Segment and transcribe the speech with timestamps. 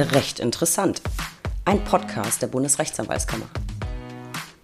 [0.00, 1.02] Recht interessant.
[1.64, 3.46] Ein Podcast der Bundesrechtsanwaltskammer.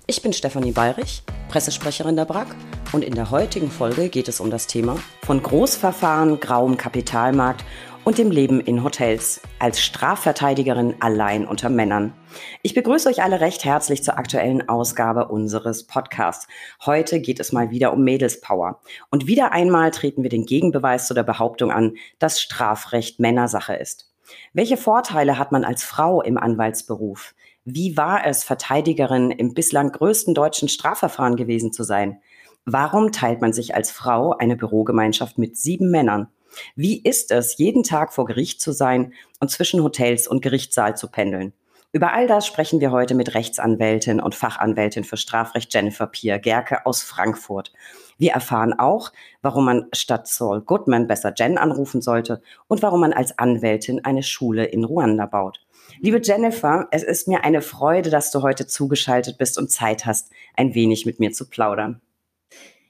[0.07, 2.55] Ich bin Stefanie Bayrich, Pressesprecherin der BRAG
[2.93, 7.65] und in der heutigen Folge geht es um das Thema von Großverfahren, grauem Kapitalmarkt
[8.05, 12.15] und dem Leben in Hotels als Strafverteidigerin allein unter Männern.
[12.63, 16.47] Ich begrüße euch alle recht herzlich zur aktuellen Ausgabe unseres Podcasts.
[16.87, 18.81] Heute geht es mal wieder um Mädelspower.
[19.11, 24.14] Und wieder einmal treten wir den Gegenbeweis zu der Behauptung an, dass Strafrecht Männersache ist.
[24.53, 27.35] Welche Vorteile hat man als Frau im Anwaltsberuf?
[27.65, 32.21] Wie war es, Verteidigerin im bislang größten deutschen Strafverfahren gewesen zu sein?
[32.67, 36.29] Warum teilt man sich als Frau eine Bürogemeinschaft mit sieben Männern?
[36.77, 41.09] Wie ist es, jeden Tag vor Gericht zu sein und zwischen Hotels und Gerichtssaal zu
[41.09, 41.53] pendeln?
[41.93, 46.87] Über all das sprechen wir heute mit Rechtsanwältin und Fachanwältin für Strafrecht Jennifer Pier Gerke
[46.87, 47.73] aus Frankfurt.
[48.19, 53.13] Wir erfahren auch, warum man statt Saul Goodman besser Jen anrufen sollte und warum man
[53.13, 55.61] als Anwältin eine Schule in Ruanda baut.
[56.01, 60.31] Liebe Jennifer, es ist mir eine Freude, dass du heute zugeschaltet bist und Zeit hast,
[60.57, 62.01] ein wenig mit mir zu plaudern.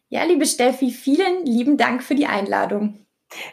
[0.08, 3.03] Ja, liebe Steffi, vielen lieben Dank für die Einladung.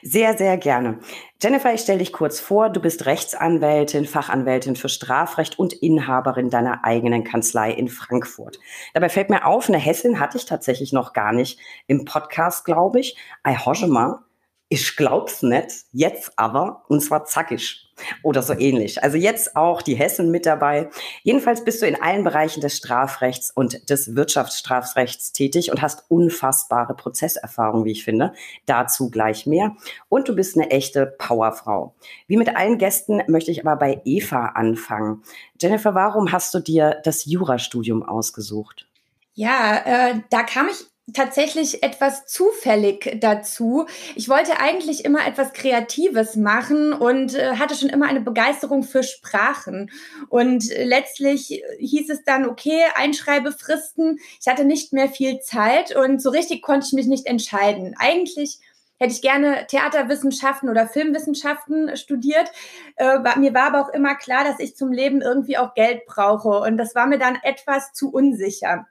[0.04, 1.00] Sehr, sehr gerne.
[1.42, 2.70] Jennifer, ich stelle dich kurz vor.
[2.70, 8.60] Du bist Rechtsanwältin, Fachanwältin für Strafrecht und Inhaberin deiner eigenen Kanzlei in Frankfurt.
[8.94, 13.00] Dabei fällt mir auf, eine Hessin hatte ich tatsächlich noch gar nicht im Podcast, glaube
[13.00, 13.18] ich.
[13.48, 13.56] I
[13.88, 14.20] mal.
[14.74, 17.92] Ich glaub's nicht, jetzt aber, und zwar zackig
[18.24, 19.04] oder so ähnlich.
[19.04, 20.90] Also jetzt auch die Hessen mit dabei.
[21.24, 26.96] Jedenfalls bist du in allen Bereichen des Strafrechts und des Wirtschaftsstrafrechts tätig und hast unfassbare
[26.96, 28.32] Prozesserfahrung, wie ich finde.
[28.66, 29.76] Dazu gleich mehr.
[30.08, 31.94] Und du bist eine echte Powerfrau.
[32.28, 35.22] Wie mit allen Gästen möchte ich aber bei Eva anfangen.
[35.60, 38.88] Jennifer, warum hast du dir das Jurastudium ausgesucht?
[39.34, 43.86] Ja, äh, da kam ich tatsächlich etwas zufällig dazu.
[44.16, 49.04] Ich wollte eigentlich immer etwas Kreatives machen und äh, hatte schon immer eine Begeisterung für
[49.04, 49.92] Sprachen.
[50.30, 54.20] Und äh, letztlich hieß es dann, okay, Einschreibefristen.
[54.40, 57.96] Ich hatte nicht mehr viel Zeit und so richtig konnte ich mich nicht entscheiden.
[57.98, 58.60] Eigentlich
[59.02, 62.52] hätte ich gerne Theaterwissenschaften oder Filmwissenschaften studiert.
[62.98, 66.60] Äh, mir war aber auch immer klar, dass ich zum Leben irgendwie auch Geld brauche.
[66.60, 68.86] Und das war mir dann etwas zu unsicher.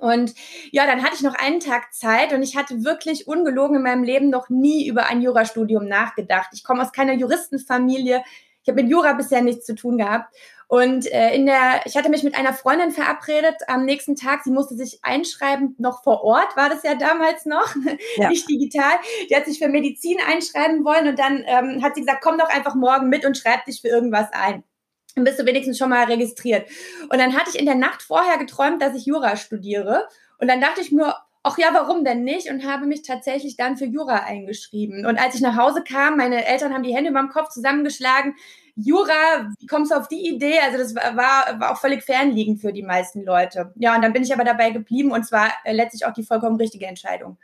[0.00, 0.34] Und
[0.72, 4.02] ja, dann hatte ich noch einen Tag Zeit und ich hatte wirklich ungelogen in meinem
[4.02, 6.50] Leben noch nie über ein Jurastudium nachgedacht.
[6.52, 8.22] Ich komme aus keiner Juristenfamilie.
[8.62, 10.34] Ich habe mit Jura bisher nichts zu tun gehabt.
[10.66, 14.42] Und äh, in der, ich hatte mich mit einer Freundin verabredet am nächsten Tag.
[14.42, 17.74] Sie musste sich einschreiben, noch vor Ort war das ja damals noch,
[18.16, 18.28] ja.
[18.30, 18.94] nicht digital.
[19.30, 22.48] Die hat sich für Medizin einschreiben wollen und dann ähm, hat sie gesagt, komm doch
[22.48, 24.64] einfach morgen mit und schreib dich für irgendwas ein
[25.14, 26.68] dann bist du wenigstens schon mal registriert.
[27.08, 30.08] Und dann hatte ich in der Nacht vorher geträumt, dass ich Jura studiere.
[30.38, 31.14] Und dann dachte ich mir,
[31.44, 32.50] ach ja, warum denn nicht?
[32.50, 35.06] Und habe mich tatsächlich dann für Jura eingeschrieben.
[35.06, 38.34] Und als ich nach Hause kam, meine Eltern haben die Hände über dem Kopf zusammengeschlagen.
[38.76, 40.58] Jura, wie kommst du auf die Idee?
[40.64, 43.72] Also das war, war auch völlig fernliegend für die meisten Leute.
[43.76, 46.56] Ja, und dann bin ich aber dabei geblieben und zwar äh, letztlich auch die vollkommen
[46.56, 47.38] richtige Entscheidung.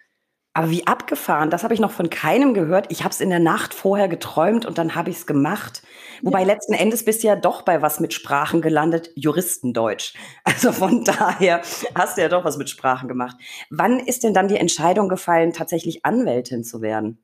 [0.53, 2.87] Aber wie abgefahren, das habe ich noch von keinem gehört.
[2.91, 5.83] Ich habe es in der Nacht vorher geträumt und dann habe ich es gemacht.
[6.22, 6.47] Wobei ja.
[6.47, 10.15] letzten Endes bist du ja doch bei was mit Sprachen gelandet, Juristendeutsch.
[10.44, 11.62] Also von daher
[11.94, 13.37] hast du ja doch was mit Sprachen gemacht.
[13.71, 17.22] Wann ist denn dann die Entscheidung gefallen, tatsächlich Anwältin zu werden?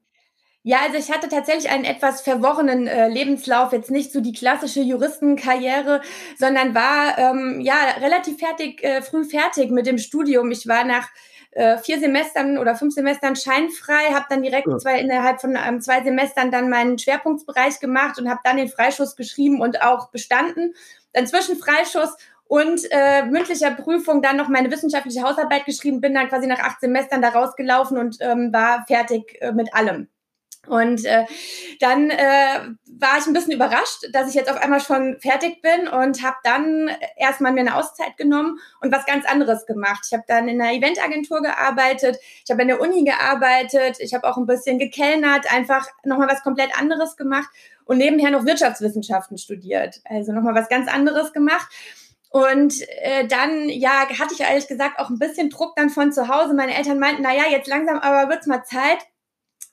[0.63, 4.81] Ja, also ich hatte tatsächlich einen etwas verworrenen äh, Lebenslauf, jetzt nicht so die klassische
[4.81, 6.01] Juristenkarriere,
[6.37, 10.51] sondern war ähm, ja relativ fertig, äh, früh fertig mit dem Studium.
[10.51, 11.09] Ich war nach
[11.57, 14.77] äh, vier Semestern oder fünf Semestern scheinfrei, habe dann direkt ja.
[14.77, 19.17] zwei, innerhalb von ähm, zwei Semestern dann meinen Schwerpunktsbereich gemacht und habe dann den Freischuss
[19.17, 20.75] geschrieben und auch bestanden.
[21.15, 26.29] Dann zwischen Freischuss und äh, mündlicher Prüfung dann noch meine wissenschaftliche Hausarbeit geschrieben, bin dann
[26.29, 30.09] quasi nach acht Semestern da rausgelaufen und ähm, war fertig äh, mit allem.
[30.67, 31.25] Und äh,
[31.81, 32.61] dann äh,
[32.99, 36.37] war ich ein bisschen überrascht, dass ich jetzt auf einmal schon fertig bin und habe
[36.45, 40.05] dann erstmal mir eine Auszeit genommen und was ganz anderes gemacht.
[40.07, 44.27] Ich habe dann in einer Eventagentur gearbeitet, ich habe in der Uni gearbeitet, ich habe
[44.29, 47.49] auch ein bisschen gekellnert, einfach nochmal was komplett anderes gemacht
[47.85, 50.01] und nebenher noch Wirtschaftswissenschaften studiert.
[50.05, 51.69] Also nochmal was ganz anderes gemacht.
[52.31, 56.29] Und äh, dann, ja, hatte ich ehrlich gesagt auch ein bisschen Druck dann von zu
[56.29, 56.55] Hause.
[56.55, 58.99] Meine Eltern meinten, na ja, jetzt langsam aber wird's mal Zeit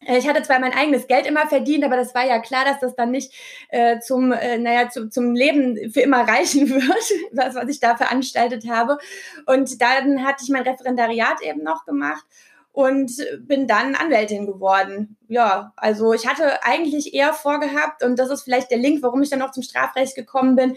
[0.07, 2.95] ich hatte zwar mein eigenes Geld immer verdient, aber das war ja klar, dass das
[2.95, 3.33] dann nicht
[3.69, 7.95] äh, zum, äh, naja, zu, zum Leben für immer reichen wird, was, was ich da
[7.95, 8.97] veranstaltet habe.
[9.45, 12.25] Und dann hatte ich mein Referendariat eben noch gemacht
[12.73, 13.11] und
[13.41, 15.15] bin dann Anwältin geworden.
[15.27, 19.29] Ja, also ich hatte eigentlich eher vorgehabt, und das ist vielleicht der Link, warum ich
[19.29, 20.75] dann auch zum Strafrecht gekommen bin,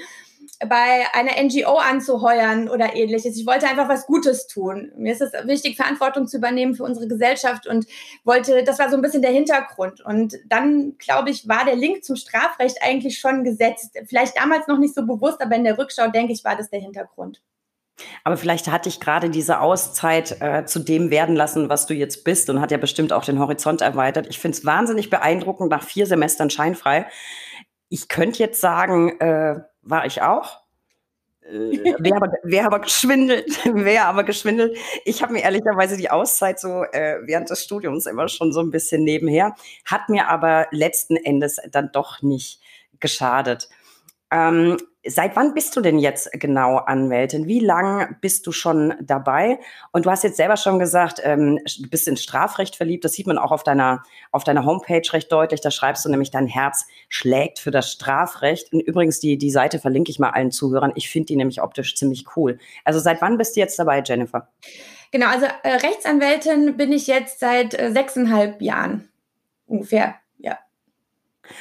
[0.68, 3.36] bei einer NGO anzuheuern oder ähnliches.
[3.36, 4.92] Ich wollte einfach was Gutes tun.
[4.96, 7.86] Mir ist es wichtig, Verantwortung zu übernehmen für unsere Gesellschaft und
[8.24, 10.04] wollte, das war so ein bisschen der Hintergrund.
[10.04, 13.98] Und dann, glaube ich, war der Link zum Strafrecht eigentlich schon gesetzt.
[14.06, 16.80] Vielleicht damals noch nicht so bewusst, aber in der Rückschau, denke ich, war das der
[16.80, 17.42] Hintergrund.
[18.24, 22.24] Aber vielleicht hat dich gerade diese Auszeit äh, zu dem werden lassen, was du jetzt
[22.24, 24.26] bist und hat ja bestimmt auch den Horizont erweitert.
[24.28, 27.06] Ich finde es wahnsinnig beeindruckend nach vier Semestern scheinfrei.
[27.88, 30.60] Ich könnte jetzt sagen, äh, war ich auch.
[31.42, 34.76] Äh, wer, aber, wer aber geschwindelt, wer aber geschwindelt.
[35.04, 38.70] Ich habe mir ehrlicherweise die Auszeit so äh, während des Studiums immer schon so ein
[38.70, 39.54] bisschen nebenher,
[39.84, 42.60] hat mir aber letzten Endes dann doch nicht
[43.00, 43.68] geschadet.
[44.30, 44.76] Ähm,
[45.08, 47.46] Seit wann bist du denn jetzt genau Anwältin?
[47.46, 49.58] Wie lang bist du schon dabei?
[49.92, 53.04] Und du hast jetzt selber schon gesagt, ähm, du bist ins Strafrecht verliebt.
[53.04, 55.60] Das sieht man auch auf deiner, auf deiner Homepage recht deutlich.
[55.60, 58.72] Da schreibst du nämlich, dein Herz schlägt für das Strafrecht.
[58.72, 60.92] Und übrigens, die, die Seite verlinke ich mal allen Zuhörern.
[60.94, 62.58] Ich finde die nämlich optisch ziemlich cool.
[62.84, 64.48] Also seit wann bist du jetzt dabei, Jennifer?
[65.12, 69.08] Genau, also äh, Rechtsanwältin bin ich jetzt seit äh, sechseinhalb Jahren
[69.66, 70.16] ungefähr.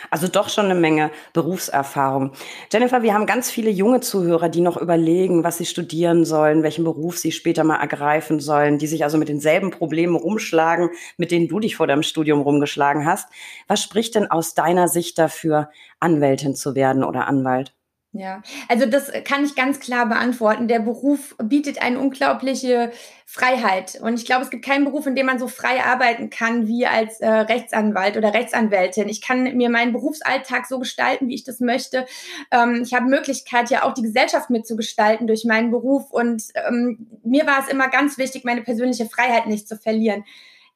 [0.09, 2.33] Also doch schon eine Menge Berufserfahrung.
[2.71, 6.83] Jennifer, wir haben ganz viele junge Zuhörer, die noch überlegen, was sie studieren sollen, welchen
[6.83, 11.47] Beruf sie später mal ergreifen sollen, die sich also mit denselben Problemen rumschlagen, mit denen
[11.47, 13.29] du dich vor deinem Studium rumgeschlagen hast.
[13.67, 17.73] Was spricht denn aus deiner Sicht dafür, Anwältin zu werden oder Anwalt?
[18.17, 20.69] Ja, also das kann ich ganz klar beantworten.
[20.69, 22.94] Der Beruf bietet eine unglaubliche
[23.25, 24.00] Freiheit.
[24.01, 26.88] Und ich glaube, es gibt keinen Beruf, in dem man so frei arbeiten kann wie
[26.88, 29.09] als äh, Rechtsanwalt oder Rechtsanwältin.
[29.09, 32.06] Ich kann mir meinen Berufsalltag so gestalten, wie ich das möchte.
[32.51, 36.09] Ähm, ich habe Möglichkeit, ja auch die Gesellschaft mitzugestalten durch meinen Beruf.
[36.09, 40.23] Und ähm, mir war es immer ganz wichtig, meine persönliche Freiheit nicht zu verlieren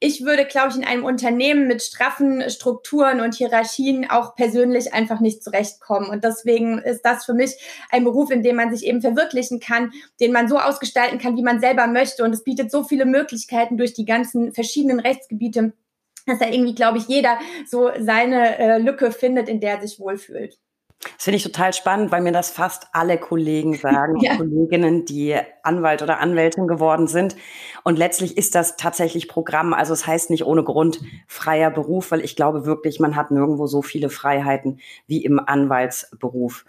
[0.02, 5.20] ich würde, glaube ich, in einem Unternehmen mit straffen Strukturen und Hierarchien auch persönlich einfach
[5.20, 6.10] nicht zurechtkommen.
[6.10, 7.58] Und deswegen ist das für mich
[7.90, 9.92] ein Beruf, in dem man sich eben verwirklichen kann,
[10.22, 12.24] den man so ausgestalten kann, wie man selber möchte.
[12.24, 15.74] Und es bietet so viele Möglichkeiten durch die ganzen verschiedenen Rechtsgebiete,
[16.26, 17.38] dass da irgendwie, glaube ich, jeder
[17.68, 20.58] so seine äh, Lücke findet, in der er sich wohlfühlt.
[21.02, 24.36] Das finde ich total spannend, weil mir das fast alle Kollegen sagen, ja.
[24.36, 27.36] Kolleginnen, die Anwalt oder Anwältin geworden sind.
[27.84, 29.74] Und letztlich ist das tatsächlich Programm.
[29.74, 33.68] Also es heißt nicht ohne Grund freier Beruf, weil ich glaube wirklich, man hat nirgendwo
[33.68, 36.66] so viele Freiheiten wie im Anwaltsberuf.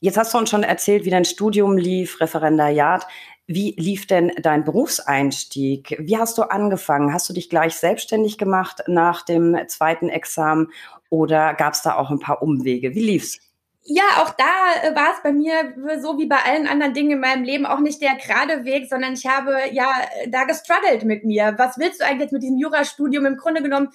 [0.00, 3.06] Jetzt hast du uns schon erzählt, wie dein Studium lief, Referendariat.
[3.46, 5.96] Wie lief denn dein Berufseinstieg?
[5.98, 7.12] Wie hast du angefangen?
[7.12, 10.68] Hast du dich gleich selbstständig gemacht nach dem zweiten Examen
[11.10, 12.94] oder gab es da auch ein paar Umwege?
[12.94, 13.47] Wie lief's?
[13.90, 17.20] Ja, auch da äh, war es bei mir so wie bei allen anderen Dingen in
[17.20, 19.90] meinem Leben auch nicht der gerade Weg, sondern ich habe ja
[20.28, 21.54] da gestruggelt mit mir.
[21.56, 23.24] Was willst du eigentlich jetzt mit diesem Jurastudium?
[23.24, 23.88] Im Grunde genommen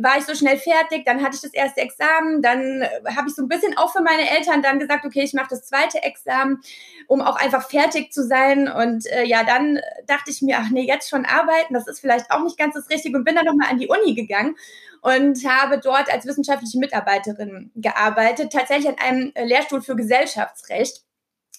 [0.00, 3.36] war ich so schnell fertig, dann hatte ich das erste Examen, dann äh, habe ich
[3.36, 6.60] so ein bisschen auch für meine Eltern dann gesagt, okay, ich mache das zweite Examen,
[7.06, 8.66] um auch einfach fertig zu sein.
[8.68, 9.78] Und äh, ja, dann
[10.08, 12.90] dachte ich mir, ach nee, jetzt schon arbeiten, das ist vielleicht auch nicht ganz das
[12.90, 14.56] Richtige und bin dann nochmal an die Uni gegangen
[15.02, 21.05] und habe dort als wissenschaftliche Mitarbeiterin gearbeitet, tatsächlich an einem äh, Lehrstuhl für Gesellschaftsrecht.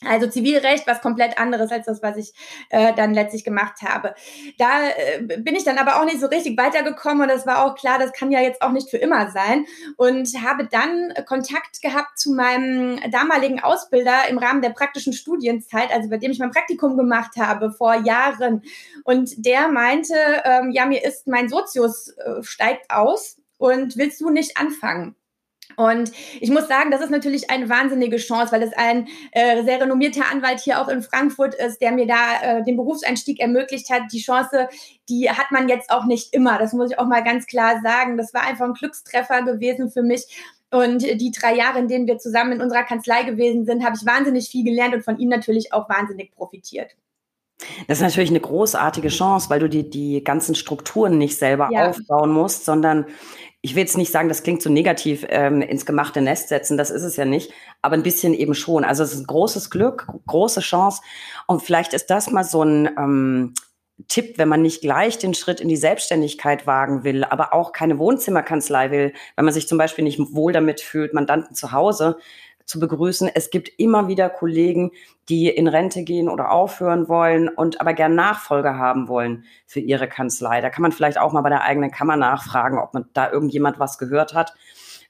[0.05, 2.33] Also Zivilrecht, was komplett anderes als das, was ich
[2.69, 4.13] äh, dann letztlich gemacht habe.
[4.57, 7.75] Da äh, bin ich dann aber auch nicht so richtig weitergekommen und das war auch
[7.75, 9.65] klar, das kann ja jetzt auch nicht für immer sein.
[9.97, 16.09] Und habe dann Kontakt gehabt zu meinem damaligen Ausbilder im Rahmen der praktischen Studienzeit, also
[16.09, 18.61] bei dem ich mein Praktikum gemacht habe vor Jahren.
[19.03, 20.13] Und der meinte,
[20.45, 25.16] ähm, ja, mir ist mein Sozius äh, steigt aus und willst du nicht anfangen?
[25.77, 29.79] Und ich muss sagen, das ist natürlich eine wahnsinnige Chance, weil es ein äh, sehr
[29.79, 34.11] renommierter Anwalt hier auch in Frankfurt ist, der mir da äh, den Berufseinstieg ermöglicht hat.
[34.11, 34.69] Die Chance,
[35.07, 36.57] die hat man jetzt auch nicht immer.
[36.57, 38.17] Das muss ich auch mal ganz klar sagen.
[38.17, 40.25] Das war einfach ein Glückstreffer gewesen für mich.
[40.71, 44.05] Und die drei Jahre, in denen wir zusammen in unserer Kanzlei gewesen sind, habe ich
[44.05, 46.95] wahnsinnig viel gelernt und von ihm natürlich auch wahnsinnig profitiert.
[47.87, 51.89] Das ist natürlich eine großartige Chance, weil du die, die ganzen Strukturen nicht selber ja.
[51.89, 53.05] aufbauen musst, sondern
[53.67, 56.89] ich will jetzt nicht sagen, das klingt so negativ, ähm, ins gemachte Nest setzen, das
[56.89, 58.85] ist es ja nicht, aber ein bisschen eben schon.
[58.85, 61.01] Also es ist ein großes Glück, große Chance.
[61.47, 63.53] Und vielleicht ist das mal so ein ähm,
[64.07, 67.99] Tipp, wenn man nicht gleich den Schritt in die Selbstständigkeit wagen will, aber auch keine
[67.99, 72.17] Wohnzimmerkanzlei will, wenn man sich zum Beispiel nicht wohl damit fühlt, Mandanten zu Hause
[72.67, 73.31] zu begrüßen.
[73.33, 74.91] Es gibt immer wieder Kollegen,
[75.29, 80.07] die in Rente gehen oder aufhören wollen und aber gern Nachfolger haben wollen für ihre
[80.07, 80.61] Kanzlei.
[80.61, 83.79] Da kann man vielleicht auch mal bei der eigenen Kammer nachfragen, ob man da irgendjemand
[83.79, 84.53] was gehört hat,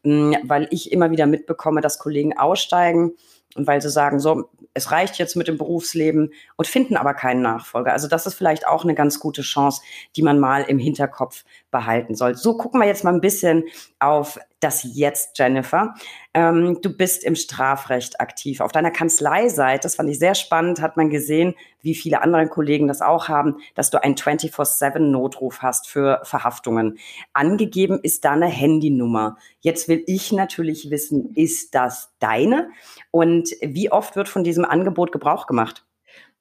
[0.03, 3.13] hm, weil ich immer wieder mitbekomme, dass Kollegen aussteigen
[3.55, 7.41] und weil sie sagen, so, es reicht jetzt mit dem Berufsleben und finden aber keinen
[7.41, 7.93] Nachfolger.
[7.93, 9.81] Also das ist vielleicht auch eine ganz gute Chance,
[10.15, 12.35] die man mal im Hinterkopf behalten soll.
[12.35, 13.63] So gucken wir jetzt mal ein bisschen
[13.99, 15.93] auf das Jetzt, Jennifer.
[16.33, 18.61] Ähm, du bist im Strafrecht aktiv.
[18.61, 22.87] Auf deiner Kanzleiseite, das fand ich sehr spannend, hat man gesehen, wie viele andere Kollegen
[22.87, 26.97] das auch haben, dass du einen 24-7-Notruf hast für Verhaftungen.
[27.33, 29.37] Angegeben ist da eine Handynummer.
[29.59, 32.69] Jetzt will ich natürlich wissen, ist das deine?
[33.11, 35.85] Und wie oft wird von diesem Angebot Gebrauch gemacht?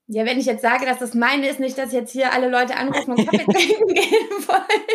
[0.09, 2.77] Ja, wenn ich jetzt sage, dass das meine ist, nicht, dass jetzt hier alle Leute
[2.77, 4.87] anrufen und Kaffee trinken gehen wollen.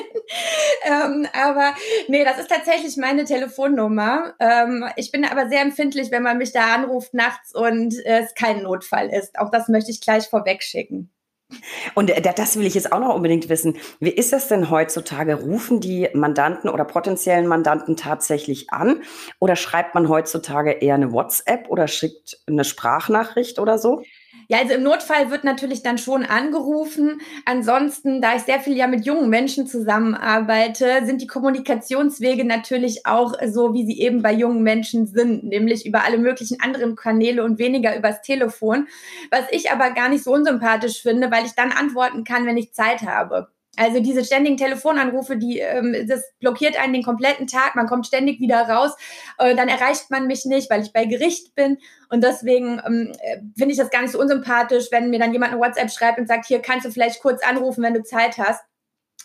[0.86, 1.76] Ähm, aber
[2.08, 4.34] nee, das ist tatsächlich meine Telefonnummer.
[4.40, 8.34] Ähm, ich bin aber sehr empfindlich, wenn man mich da anruft nachts und äh, es
[8.36, 9.38] kein Notfall ist.
[9.38, 11.12] Auch das möchte ich gleich vorweg schicken.
[11.96, 13.78] Und äh, das will ich jetzt auch noch unbedingt wissen.
[14.00, 15.36] Wie ist das denn heutzutage?
[15.36, 19.02] Rufen die Mandanten oder potenziellen Mandanten tatsächlich an?
[19.40, 24.02] Oder schreibt man heutzutage eher eine WhatsApp oder schickt eine Sprachnachricht oder so?
[24.52, 27.22] Ja, also im Notfall wird natürlich dann schon angerufen.
[27.46, 33.34] Ansonsten, da ich sehr viel ja mit jungen Menschen zusammenarbeite, sind die Kommunikationswege natürlich auch
[33.48, 37.60] so, wie sie eben bei jungen Menschen sind, nämlich über alle möglichen anderen Kanäle und
[37.60, 38.90] weniger übers Telefon.
[39.30, 42.74] Was ich aber gar nicht so unsympathisch finde, weil ich dann antworten kann, wenn ich
[42.74, 43.48] Zeit habe.
[43.78, 47.76] Also diese ständigen Telefonanrufe, die ähm, das blockiert einen den kompletten Tag.
[47.76, 48.92] Man kommt ständig wieder raus,
[49.38, 51.78] äh, dann erreicht man mich nicht, weil ich bei Gericht bin.
[52.10, 55.54] Und deswegen ähm, äh, finde ich das gar nicht so unsympathisch, wenn mir dann jemand
[55.54, 58.62] eine WhatsApp schreibt und sagt, hier kannst du vielleicht kurz anrufen, wenn du Zeit hast.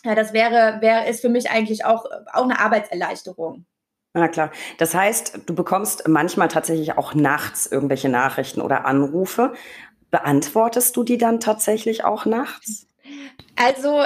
[0.05, 3.65] Ja, das wäre, wäre ist für mich eigentlich auch auch eine Arbeitserleichterung.
[4.13, 4.51] Na klar.
[4.77, 9.53] Das heißt, du bekommst manchmal tatsächlich auch nachts irgendwelche Nachrichten oder Anrufe.
[10.09, 12.87] Beantwortest du die dann tatsächlich auch nachts?
[13.55, 14.03] Also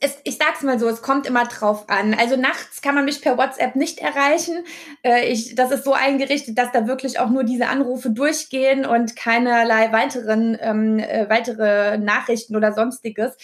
[0.00, 2.14] es, ich sag's mal so, es kommt immer drauf an.
[2.14, 4.64] Also nachts kann man mich per WhatsApp nicht erreichen.
[5.02, 9.16] Äh, ich, das ist so eingerichtet, dass da wirklich auch nur diese Anrufe durchgehen und
[9.16, 13.36] keinerlei weiteren ähm, äh, weitere Nachrichten oder sonstiges.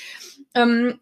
[0.55, 0.99] Ähm,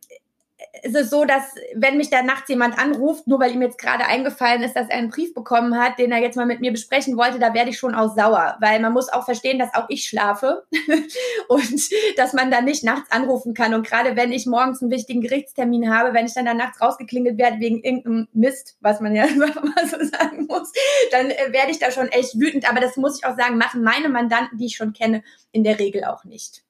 [0.83, 4.07] ist es so, dass wenn mich da nachts jemand anruft, nur weil ihm jetzt gerade
[4.07, 7.17] eingefallen ist, dass er einen Brief bekommen hat, den er jetzt mal mit mir besprechen
[7.17, 10.05] wollte, da werde ich schon auch sauer, weil man muss auch verstehen, dass auch ich
[10.05, 10.65] schlafe
[11.49, 11.81] und
[12.17, 13.75] dass man da nicht nachts anrufen kann.
[13.75, 17.39] Und gerade wenn ich morgens einen wichtigen Gerichtstermin habe, wenn ich dann da nachts rausgeklingelt
[17.39, 20.73] werde wegen irgendeinem Mist, was man ja mal so sagen muss,
[21.11, 22.69] dann äh, werde ich da schon echt wütend.
[22.69, 25.79] Aber das muss ich auch sagen, machen meine Mandanten, die ich schon kenne, in der
[25.79, 26.66] Regel auch nicht.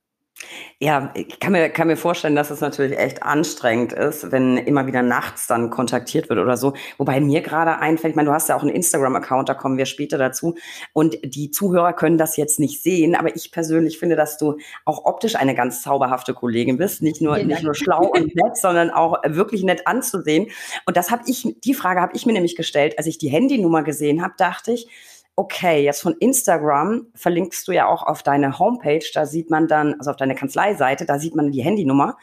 [0.79, 4.87] Ja, ich kann mir, kann mir vorstellen, dass es natürlich echt anstrengend ist, wenn immer
[4.87, 6.75] wieder nachts dann kontaktiert wird oder so.
[6.99, 9.87] Wobei mir gerade einfällt, ich meine, du hast ja auch einen Instagram-Account, da kommen wir
[9.87, 10.55] später dazu.
[10.93, 15.07] Und die Zuhörer können das jetzt nicht sehen, aber ich persönlich finde, dass du auch
[15.07, 17.01] optisch eine ganz zauberhafte Kollegin bist.
[17.01, 20.49] Nicht nur, nicht nur schlau und nett, sondern auch wirklich nett anzusehen.
[20.85, 23.83] Und das habe ich, die Frage habe ich mir nämlich gestellt, als ich die Handynummer
[23.83, 24.89] gesehen habe, dachte ich,
[25.37, 29.95] okay, jetzt von Instagram verlinkst du ja auch auf deine Homepage, da sieht man dann,
[29.99, 32.17] also auf deine Kanzleiseite, da sieht man die Handynummer.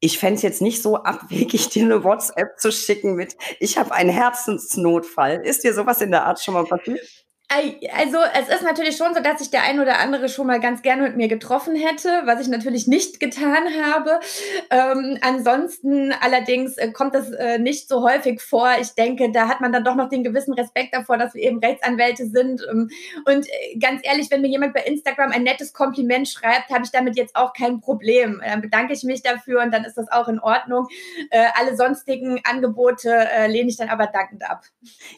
[0.00, 3.92] Ich fände es jetzt nicht so abwegig, dir eine WhatsApp zu schicken mit, ich habe
[3.92, 5.40] einen Herzensnotfall.
[5.44, 7.27] Ist dir sowas in der Art schon mal passiert?
[7.50, 10.82] Also es ist natürlich schon so, dass sich der ein oder andere schon mal ganz
[10.82, 14.20] gerne mit mir getroffen hätte, was ich natürlich nicht getan habe.
[14.68, 18.68] Ähm, ansonsten allerdings äh, kommt das äh, nicht so häufig vor.
[18.78, 21.58] Ich denke, da hat man dann doch noch den gewissen Respekt davor, dass wir eben
[21.58, 22.60] Rechtsanwälte sind.
[22.70, 22.90] Ähm,
[23.24, 26.90] und äh, ganz ehrlich, wenn mir jemand bei Instagram ein nettes Kompliment schreibt, habe ich
[26.90, 28.42] damit jetzt auch kein Problem.
[28.44, 30.86] Dann bedanke ich mich dafür und dann ist das auch in Ordnung.
[31.30, 34.64] Äh, alle sonstigen Angebote äh, lehne ich dann aber dankend ab.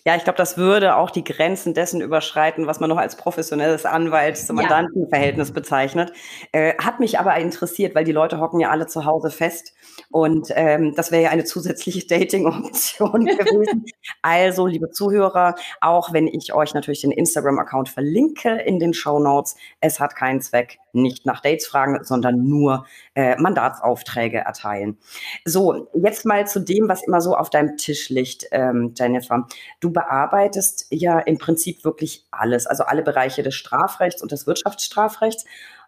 [0.05, 3.17] Ja, ich glaube, das würde auch die Grenzen dessen über überschreiten, was man noch als
[3.17, 5.55] professionelles Anwalt zum Mandantenverhältnis ja.
[5.55, 6.13] bezeichnet.
[6.53, 9.73] Äh, hat mich aber interessiert, weil die Leute hocken ja alle zu Hause fest
[10.11, 13.87] und ähm, das wäre ja eine zusätzliche Dating-Option gewesen.
[14.23, 19.57] also, liebe Zuhörer, auch wenn ich euch natürlich den Instagram-Account verlinke in den Show Notes,
[19.81, 22.85] es hat keinen Zweck, nicht nach Dates fragen, sondern nur
[23.21, 24.97] äh, Mandatsaufträge erteilen.
[25.45, 29.47] So, jetzt mal zu dem, was immer so auf deinem Tisch liegt, ähm, Jennifer.
[29.81, 35.45] Du bearbeitest ja im Prinzip wirklich alles, also alle Bereiche des Strafrechts und des Wirtschaftsstrafrechts.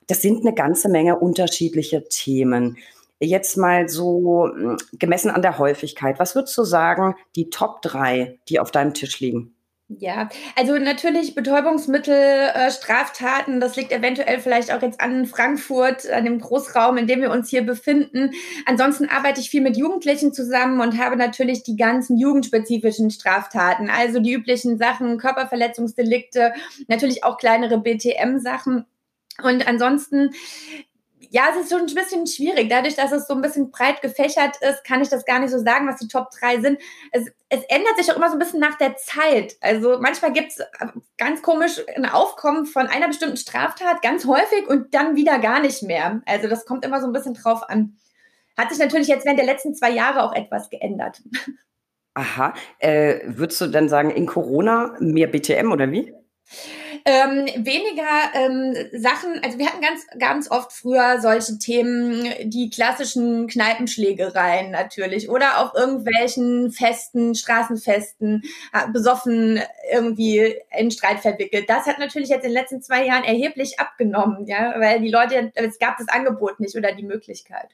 [0.09, 2.77] Das sind eine ganze Menge unterschiedliche Themen.
[3.19, 8.39] Jetzt mal so hm, gemessen an der Häufigkeit, was würdest du sagen, die Top drei,
[8.51, 9.55] die auf deinem Tisch liegen?
[9.89, 16.25] Ja, also natürlich Betäubungsmittel, äh, Straftaten, das liegt eventuell vielleicht auch jetzt an Frankfurt, an
[16.25, 18.31] dem Großraum, in dem wir uns hier befinden.
[18.65, 24.21] Ansonsten arbeite ich viel mit Jugendlichen zusammen und habe natürlich die ganzen jugendspezifischen Straftaten, also
[24.21, 26.55] die üblichen Sachen, Körperverletzungsdelikte,
[26.89, 28.87] natürlich auch kleinere BTM-Sachen.
[29.43, 30.31] Und ansonsten
[31.33, 32.69] ja, es ist schon ein bisschen schwierig.
[32.69, 35.59] Dadurch, dass es so ein bisschen breit gefächert ist, kann ich das gar nicht so
[35.59, 36.79] sagen, was die Top 3 sind.
[37.11, 39.57] Es, es ändert sich auch immer so ein bisschen nach der Zeit.
[39.63, 44.69] Also manchmal gibt es äh, ganz komisch ein Aufkommen von einer bestimmten Straftat ganz häufig
[44.69, 46.21] und dann wieder gar nicht mehr.
[46.27, 47.97] Also das kommt immer so ein bisschen drauf an.
[48.59, 51.23] Hat sich natürlich jetzt während der letzten zwei Jahre auch etwas geändert.
[52.15, 52.53] Aha.
[52.79, 56.13] Äh, würdest du dann sagen, in Corona mehr BTM oder wie?
[57.05, 63.49] Ähm, weniger ähm, Sachen, also wir hatten ganz, ganz oft früher solche Themen, die klassischen
[63.49, 69.61] Kneipenschlägereien natürlich oder auf irgendwelchen Festen, Straßenfesten, äh, besoffen
[69.93, 71.69] irgendwie in Streit verwickelt.
[71.69, 75.53] Das hat natürlich jetzt in den letzten zwei Jahren erheblich abgenommen, ja, weil die Leute,
[75.55, 77.71] es gab das Angebot nicht oder die Möglichkeit.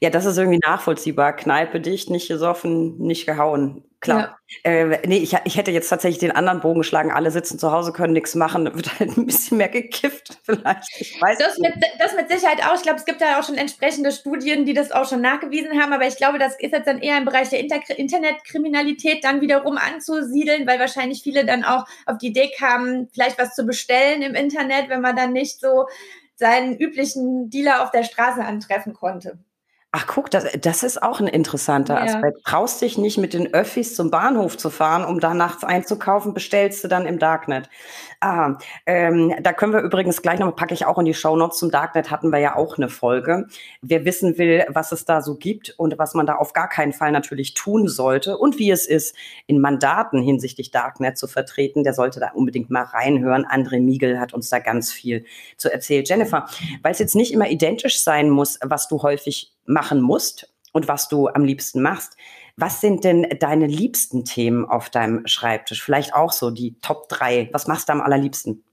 [0.00, 1.34] Ja, das ist irgendwie nachvollziehbar.
[1.34, 3.84] Kneipe dicht, nicht gesoffen, nicht gehauen.
[4.02, 4.36] Klar.
[4.64, 4.70] Ja.
[4.70, 7.12] Äh, nee, ich, ich hätte jetzt tatsächlich den anderen Bogen geschlagen.
[7.12, 8.64] Alle sitzen zu Hause, können nichts machen.
[8.74, 10.88] Wird halt ein bisschen mehr gekifft vielleicht.
[10.98, 11.56] Ich weiß das.
[11.58, 12.74] Mit, das mit Sicherheit auch.
[12.74, 15.92] Ich glaube, es gibt da auch schon entsprechende Studien, die das auch schon nachgewiesen haben.
[15.92, 19.78] Aber ich glaube, das ist jetzt dann eher im Bereich der Inter Internetkriminalität dann wiederum
[19.78, 24.34] anzusiedeln, weil wahrscheinlich viele dann auch auf die Idee kamen, vielleicht was zu bestellen im
[24.34, 25.86] Internet, wenn man dann nicht so
[26.34, 29.38] seinen üblichen Dealer auf der Straße antreffen konnte.
[29.94, 32.14] Ach, guck, das, das ist auch ein interessanter ja.
[32.14, 32.46] Aspekt.
[32.46, 36.82] Traust dich nicht mit den Öffis zum Bahnhof zu fahren, um da nachts einzukaufen, bestellst
[36.82, 37.68] du dann im Darknet.
[38.20, 38.56] Ah,
[38.86, 41.70] ähm, da können wir übrigens gleich noch, packe ich auch in die Show Notes zum
[41.70, 43.48] Darknet, hatten wir ja auch eine Folge.
[43.82, 46.94] Wer wissen will, was es da so gibt und was man da auf gar keinen
[46.94, 49.14] Fall natürlich tun sollte und wie es ist,
[49.46, 53.44] in Mandaten hinsichtlich Darknet zu vertreten, der sollte da unbedingt mal reinhören.
[53.44, 55.26] André Miegel hat uns da ganz viel
[55.58, 56.04] zu erzählen.
[56.06, 56.46] Jennifer,
[56.80, 61.08] weil es jetzt nicht immer identisch sein muss, was du häufig machen musst und was
[61.08, 62.16] du am liebsten machst,
[62.56, 65.82] was sind denn deine liebsten Themen auf deinem Schreibtisch?
[65.82, 67.48] Vielleicht auch so die Top drei.
[67.52, 68.64] Was machst du am allerliebsten?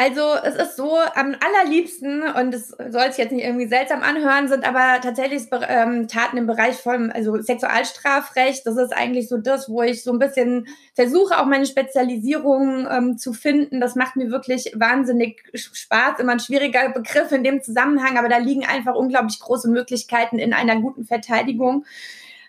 [0.00, 4.48] Also es ist so, am allerliebsten, und es soll sich jetzt nicht irgendwie seltsam anhören,
[4.48, 8.64] sind aber tatsächlich ähm, Taten im Bereich von also Sexualstrafrecht.
[8.64, 13.18] Das ist eigentlich so das, wo ich so ein bisschen versuche, auch meine Spezialisierung ähm,
[13.18, 13.78] zu finden.
[13.78, 16.18] Das macht mir wirklich wahnsinnig Spaß.
[16.18, 20.54] Immer ein schwieriger Begriff in dem Zusammenhang, aber da liegen einfach unglaublich große Möglichkeiten in
[20.54, 21.84] einer guten Verteidigung.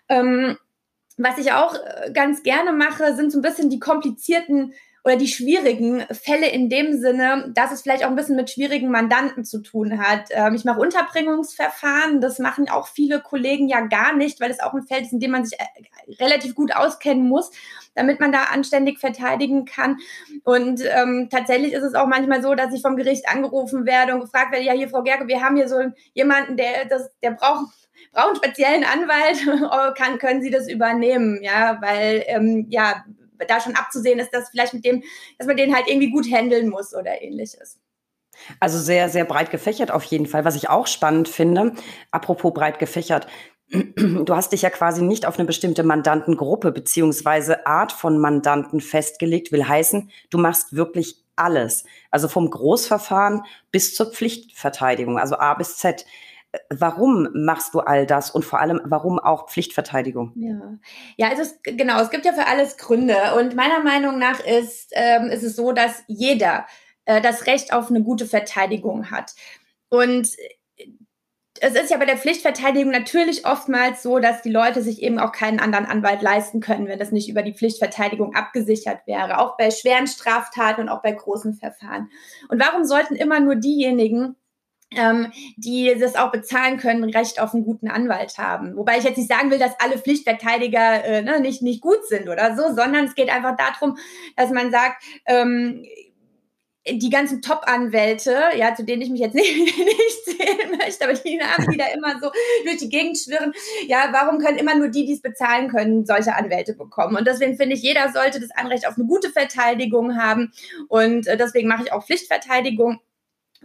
[0.08, 0.56] Ähm,
[1.18, 4.72] was ich auch äh, ganz gerne mache, sind so ein bisschen die komplizierten
[5.04, 8.90] oder die schwierigen Fälle in dem Sinne, dass es vielleicht auch ein bisschen mit schwierigen
[8.90, 10.26] Mandanten zu tun hat.
[10.30, 14.74] Ähm, ich mache Unterbringungsverfahren, das machen auch viele Kollegen ja gar nicht, weil es auch
[14.74, 17.50] ein Feld ist, in dem man sich äh, relativ gut auskennen muss,
[17.94, 19.98] damit man da anständig verteidigen kann.
[20.44, 24.20] Und ähm, tatsächlich ist es auch manchmal so, dass ich vom Gericht angerufen werde und
[24.20, 25.80] gefragt werde, ja hier Frau Gerke, wir haben hier so
[26.14, 27.66] jemanden, der das, der braucht
[28.12, 33.04] braucht einen speziellen Anwalt, kann, können Sie das übernehmen, ja, weil ähm, ja
[33.46, 35.02] da schon abzusehen ist, dass vielleicht mit dem,
[35.38, 37.78] dass man den halt irgendwie gut handeln muss oder ähnliches.
[38.60, 40.44] Also sehr, sehr breit gefächert auf jeden Fall.
[40.44, 41.74] Was ich auch spannend finde,
[42.10, 43.26] apropos breit gefächert,
[43.70, 49.52] du hast dich ja quasi nicht auf eine bestimmte Mandantengruppe beziehungsweise Art von Mandanten festgelegt,
[49.52, 51.84] will heißen, du machst wirklich alles.
[52.10, 56.04] Also vom Großverfahren bis zur Pflichtverteidigung, also A bis Z
[56.70, 60.32] warum machst du all das und vor allem, warum auch Pflichtverteidigung?
[60.36, 60.78] Ja,
[61.16, 64.90] ja also es, genau, es gibt ja für alles Gründe und meiner Meinung nach ist,
[64.92, 66.66] ähm, ist es so, dass jeder
[67.04, 69.34] äh, das Recht auf eine gute Verteidigung hat.
[69.88, 70.28] Und
[71.60, 75.32] es ist ja bei der Pflichtverteidigung natürlich oftmals so, dass die Leute sich eben auch
[75.32, 79.70] keinen anderen Anwalt leisten können, wenn das nicht über die Pflichtverteidigung abgesichert wäre, auch bei
[79.70, 82.10] schweren Straftaten und auch bei großen Verfahren.
[82.48, 84.34] Und warum sollten immer nur diejenigen,
[84.96, 88.76] ähm, die das auch bezahlen können, Recht auf einen guten Anwalt haben.
[88.76, 92.28] Wobei ich jetzt nicht sagen will, dass alle Pflichtverteidiger äh, ne, nicht, nicht gut sind
[92.28, 93.96] oder so, sondern es geht einfach darum,
[94.36, 95.84] dass man sagt, ähm,
[96.88, 101.36] die ganzen Top-Anwälte, ja, zu denen ich mich jetzt nicht, nicht zählen möchte, aber die
[101.36, 102.30] Namen, die da immer so
[102.64, 103.52] durch die Gegend schwirren,
[103.86, 107.16] ja, warum können immer nur die, die es bezahlen können, solche Anwälte bekommen?
[107.16, 110.52] Und deswegen finde ich, jeder sollte das Anrecht auf eine gute Verteidigung haben
[110.88, 113.00] und äh, deswegen mache ich auch Pflichtverteidigung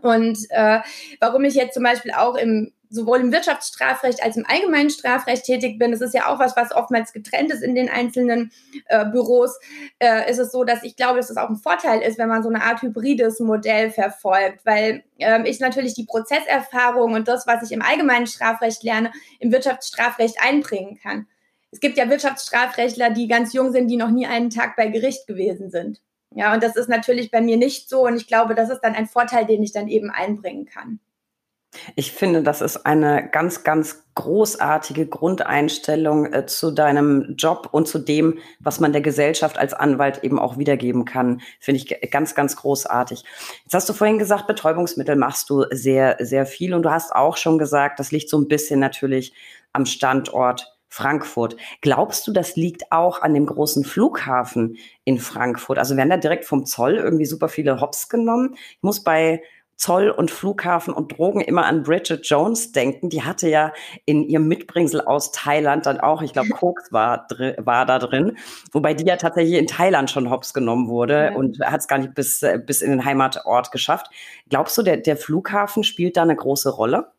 [0.02, 0.80] und äh,
[1.20, 5.78] warum ich jetzt zum Beispiel auch im sowohl im Wirtschaftsstrafrecht als im allgemeinen Strafrecht tätig
[5.78, 8.52] bin, das ist ja auch was, was oftmals getrennt ist in den einzelnen
[8.86, 9.58] äh, Büros,
[10.00, 12.44] äh, ist es so, dass ich glaube, dass es auch ein Vorteil ist, wenn man
[12.44, 17.64] so eine Art hybrides Modell verfolgt, weil ähm, ich natürlich die Prozesserfahrung und das, was
[17.64, 21.28] ich im allgemeinen Strafrecht lerne, im Wirtschaftsstrafrecht einbringen kann.
[21.72, 25.28] Es gibt ja Wirtschaftsstrafrechtler, die ganz jung sind, die noch nie einen Tag bei Gericht
[25.28, 26.02] gewesen sind.
[26.36, 28.06] Ja, und das ist natürlich bei mir nicht so.
[28.06, 31.00] Und ich glaube, das ist dann ein Vorteil, den ich dann eben einbringen kann.
[31.96, 38.00] Ich finde, das ist eine ganz, ganz großartige Grundeinstellung äh, zu deinem Job und zu
[38.00, 41.42] dem, was man der Gesellschaft als Anwalt eben auch wiedergeben kann.
[41.60, 43.24] Finde ich ganz, ganz großartig.
[43.64, 47.38] Jetzt hast du vorhin gesagt, Betäubungsmittel machst du sehr, sehr viel und du hast auch
[47.38, 49.34] schon gesagt, das liegt so ein bisschen natürlich
[49.74, 51.58] am Standort Frankfurt.
[51.82, 55.78] Glaubst du, das liegt auch an dem großen Flughafen in Frankfurt?
[55.78, 58.56] Also werden da direkt vom Zoll irgendwie super viele Hops genommen?
[58.56, 59.42] Ich muss bei
[59.78, 63.10] Zoll und Flughafen und Drogen immer an Bridget Jones denken.
[63.10, 63.74] Die hatte ja
[64.06, 68.38] in ihrem Mitbringsel aus Thailand dann auch, ich glaube, Koks war, war da drin,
[68.72, 71.36] wobei die ja tatsächlich in Thailand schon hops genommen wurde ja.
[71.36, 74.08] und hat es gar nicht bis, bis in den Heimatort geschafft.
[74.50, 77.12] Glaubst du, der, der Flughafen spielt da eine große Rolle?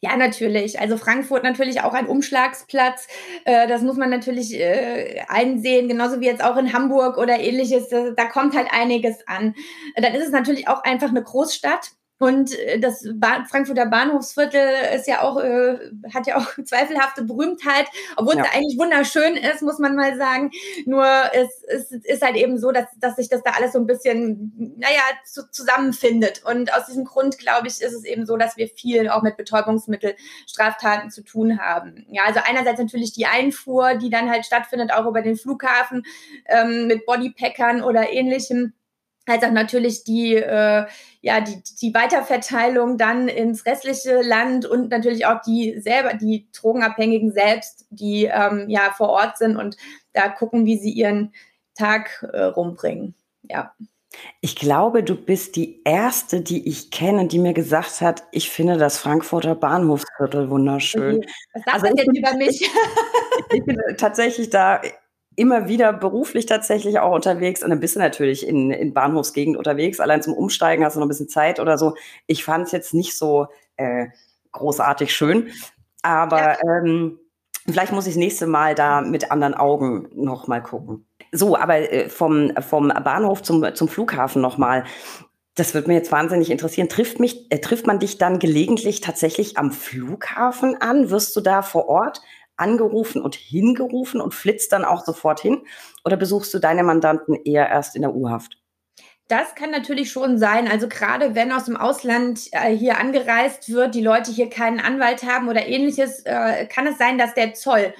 [0.00, 0.78] Ja, natürlich.
[0.80, 3.08] Also Frankfurt natürlich auch ein Umschlagsplatz.
[3.44, 7.88] Äh, das muss man natürlich äh, einsehen, genauso wie jetzt auch in Hamburg oder ähnliches.
[7.88, 9.54] Da kommt halt einiges an.
[9.96, 11.92] Dann ist es natürlich auch einfach eine Großstadt.
[12.18, 14.60] Und äh, das ba Frankfurter Bahnhofsviertel
[14.94, 15.78] ist ja auch, äh,
[16.12, 18.44] hat ja auch zweifelhafte Berühmtheit, obwohl ja.
[18.44, 20.50] es eigentlich wunderschön ist, muss man mal sagen.
[20.86, 23.86] Nur es, es ist halt eben so, dass, dass sich das da alles so ein
[23.86, 26.42] bisschen, naja, zu, zusammenfindet.
[26.44, 29.36] Und aus diesem Grund, glaube ich, ist es eben so, dass wir viel auch mit
[29.36, 32.06] Betäubungsmittelstraftaten zu tun haben.
[32.10, 36.04] Ja, also einerseits natürlich die Einfuhr, die dann halt stattfindet, auch über den Flughafen
[36.46, 38.72] ähm, mit Bodypackern oder ähnlichem
[39.26, 40.86] als auch natürlich die, äh,
[41.20, 47.32] ja, die, die Weiterverteilung dann ins restliche Land und natürlich auch die selber, die Drogenabhängigen
[47.32, 49.76] selbst, die ähm, ja vor Ort sind und
[50.12, 51.32] da gucken, wie sie ihren
[51.74, 53.14] Tag äh, rumbringen.
[53.42, 53.74] Ja.
[54.40, 58.76] Ich glaube, du bist die erste, die ich kenne, die mir gesagt hat, ich finde
[58.76, 61.24] das Frankfurter Bahnhofsviertel wunderschön.
[61.52, 62.70] Was sagt also denn über mich?
[63.52, 64.80] ich bin tatsächlich da
[65.36, 70.00] immer wieder beruflich tatsächlich auch unterwegs und dann bist du natürlich in, in Bahnhofsgegend unterwegs.
[70.00, 71.94] Allein zum Umsteigen hast du noch ein bisschen Zeit oder so.
[72.26, 74.06] Ich fand es jetzt nicht so äh,
[74.52, 75.48] großartig schön,
[76.02, 76.56] aber ja.
[76.62, 77.18] ähm,
[77.66, 81.06] vielleicht muss ich das nächste Mal da mit anderen Augen noch mal gucken.
[81.32, 84.84] So, aber äh, vom, vom Bahnhof zum, zum Flughafen noch mal.
[85.56, 86.88] Das würde mir jetzt wahnsinnig interessieren.
[86.88, 91.10] Trifft mich, äh, trifft man dich dann gelegentlich tatsächlich am Flughafen an?
[91.10, 92.22] Wirst du da vor Ort
[92.56, 95.62] angerufen und hingerufen und flitzt dann auch sofort hin?
[96.04, 98.58] Oder besuchst du deine Mandanten eher erst in der U-Haft?
[99.28, 100.68] Das kann natürlich schon sein.
[100.70, 105.22] Also gerade wenn aus dem Ausland äh, hier angereist wird, die Leute hier keinen Anwalt
[105.22, 107.94] haben oder ähnliches, äh, kann es sein, dass der Zoll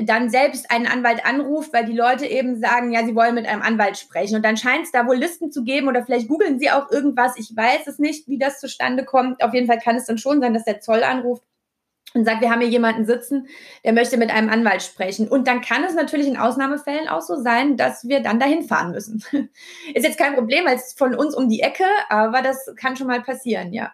[0.00, 3.62] dann selbst einen Anwalt anruft, weil die Leute eben sagen, ja, sie wollen mit einem
[3.62, 4.36] Anwalt sprechen.
[4.36, 7.36] Und dann scheint es da wohl Listen zu geben oder vielleicht googeln sie auch irgendwas.
[7.36, 9.42] Ich weiß es nicht, wie das zustande kommt.
[9.42, 11.42] Auf jeden Fall kann es dann schon sein, dass der Zoll anruft
[12.14, 13.48] und sagt, wir haben hier jemanden sitzen,
[13.84, 15.28] der möchte mit einem Anwalt sprechen.
[15.28, 18.92] Und dann kann es natürlich in Ausnahmefällen auch so sein, dass wir dann dahin fahren
[18.92, 19.22] müssen.
[19.94, 23.06] Ist jetzt kein Problem, weil es von uns um die Ecke, aber das kann schon
[23.06, 23.92] mal passieren, ja.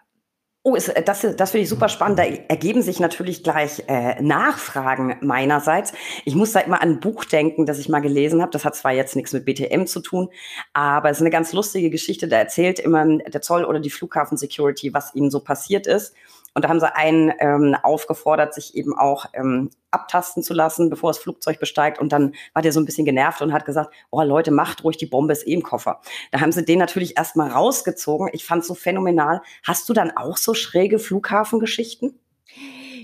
[0.66, 2.18] Oh, ist, das, das finde ich super spannend.
[2.18, 5.92] Da ergeben sich natürlich gleich äh, Nachfragen meinerseits.
[6.24, 8.50] Ich muss da immer an ein Buch denken, das ich mal gelesen habe.
[8.50, 10.30] Das hat zwar jetzt nichts mit BTM zu tun,
[10.72, 12.28] aber es ist eine ganz lustige Geschichte.
[12.28, 16.14] Da erzählt immer der Zoll oder die Flughafen Security, was ihnen so passiert ist.
[16.54, 21.10] Und da haben sie einen ähm, aufgefordert, sich eben auch ähm, abtasten zu lassen, bevor
[21.10, 21.98] das Flugzeug besteigt.
[21.98, 24.96] Und dann war der so ein bisschen genervt und hat gesagt, oh Leute, macht ruhig,
[24.96, 26.00] die Bombe ist eh im Koffer.
[26.30, 28.30] Da haben sie den natürlich erstmal rausgezogen.
[28.32, 29.42] Ich fand es so phänomenal.
[29.64, 32.18] Hast du dann auch so schräge Flughafengeschichten?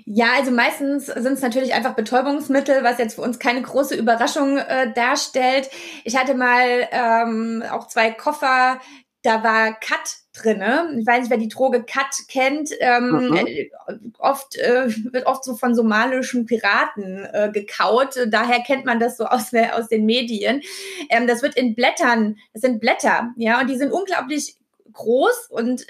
[0.06, 4.58] Ja, also meistens sind es natürlich einfach Betäubungsmittel, was jetzt für uns keine große Überraschung
[4.58, 5.68] äh, darstellt.
[6.04, 8.80] Ich hatte mal ähm, auch zwei Koffer,
[9.22, 10.96] da war Cut drinne.
[10.98, 12.70] Ich weiß nicht, wer die Droge Cut kennt.
[12.78, 13.36] Ähm, mhm.
[13.36, 13.70] Äh,
[14.18, 18.18] oft äh, wird oft so von somalischen Piraten äh, gekaut.
[18.28, 20.62] Daher kennt man das so aus, aus den Medien.
[21.08, 24.56] Ähm, das wird in Blättern, das sind Blätter, ja, und die sind unglaublich
[24.92, 25.86] groß und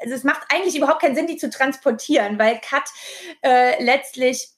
[0.00, 2.84] also es macht eigentlich überhaupt keinen Sinn, die zu transportieren, weil Cut
[3.42, 4.48] äh, letztlich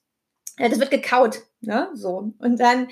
[0.57, 1.89] das wird gekaut, ne?
[1.95, 2.31] So.
[2.37, 2.87] Und dann,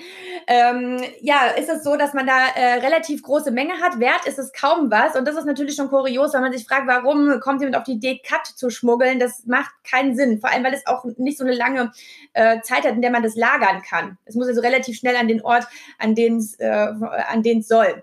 [0.48, 4.00] ähm, ja, ist es so, dass man da äh, relativ große Menge hat.
[4.00, 5.14] Wert ist es kaum was.
[5.14, 7.92] Und das ist natürlich schon kurios, weil man sich fragt, warum kommt jemand auf die
[7.92, 9.20] Idee, Cut zu schmuggeln?
[9.20, 10.40] Das macht keinen Sinn.
[10.40, 11.92] Vor allem, weil es auch nicht so eine lange
[12.32, 14.18] äh, Zeit hat, in der man das lagern kann.
[14.24, 15.66] Es muss also relativ schnell an den Ort,
[15.98, 18.02] an den äh, an den soll.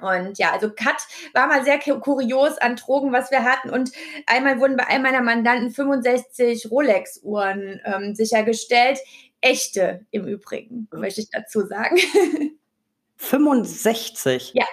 [0.00, 3.70] Und ja, also Cut war mal sehr kurios an Drogen, was wir hatten.
[3.70, 3.92] Und
[4.26, 8.98] einmal wurden bei einem meiner Mandanten 65 Rolex-Uhren ähm, sichergestellt.
[9.40, 11.98] Echte im Übrigen, möchte ich dazu sagen.
[13.16, 14.52] 65?
[14.54, 14.64] Ja.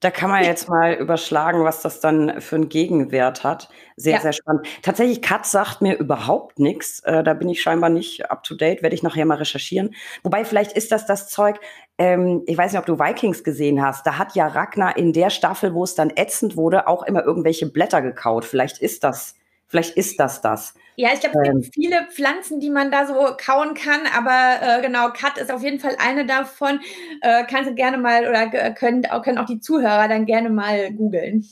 [0.00, 3.68] Da kann man jetzt mal überschlagen, was das dann für einen Gegenwert hat.
[3.96, 4.20] Sehr, ja.
[4.20, 4.66] sehr spannend.
[4.80, 7.00] Tatsächlich, Kat sagt mir überhaupt nichts.
[7.00, 9.94] Äh, da bin ich scheinbar nicht up to date, werde ich nachher mal recherchieren.
[10.22, 11.60] Wobei, vielleicht ist das das Zeug,
[12.00, 14.06] ähm, ich weiß nicht, ob du Vikings gesehen hast.
[14.06, 17.66] Da hat ja Ragnar in der Staffel, wo es dann ätzend wurde, auch immer irgendwelche
[17.66, 18.44] Blätter gekaut.
[18.44, 19.36] Vielleicht ist das
[19.70, 20.74] Vielleicht ist das das.
[21.00, 24.60] Ja, ich glaube, es ähm, gibt viele Pflanzen, die man da so kauen kann, aber
[24.60, 26.78] äh, genau, Kat ist auf jeden Fall eine davon.
[27.22, 31.46] Äh, kannst du gerne mal oder können, können auch die Zuhörer dann gerne mal googeln.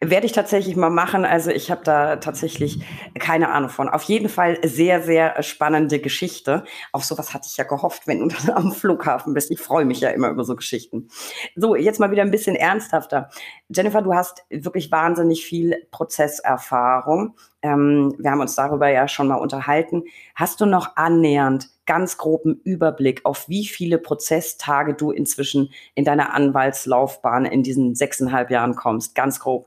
[0.00, 1.24] Werde ich tatsächlich mal machen.
[1.24, 2.84] Also ich habe da tatsächlich
[3.18, 3.88] keine Ahnung von.
[3.88, 6.62] Auf jeden Fall sehr, sehr spannende Geschichte.
[6.92, 9.50] Auf sowas hatte ich ja gehofft, wenn du dann am Flughafen bist.
[9.50, 11.08] Ich freue mich ja immer über so Geschichten.
[11.56, 13.28] So, jetzt mal wieder ein bisschen ernsthafter.
[13.68, 17.34] Jennifer, du hast wirklich wahnsinnig viel Prozesserfahrung.
[17.64, 20.04] Ähm, wir haben uns darüber ja schon mal unterhalten.
[20.34, 26.34] Hast du noch annähernd ganz groben Überblick, auf wie viele Prozesstage du inzwischen in deiner
[26.34, 29.14] Anwaltslaufbahn in diesen sechseinhalb Jahren kommst?
[29.14, 29.66] Ganz grob.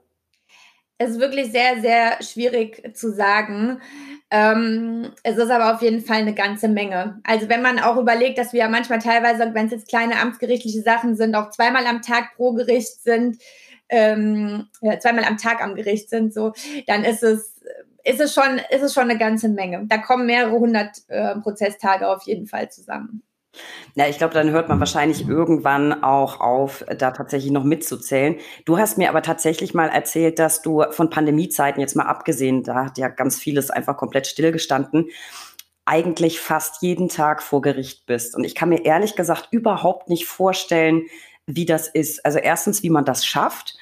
[1.00, 3.82] Es ist wirklich sehr, sehr schwierig zu sagen.
[4.30, 7.20] Ähm, es ist aber auf jeden Fall eine ganze Menge.
[7.24, 10.82] Also wenn man auch überlegt, dass wir ja manchmal teilweise, wenn es jetzt kleine amtsgerichtliche
[10.82, 13.38] Sachen sind, auch zweimal am Tag pro Gericht sind,
[13.90, 16.54] ähm, ja, zweimal am Tag am Gericht sind, so,
[16.88, 17.58] dann ist es
[18.08, 19.86] ist es schon, ist es schon eine ganze Menge.
[19.88, 23.24] Da kommen mehrere hundert äh, Prozesstage auf jeden Fall zusammen.
[23.96, 28.38] Ja, ich glaube, dann hört man wahrscheinlich irgendwann auch auf, da tatsächlich noch mitzuzählen.
[28.66, 32.86] Du hast mir aber tatsächlich mal erzählt, dass du von Pandemiezeiten jetzt mal abgesehen, da
[32.86, 35.10] hat ja ganz vieles einfach komplett stillgestanden,
[35.86, 38.36] eigentlich fast jeden Tag vor Gericht bist.
[38.36, 41.04] Und ich kann mir ehrlich gesagt überhaupt nicht vorstellen,
[41.48, 42.26] wie das ist.
[42.26, 43.76] Also erstens, wie man das schafft.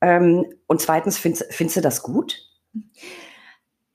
[0.00, 2.38] Ähm, und zweitens, findest, findest du das gut?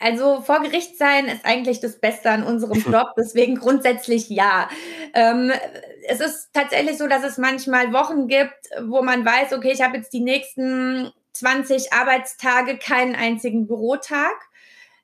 [0.04, 4.68] Also vor Gericht sein ist eigentlich das Beste an unserem Job, deswegen grundsätzlich ja.
[5.14, 5.52] Ähm,
[6.08, 9.96] es ist tatsächlich so, dass es manchmal Wochen gibt, wo man weiß, okay, ich habe
[9.96, 14.36] jetzt die nächsten 20 Arbeitstage keinen einzigen Bürotag.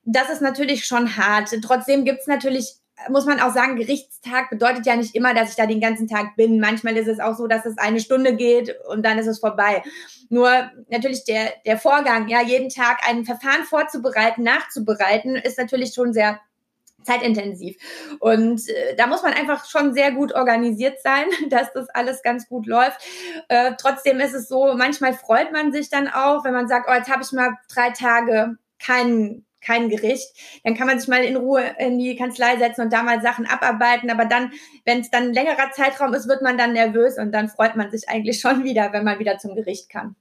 [0.04, 1.50] Das ist natürlich schon hart.
[1.62, 2.74] Trotzdem gibt es natürlich
[3.08, 6.36] muss man auch sagen, Gerichtstag bedeutet ja nicht immer, dass ich da den ganzen Tag
[6.36, 6.60] bin.
[6.60, 9.82] Manchmal ist es auch so, dass es eine Stunde geht und dann ist es vorbei.
[10.28, 16.12] Nur natürlich der, der Vorgang, ja, jeden Tag ein Verfahren vorzubereiten, nachzubereiten, ist natürlich schon
[16.12, 16.40] sehr
[17.02, 17.76] zeitintensiv.
[18.20, 22.48] Und äh, da muss man einfach schon sehr gut organisiert sein, dass das alles ganz
[22.48, 23.00] gut läuft.
[23.48, 26.94] Äh, trotzdem ist es so, manchmal freut man sich dann auch, wenn man sagt, oh,
[26.94, 30.28] jetzt habe ich mal drei Tage keinen kein Gericht.
[30.64, 33.46] Dann kann man sich mal in Ruhe in die Kanzlei setzen und da mal Sachen
[33.46, 34.10] abarbeiten.
[34.10, 34.52] Aber dann,
[34.84, 37.90] wenn es dann ein längerer Zeitraum ist, wird man dann nervös und dann freut man
[37.90, 40.16] sich eigentlich schon wieder, wenn man wieder zum Gericht kann.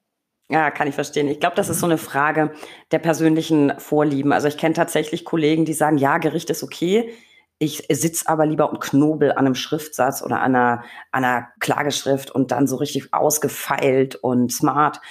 [0.52, 1.28] Ja, kann ich verstehen.
[1.28, 2.52] Ich glaube, das ist so eine Frage
[2.91, 4.34] der persönlichen Vorlieben.
[4.34, 7.13] Also ich kenne tatsächlich Kollegen, die sagen, ja, Gericht ist okay.
[7.60, 12.52] Ich sitze aber lieber und knobel an einem Schriftsatz oder einer, an einer Klageschrift und
[12.52, 15.02] dann so richtig ausgefeilt und smart.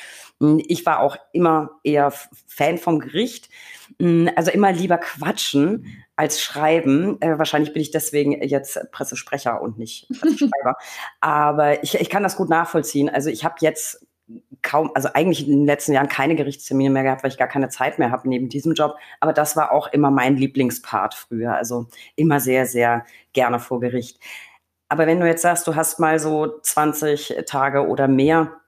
[0.41, 2.11] Hm, ich war auch immer eher
[2.49, 3.49] Fan vom Gericht.
[4.01, 7.21] Also immer lieber quatschen als schreiben.
[7.21, 10.77] Äh, wahrscheinlich bin ich deswegen jetzt Pressesprecher und nicht Schreiber.
[11.21, 13.09] Aber ich, ich kann das gut nachvollziehen.
[13.09, 14.07] Also ich habe jetzt
[14.63, 17.71] kaum, also eigentlich in den letzten Jahren keine Gerichtstermine mehr gehabt, weil ich gar keine
[17.71, 18.97] Zeit mehr habe neben diesem Job.
[19.21, 21.55] Aber das war auch immer mein Lieblingspart früher.
[21.55, 24.21] Also immer sehr, sehr gerne vor Gericht.
[24.89, 28.61] Aber wenn du jetzt sagst, du hast mal so 20 Tage oder mehr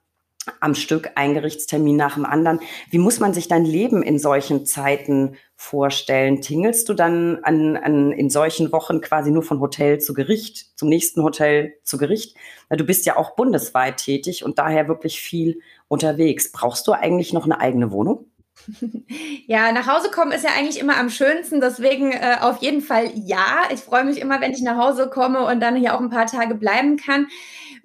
[0.61, 2.61] am Stück ein Gerichtstermin nach dem anderen.
[2.91, 6.41] Wie muss man sich dein Leben in solchen Zeiten vorstellen?
[6.41, 10.89] Tingelst du dann an, an, in solchen Wochen quasi nur von Hotel zu Gericht, zum
[10.89, 12.37] nächsten Hotel zu Gericht?
[12.71, 16.53] Du bist ja auch bundesweit tätig und daher wirklich viel unterwegs.
[16.53, 18.27] Brauchst du eigentlich noch eine eigene Wohnung?
[19.47, 23.11] Ja, nach Hause kommen ist ja eigentlich immer am schönsten, deswegen äh, auf jeden Fall
[23.17, 23.63] ja.
[23.73, 26.27] Ich freue mich immer, wenn ich nach Hause komme und dann hier auch ein paar
[26.27, 27.27] Tage bleiben kann.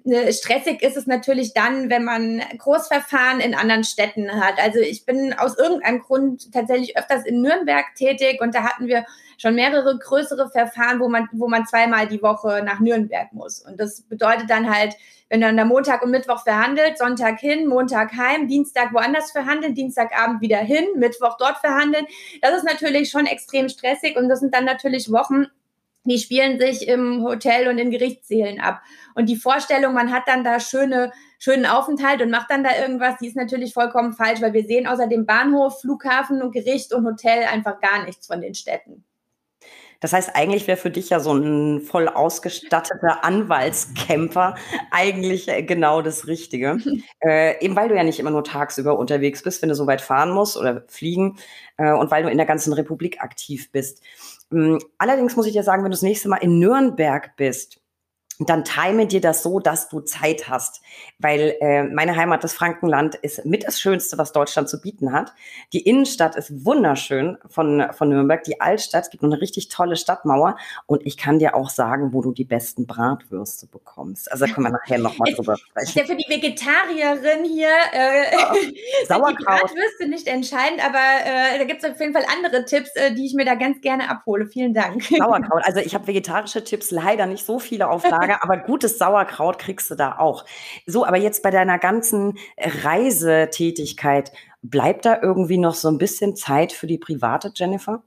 [0.06, 4.58] Äh, stressig ist es natürlich dann, wenn man Großverfahren in anderen Städten hat.
[4.58, 9.04] Also ich bin aus irgendeinem Grund tatsächlich öfters in Nürnberg tätig und da hatten wir
[9.38, 13.60] schon mehrere größere Verfahren, wo man, wo man zweimal die Woche nach Nürnberg muss.
[13.60, 14.94] Und das bedeutet dann halt,
[15.28, 20.40] wenn dann am Montag und Mittwoch verhandelt, Sonntag hin, Montag heim, Dienstag woanders verhandeln, Dienstagabend
[20.40, 22.06] wieder hin, Mittwoch dort verhandeln.
[22.42, 25.46] Das ist natürlich schon extrem stressig und das sind dann natürlich Wochen,
[26.10, 28.82] die spielen sich im Hotel und in Gerichtssälen ab.
[29.14, 33.16] Und die Vorstellung, man hat dann da schöne, schönen Aufenthalt und macht dann da irgendwas,
[33.18, 37.06] die ist natürlich vollkommen falsch, weil wir sehen außer dem Bahnhof, Flughafen und Gericht und
[37.06, 39.05] Hotel einfach gar nichts von den Städten.
[40.00, 44.54] Das heißt, eigentlich wäre für dich ja so ein voll ausgestatteter Anwaltscamper
[44.90, 46.78] eigentlich äh, genau das Richtige.
[47.20, 50.00] äh, eben weil du ja nicht immer nur tagsüber unterwegs bist, wenn du so weit
[50.00, 51.36] fahren musst oder fliegen
[51.78, 54.02] äh, und weil du in der ganzen Republik aktiv bist.
[54.52, 57.80] Ähm, allerdings muss ich dir sagen, wenn du das nächste Mal in Nürnberg bist,
[58.38, 60.82] dann time dir das so, dass du Zeit hast.
[61.18, 65.32] Weil äh, meine Heimat, das Frankenland, ist mit das Schönste, was Deutschland zu bieten hat.
[65.72, 68.42] Die Innenstadt ist wunderschön von, von Nürnberg.
[68.44, 70.56] Die Altstadt, es gibt eine richtig tolle Stadtmauer.
[70.86, 74.30] Und ich kann dir auch sagen, wo du die besten Bratwürste bekommst.
[74.30, 75.88] Also da können wir nachher nochmal drüber sprechen.
[75.88, 78.56] Ist ja für die Vegetarierin hier äh, oh,
[79.08, 79.38] Sauerkraut.
[79.38, 83.14] die Bratwürste nicht entscheidend, aber äh, da gibt es auf jeden Fall andere Tipps, äh,
[83.14, 84.46] die ich mir da ganz gerne abhole.
[84.46, 85.02] Vielen Dank.
[85.04, 85.62] Sauerkraut.
[85.66, 89.90] Also ich habe vegetarische Tipps leider nicht so viele auf Lager, aber gutes Sauerkraut kriegst
[89.90, 90.44] du da auch.
[90.86, 96.72] So, aber jetzt bei deiner ganzen Reisetätigkeit, bleibt da irgendwie noch so ein bisschen Zeit
[96.72, 98.02] für die private, Jennifer?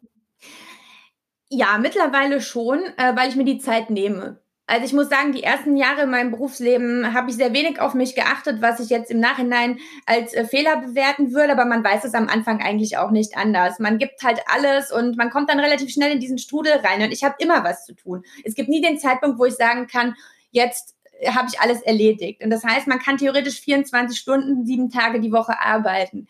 [1.49, 4.39] Ja, mittlerweile schon, äh, weil ich mir die Zeit nehme.
[4.69, 7.95] Also ich muss sagen, die ersten Jahre in meinem Berufsleben habe ich sehr wenig auf
[7.95, 12.03] mich geachtet, was ich jetzt im Nachhinein als äh, Fehler bewerten würde, aber man weiß
[12.03, 13.79] es am Anfang eigentlich auch nicht anders.
[13.79, 17.11] Man gibt halt alles und man kommt dann relativ schnell in diesen Strudel rein und
[17.11, 18.23] ich habe immer was zu tun.
[18.43, 20.13] Es gibt nie den Zeitpunkt, wo ich sagen kann,
[20.51, 20.95] jetzt
[21.27, 22.43] habe ich alles erledigt.
[22.43, 26.27] Und das heißt, man kann theoretisch 24 Stunden, sieben Tage die Woche arbeiten.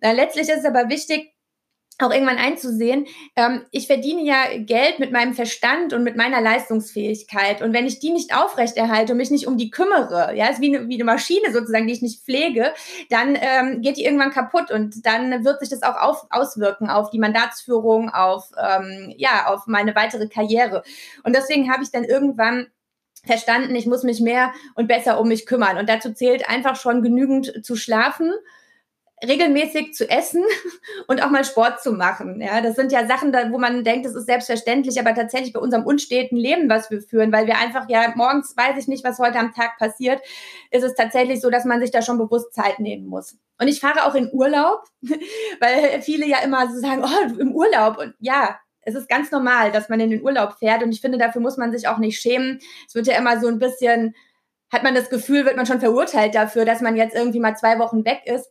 [0.00, 1.33] Äh, letztlich ist es aber wichtig,
[2.00, 7.62] auch irgendwann einzusehen, ähm, ich verdiene ja Geld mit meinem Verstand und mit meiner Leistungsfähigkeit.
[7.62, 10.76] Und wenn ich die nicht aufrechterhalte und mich nicht um die kümmere, ja, ist wie
[10.76, 12.72] eine, wie eine Maschine sozusagen, die ich nicht pflege,
[13.10, 17.10] dann ähm, geht die irgendwann kaputt und dann wird sich das auch auf, auswirken auf
[17.10, 20.82] die Mandatsführung, auf, ähm, ja, auf meine weitere Karriere.
[21.22, 22.66] Und deswegen habe ich dann irgendwann
[23.24, 25.78] verstanden, ich muss mich mehr und besser um mich kümmern.
[25.78, 28.32] Und dazu zählt einfach schon genügend zu schlafen
[29.22, 30.42] regelmäßig zu essen
[31.06, 32.40] und auch mal Sport zu machen.
[32.40, 35.84] Ja, das sind ja Sachen, wo man denkt, das ist selbstverständlich, aber tatsächlich bei unserem
[35.84, 39.38] unsteten Leben, was wir führen, weil wir einfach ja morgens weiß ich nicht, was heute
[39.38, 40.20] am Tag passiert,
[40.70, 43.36] ist es tatsächlich so, dass man sich da schon bewusst Zeit nehmen muss.
[43.58, 44.84] Und ich fahre auch in Urlaub,
[45.60, 49.72] weil viele ja immer so sagen, oh, im Urlaub und ja, es ist ganz normal,
[49.72, 52.20] dass man in den Urlaub fährt und ich finde, dafür muss man sich auch nicht
[52.20, 52.58] schämen.
[52.86, 54.14] Es wird ja immer so ein bisschen
[54.74, 57.78] hat man das Gefühl, wird man schon verurteilt dafür, dass man jetzt irgendwie mal zwei
[57.78, 58.50] Wochen weg ist.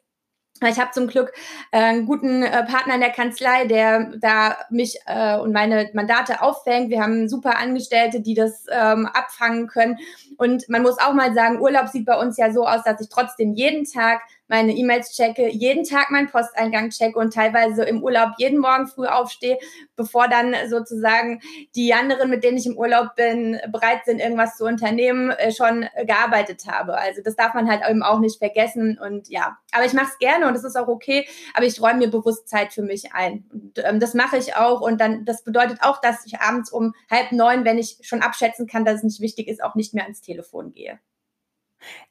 [0.62, 1.34] Ich habe zum Glück
[1.72, 6.42] äh, einen guten äh, Partner in der Kanzlei, der da mich äh, und meine Mandate
[6.42, 6.90] auffängt.
[6.90, 9.98] Wir haben super Angestellte, die das ähm, abfangen können.
[10.38, 13.10] Und man muss auch mal sagen, Urlaub sieht bei uns ja so aus, dass ich
[13.10, 14.22] trotzdem jeden Tag
[14.54, 19.08] meine E-Mails checke, jeden Tag meinen Posteingang checke und teilweise im Urlaub jeden Morgen früh
[19.08, 19.58] aufstehe,
[19.96, 21.42] bevor dann sozusagen
[21.76, 25.88] die anderen, mit denen ich im Urlaub bin, bereit sind, irgendwas zu unternehmen, äh, schon
[26.06, 26.96] gearbeitet habe.
[27.00, 29.00] Also das darf man halt eben auch nicht vergessen.
[29.04, 31.98] Und ja, aber ich mache es gerne und es ist auch okay, aber ich räume
[31.98, 33.46] mir bewusst Zeit für mich ein.
[33.52, 34.82] Und ähm, das mache ich auch.
[34.82, 38.68] Und dann, das bedeutet auch, dass ich abends um halb neun, wenn ich schon abschätzen
[38.68, 41.00] kann, dass es nicht wichtig ist, auch nicht mehr ans Telefon gehe.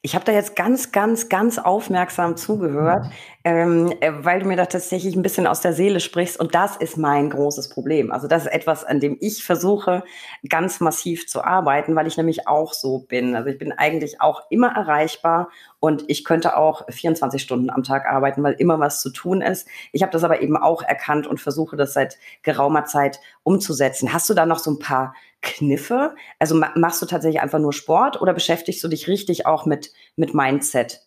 [0.01, 3.05] Ich habe da jetzt ganz, ganz, ganz aufmerksam zugehört,
[3.43, 6.39] ähm, äh, weil du mir da tatsächlich ein bisschen aus der Seele sprichst.
[6.39, 8.11] Und das ist mein großes Problem.
[8.11, 10.03] Also das ist etwas, an dem ich versuche,
[10.47, 13.35] ganz massiv zu arbeiten, weil ich nämlich auch so bin.
[13.35, 18.05] Also ich bin eigentlich auch immer erreichbar und ich könnte auch 24 Stunden am Tag
[18.05, 19.67] arbeiten, weil immer was zu tun ist.
[19.91, 24.13] Ich habe das aber eben auch erkannt und versuche das seit geraumer Zeit umzusetzen.
[24.13, 26.15] Hast du da noch so ein paar Kniffe?
[26.39, 30.33] Also machst du tatsächlich einfach nur Sport oder beschäftigst du dich richtig auch mit, mit
[30.33, 31.01] Mindset?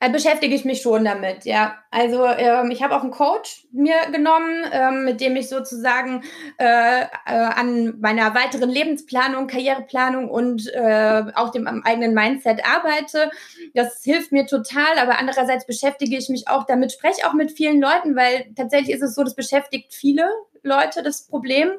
[0.00, 1.76] Äh, beschäftige ich mich schon damit, ja.
[1.92, 6.24] Also ähm, ich habe auch einen Coach mir genommen, ähm, mit dem ich sozusagen
[6.58, 13.30] äh, äh, an meiner weiteren Lebensplanung, Karriereplanung und äh, auch dem eigenen Mindset arbeite.
[13.74, 17.80] Das hilft mir total, aber andererseits beschäftige ich mich auch damit, spreche auch mit vielen
[17.80, 20.28] Leuten, weil tatsächlich ist es so, das beschäftigt viele
[20.64, 21.74] Leute, das Problem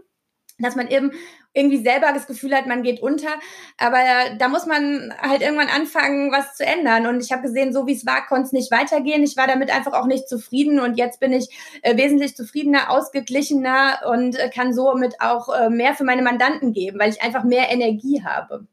[0.60, 1.12] dass man eben
[1.54, 3.30] irgendwie selber das Gefühl hat, man geht unter.
[3.78, 4.00] Aber
[4.38, 7.08] da muss man halt irgendwann anfangen, was zu ändern.
[7.08, 9.24] Und ich habe gesehen, so wie es war, konnte es nicht weitergehen.
[9.24, 10.80] Ich war damit einfach auch nicht zufrieden.
[10.80, 11.50] Und jetzt bin ich
[11.82, 17.00] äh, wesentlich zufriedener, ausgeglichener und äh, kann somit auch äh, mehr für meine Mandanten geben,
[17.00, 18.68] weil ich einfach mehr Energie habe.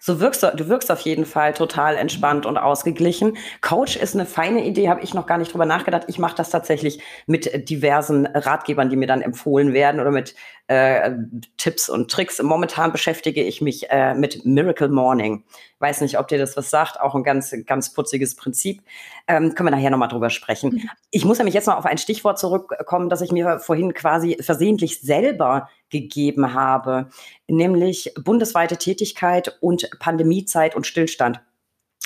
[0.00, 3.36] So wirkst du, du wirkst auf jeden Fall total entspannt und ausgeglichen.
[3.60, 6.04] Coach ist eine feine Idee, habe ich noch gar nicht drüber nachgedacht.
[6.08, 10.34] Ich mache das tatsächlich mit diversen Ratgebern, die mir dann empfohlen werden oder mit
[10.66, 11.10] äh,
[11.56, 12.42] Tipps und Tricks.
[12.42, 15.44] Momentan beschäftige ich mich äh, mit Miracle Morning.
[15.78, 17.00] Weiß nicht, ob dir das was sagt.
[17.00, 18.82] Auch ein ganz, ganz putziges Prinzip.
[19.28, 20.74] Ähm, können wir nachher nochmal drüber sprechen.
[20.74, 20.90] Mhm.
[21.10, 25.00] Ich muss nämlich jetzt noch auf ein Stichwort zurückkommen, das ich mir vorhin quasi versehentlich
[25.00, 27.10] selber gegeben habe,
[27.46, 31.40] nämlich bundesweite Tätigkeit und Pandemiezeit und Stillstand.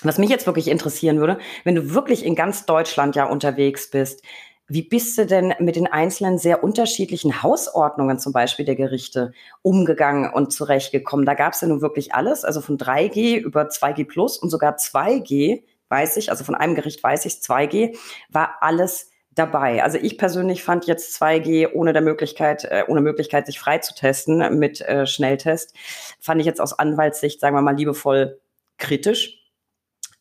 [0.03, 4.23] Was mich jetzt wirklich interessieren würde, wenn du wirklich in ganz Deutschland ja unterwegs bist,
[4.69, 10.31] wie bist du denn mit den einzelnen sehr unterschiedlichen Hausordnungen zum Beispiel der Gerichte umgegangen
[10.31, 11.25] und zurechtgekommen?
[11.25, 14.77] Da gab es ja nun wirklich alles, also von 3G über 2G plus und sogar
[14.77, 17.97] 2G, weiß ich, also von einem Gericht weiß ich, 2G,
[18.29, 19.83] war alles dabei.
[19.83, 23.95] Also ich persönlich fand jetzt 2G ohne der Möglichkeit, äh, ohne Möglichkeit, sich frei zu
[23.95, 25.75] testen mit äh, Schnelltest,
[26.21, 28.39] fand ich jetzt aus Anwaltssicht, sagen wir mal, liebevoll
[28.77, 29.39] kritisch.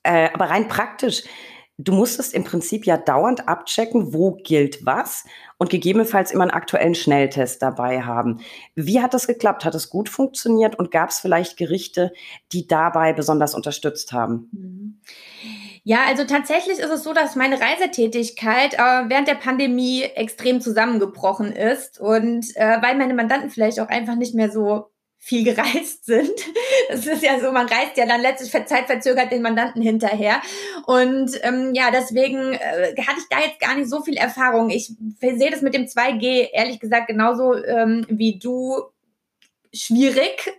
[0.03, 1.23] Äh, aber rein praktisch,
[1.77, 5.25] du musstest im Prinzip ja dauernd abchecken, wo gilt was
[5.57, 8.41] und gegebenenfalls immer einen aktuellen Schnelltest dabei haben.
[8.75, 9.63] Wie hat das geklappt?
[9.63, 12.11] Hat es gut funktioniert und gab es vielleicht Gerichte,
[12.51, 14.49] die dabei besonders unterstützt haben?
[14.51, 15.01] Mhm.
[15.83, 21.53] Ja, also tatsächlich ist es so, dass meine Reisetätigkeit äh, während der Pandemie extrem zusammengebrochen
[21.53, 26.31] ist und äh, weil meine Mandanten vielleicht auch einfach nicht mehr so viel gereist sind.
[26.89, 30.41] Das ist ja so, man reist ja dann letztlich zeitverzögert den Mandanten hinterher.
[30.85, 34.69] Und ähm, ja, deswegen äh, hatte ich da jetzt gar nicht so viel Erfahrung.
[34.69, 38.83] Ich sehe das mit dem 2G ehrlich gesagt genauso ähm, wie du
[39.73, 40.49] schwierig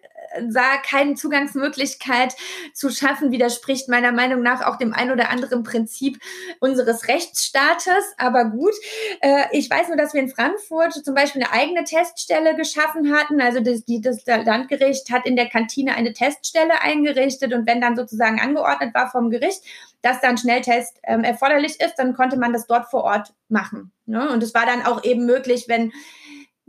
[0.51, 2.35] da keine Zugangsmöglichkeit
[2.73, 6.19] zu schaffen, widerspricht meiner Meinung nach auch dem ein oder anderen Prinzip
[6.61, 8.15] unseres Rechtsstaates.
[8.17, 8.75] Aber gut,
[9.21, 13.41] äh, ich weiß nur, dass wir in Frankfurt zum Beispiel eine eigene Teststelle geschaffen hatten.
[13.41, 18.41] Also das, das Landgericht hat in der Kantine eine Teststelle eingerichtet und wenn dann sozusagen
[18.41, 19.63] angeordnet war vom Gericht,
[20.03, 23.93] dass dann Schnelltest ähm, erforderlich ist, dann konnte man das dort vor Ort machen.
[24.07, 24.31] Ne?
[24.31, 25.93] Und es war dann auch eben möglich, wenn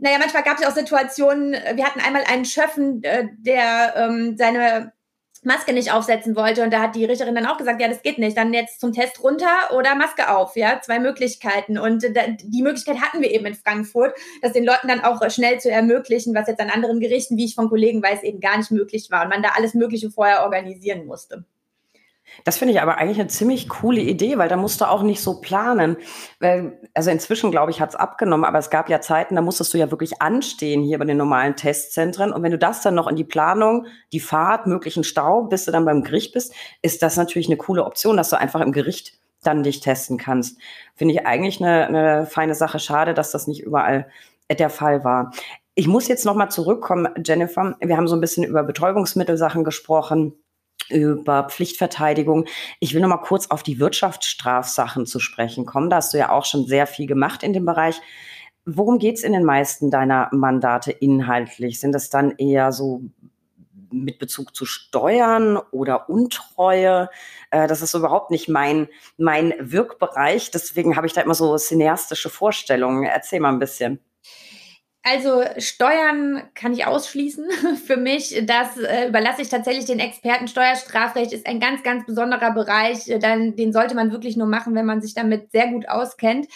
[0.00, 4.36] naja, manchmal gab es auch Situationen, äh, wir hatten einmal einen Schöffen, äh, der ähm,
[4.36, 4.92] seine
[5.42, 8.18] Maske nicht aufsetzen wollte und da hat die Richterin dann auch gesagt, ja, das geht
[8.18, 12.62] nicht, dann jetzt zum Test runter oder Maske auf, ja, zwei Möglichkeiten und äh, die
[12.62, 16.48] Möglichkeit hatten wir eben in Frankfurt, das den Leuten dann auch schnell zu ermöglichen, was
[16.48, 19.30] jetzt an anderen Gerichten, wie ich von Kollegen weiß, eben gar nicht möglich war und
[19.30, 21.44] man da alles Mögliche vorher organisieren musste.
[22.44, 25.20] Das finde ich aber eigentlich eine ziemlich coole Idee, weil da musst du auch nicht
[25.20, 25.96] so planen.
[26.38, 29.74] Weil, also inzwischen, glaube ich, hat es abgenommen, aber es gab ja Zeiten, da musstest
[29.74, 32.32] du ja wirklich anstehen hier bei den normalen Testzentren.
[32.32, 35.72] Und wenn du das dann noch in die Planung, die Fahrt, möglichen Stau, bis du
[35.72, 39.18] dann beim Gericht bist, ist das natürlich eine coole Option, dass du einfach im Gericht
[39.42, 40.58] dann dich testen kannst.
[40.94, 42.78] Finde ich eigentlich eine, eine feine Sache.
[42.78, 44.06] Schade, dass das nicht überall
[44.50, 45.32] der Fall war.
[45.74, 47.76] Ich muss jetzt noch mal zurückkommen, Jennifer.
[47.80, 50.34] Wir haben so ein bisschen über Betäubungsmittelsachen gesprochen
[50.90, 52.46] über Pflichtverteidigung.
[52.78, 55.90] Ich will noch mal kurz auf die Wirtschaftsstrafsachen zu sprechen kommen.
[55.90, 58.00] Da hast du ja auch schon sehr viel gemacht in dem Bereich.
[58.64, 61.80] Worum geht es in den meisten deiner Mandate inhaltlich?
[61.80, 63.02] Sind das dann eher so
[63.92, 67.08] mit Bezug zu Steuern oder Untreue?
[67.50, 70.50] Äh, das ist überhaupt nicht mein, mein Wirkbereich.
[70.50, 73.04] Deswegen habe ich da immer so cineastische Vorstellungen.
[73.04, 74.00] Erzähl mal ein bisschen.
[75.02, 77.50] Also Steuern kann ich ausschließen
[77.86, 78.42] für mich.
[78.44, 80.46] Das äh, überlasse ich tatsächlich den Experten.
[80.46, 83.08] Steuerstrafrecht ist ein ganz, ganz besonderer Bereich.
[83.08, 86.48] Äh, dann, den sollte man wirklich nur machen, wenn man sich damit sehr gut auskennt.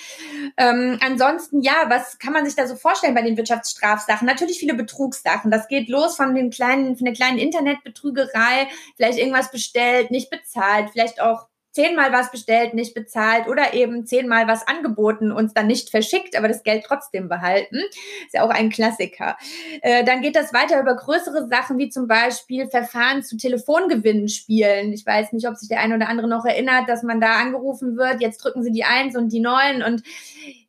[0.59, 4.27] Ähm, ansonsten, ja, was kann man sich da so vorstellen bei den Wirtschaftsstrafsachen?
[4.27, 5.51] Natürlich viele Betrugssachen.
[5.51, 10.91] Das geht los von den kleinen, von der kleinen Internetbetrügerei, vielleicht irgendwas bestellt, nicht bezahlt,
[10.93, 15.91] vielleicht auch zehnmal was bestellt, nicht bezahlt oder eben zehnmal was angeboten, uns dann nicht
[15.91, 17.79] verschickt, aber das Geld trotzdem behalten.
[18.25, 19.37] Ist ja auch ein Klassiker.
[19.83, 24.93] Äh, dann geht das weiter über größere Sachen, wie zum Beispiel Verfahren zu Telefongewinnspielen.
[24.93, 27.97] Ich weiß nicht, ob sich der eine oder andere noch erinnert, dass man da angerufen
[27.97, 30.05] wird, jetzt drücken Sie die Eins und die Neun und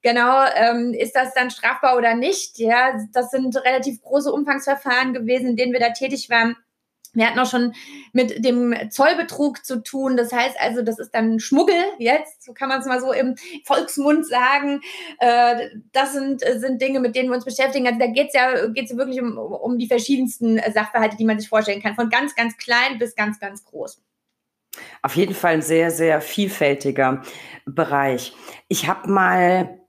[0.01, 2.57] genau, ähm, ist das dann strafbar oder nicht?
[2.57, 6.55] Ja, das sind relativ große Umfangsverfahren gewesen, in denen wir da tätig waren.
[7.15, 7.73] Wir hatten auch schon
[8.13, 10.17] mit dem Zollbetrug zu tun.
[10.17, 13.35] Das heißt also, das ist dann Schmuggel jetzt, so kann man es mal so im
[13.63, 14.81] Volksmund sagen.
[15.19, 17.87] Äh, das sind, sind Dinge, mit denen wir uns beschäftigen.
[17.87, 21.49] Also da geht es ja, geht's wirklich um, um die verschiedensten Sachverhalte, die man sich
[21.49, 21.95] vorstellen kann.
[21.95, 24.01] Von ganz, ganz klein bis ganz, ganz groß.
[25.01, 27.21] Auf jeden Fall ein sehr, sehr vielfältiger
[27.65, 28.33] Bereich.
[28.67, 29.79] Ich habe mal,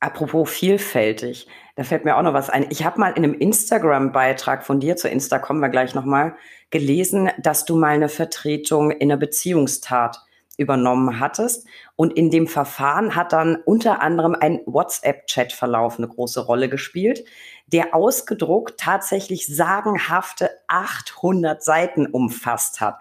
[0.00, 2.66] apropos vielfältig, da fällt mir auch noch was ein.
[2.70, 6.36] Ich habe mal in einem Instagram-Beitrag von dir, zu Insta kommen wir gleich nochmal,
[6.70, 10.20] gelesen, dass du mal eine Vertretung in einer Beziehungstat
[10.56, 11.66] übernommen hattest.
[11.94, 17.24] Und in dem Verfahren hat dann unter anderem ein WhatsApp-Chat-Verlauf eine große Rolle gespielt,
[17.66, 22.98] der ausgedruckt tatsächlich sagenhafte 800 Seiten umfasst hat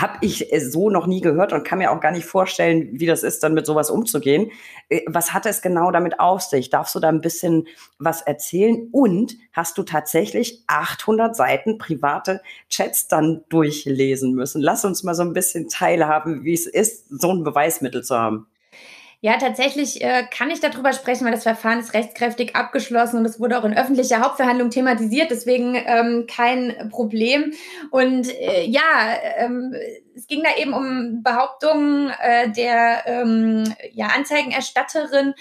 [0.00, 3.06] habe ich äh, so noch nie gehört und kann mir auch gar nicht vorstellen, wie
[3.06, 4.50] das ist, dann mit sowas umzugehen.
[4.88, 6.70] Äh, was hat es genau damit auf sich?
[6.70, 7.66] Darfst du da ein bisschen
[7.98, 8.88] was erzählen?
[8.92, 14.62] Und hast du tatsächlich 800 Seiten private Chats dann durchlesen müssen?
[14.62, 18.46] Lass uns mal so ein bisschen teilhaben, wie es ist, so ein Beweismittel zu haben.
[19.20, 23.40] Ja, tatsächlich äh, kann ich darüber sprechen, weil das Verfahren ist rechtskräftig abgeschlossen und es
[23.40, 27.52] wurde auch in öffentlicher Hauptverhandlung thematisiert, deswegen ähm, kein Problem.
[27.90, 28.80] Und äh, ja,
[29.38, 29.74] ähm,
[30.14, 35.34] es ging da eben um Behauptungen äh, der ähm, ja, Anzeigenerstatterin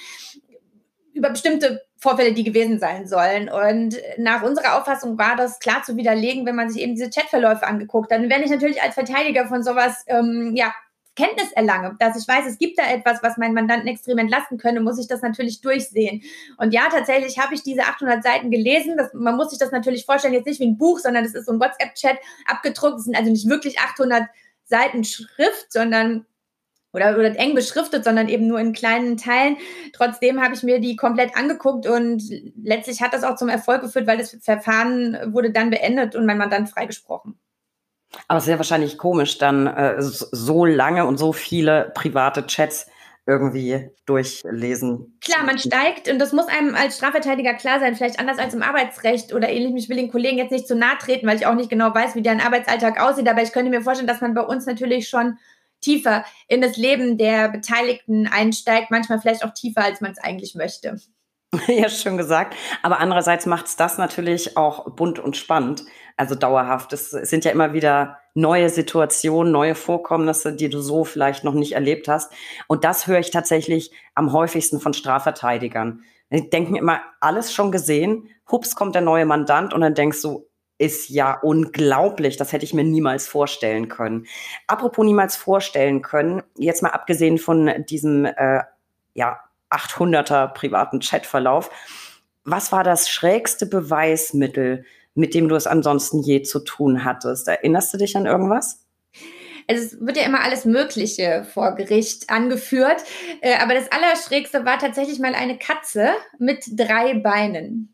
[1.14, 3.48] über bestimmte Vorfälle, die gewesen sein sollen.
[3.48, 7.66] Und nach unserer Auffassung war das klar zu widerlegen, wenn man sich eben diese Chatverläufe
[7.66, 8.20] angeguckt hat.
[8.20, 10.74] Dann wenn ich natürlich als Verteidiger von sowas ähm, ja
[11.18, 14.82] Kenntnis erlange, dass ich weiß, es gibt da etwas, was meinen Mandanten extrem entlasten könnte,
[14.82, 16.22] muss ich das natürlich durchsehen.
[16.58, 18.96] Und ja, tatsächlich habe ich diese 800 Seiten gelesen.
[18.98, 21.48] Das, man muss sich das natürlich vorstellen, jetzt nicht wie ein Buch, sondern es ist
[21.48, 23.00] so ein WhatsApp-Chat abgedruckt.
[23.00, 24.28] Es sind also nicht wirklich 800
[24.66, 26.28] Seiten Schrift, sondern
[26.94, 29.58] oder, oder eng beschriftet, sondern eben nur in kleinen Teilen.
[29.94, 32.24] Trotzdem habe ich mir die komplett angeguckt und
[32.62, 36.38] letztlich hat das auch zum Erfolg geführt, weil das Verfahren wurde dann beendet und mein
[36.38, 37.40] Mandant freigesprochen.
[38.28, 42.88] Aber es ist ja wahrscheinlich komisch, dann äh, so lange und so viele private Chats
[43.28, 45.20] irgendwie durchlesen.
[45.22, 48.64] Klar, man steigt und das muss einem als Strafverteidiger klar sein, vielleicht anders als im
[48.64, 49.84] Arbeitsrecht oder ähnlich.
[49.84, 52.16] Ich will den Kollegen jetzt nicht zu nahe treten, weil ich auch nicht genau weiß,
[52.16, 55.38] wie deren Arbeitsalltag aussieht, aber ich könnte mir vorstellen, dass man bei uns natürlich schon
[55.82, 60.56] tiefer in das Leben der Beteiligten einsteigt, manchmal vielleicht auch tiefer, als man es eigentlich
[60.56, 60.98] möchte.
[61.68, 62.56] Ja, schön gesagt.
[62.84, 65.86] Aber andererseits macht es das natürlich auch bunt und spannend,
[66.18, 66.92] also dauerhaft.
[66.94, 71.74] Es sind ja immer wieder neue Situationen, neue Vorkommnisse, die du so vielleicht noch nicht
[71.74, 72.32] erlebt hast.
[72.68, 76.02] Und das höre ich tatsächlich am häufigsten von Strafverteidigern.
[76.32, 80.48] Die denken immer, alles schon gesehen, hups, kommt der neue Mandant und dann denkst du,
[80.78, 82.38] ist ja unglaublich.
[82.38, 84.28] Das hätte ich mir niemals vorstellen können.
[84.68, 88.62] Apropos niemals vorstellen können, jetzt mal abgesehen von diesem äh,
[89.14, 89.40] ja,
[89.72, 91.72] 800er privaten Chatverlauf,
[92.44, 94.86] was war das schrägste Beweismittel,
[95.18, 97.48] mit dem du es ansonsten je zu tun hattest?
[97.48, 98.88] Erinnerst du dich an irgendwas?
[99.68, 103.04] es wird ja immer alles Mögliche vor Gericht angeführt.
[103.42, 107.94] Äh, aber das Allerschrägste war tatsächlich mal eine Katze mit drei Beinen.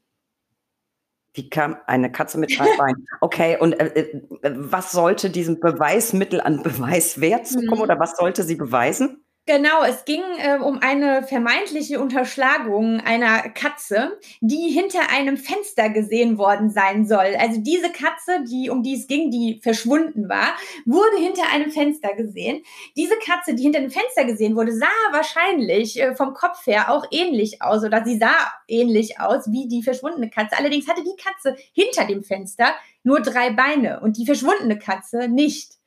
[1.34, 3.08] Wie kam eine Katze mit drei Beinen?
[3.22, 4.22] Okay, und äh, äh,
[4.56, 7.82] was sollte diesem Beweismittel an Beweiswert zukommen mhm.
[7.82, 9.23] oder was sollte sie beweisen?
[9.46, 16.38] Genau, es ging äh, um eine vermeintliche Unterschlagung einer Katze, die hinter einem Fenster gesehen
[16.38, 17.36] worden sein soll.
[17.38, 22.16] Also diese Katze, die um die es ging, die verschwunden war, wurde hinter einem Fenster
[22.16, 22.64] gesehen.
[22.96, 27.06] Diese Katze, die hinter dem Fenster gesehen wurde, sah wahrscheinlich äh, vom Kopf her auch
[27.12, 30.58] ähnlich aus oder sie sah ähnlich aus wie die verschwundene Katze.
[30.58, 32.74] Allerdings hatte die Katze hinter dem Fenster
[33.04, 35.83] nur drei Beine und die verschwundene Katze nicht.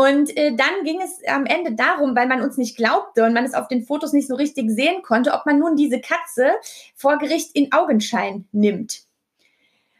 [0.00, 3.44] Und äh, dann ging es am Ende darum, weil man uns nicht glaubte und man
[3.44, 6.54] es auf den Fotos nicht so richtig sehen konnte, ob man nun diese Katze
[6.94, 9.02] vor Gericht in Augenschein nimmt.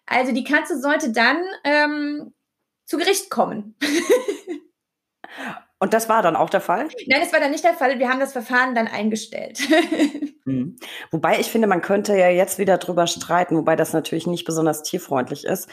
[0.06, 2.32] Also die Katze sollte dann ähm,
[2.86, 3.76] zu Gericht kommen.
[5.78, 6.88] Und das war dann auch der Fall?
[7.06, 7.98] Nein, das war dann nicht der Fall.
[7.98, 9.60] Wir haben das Verfahren dann eingestellt.
[10.46, 10.76] mhm.
[11.10, 14.82] Wobei ich finde, man könnte ja jetzt wieder drüber streiten, wobei das natürlich nicht besonders
[14.82, 15.68] tierfreundlich ist,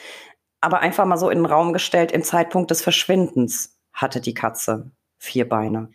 [0.59, 4.91] aber einfach mal so in den Raum gestellt, im Zeitpunkt des Verschwindens hatte die Katze
[5.17, 5.89] vier Beine.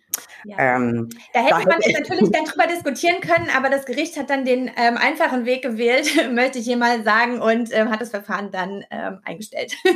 [0.44, 0.76] Ja.
[0.76, 4.30] Ähm, da hätte da man hätte natürlich dann drüber diskutieren können, aber das Gericht hat
[4.30, 8.10] dann den ähm, einfachen Weg gewählt, möchte ich hier mal sagen, und ähm, hat das
[8.10, 9.74] Verfahren dann ähm, eingestellt.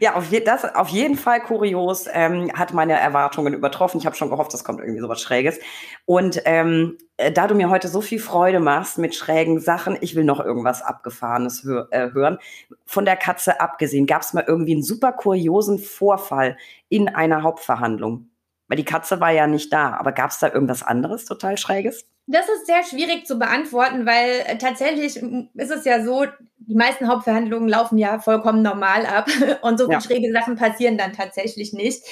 [0.00, 3.98] Ja, auf, je, das, auf jeden Fall kurios, ähm, hat meine Erwartungen übertroffen.
[3.98, 5.58] Ich habe schon gehofft, es kommt irgendwie so was Schräges.
[6.04, 10.14] Und ähm, äh, da du mir heute so viel Freude machst mit schrägen Sachen, ich
[10.14, 12.38] will noch irgendwas Abgefahrenes hör, äh, hören.
[12.84, 16.56] Von der Katze abgesehen, gab es mal irgendwie einen super kuriosen Vorfall
[16.88, 18.28] in einer Hauptverhandlung?
[18.68, 22.06] Weil die Katze war ja nicht da, aber gab es da irgendwas anderes total Schräges?
[22.26, 26.24] Das ist sehr schwierig zu beantworten, weil äh, tatsächlich ist es ja so,
[26.58, 29.28] die meisten Hauptverhandlungen laufen ja vollkommen normal ab
[29.62, 30.00] und so viele ja.
[30.00, 32.02] schräge Sachen passieren dann tatsächlich nicht.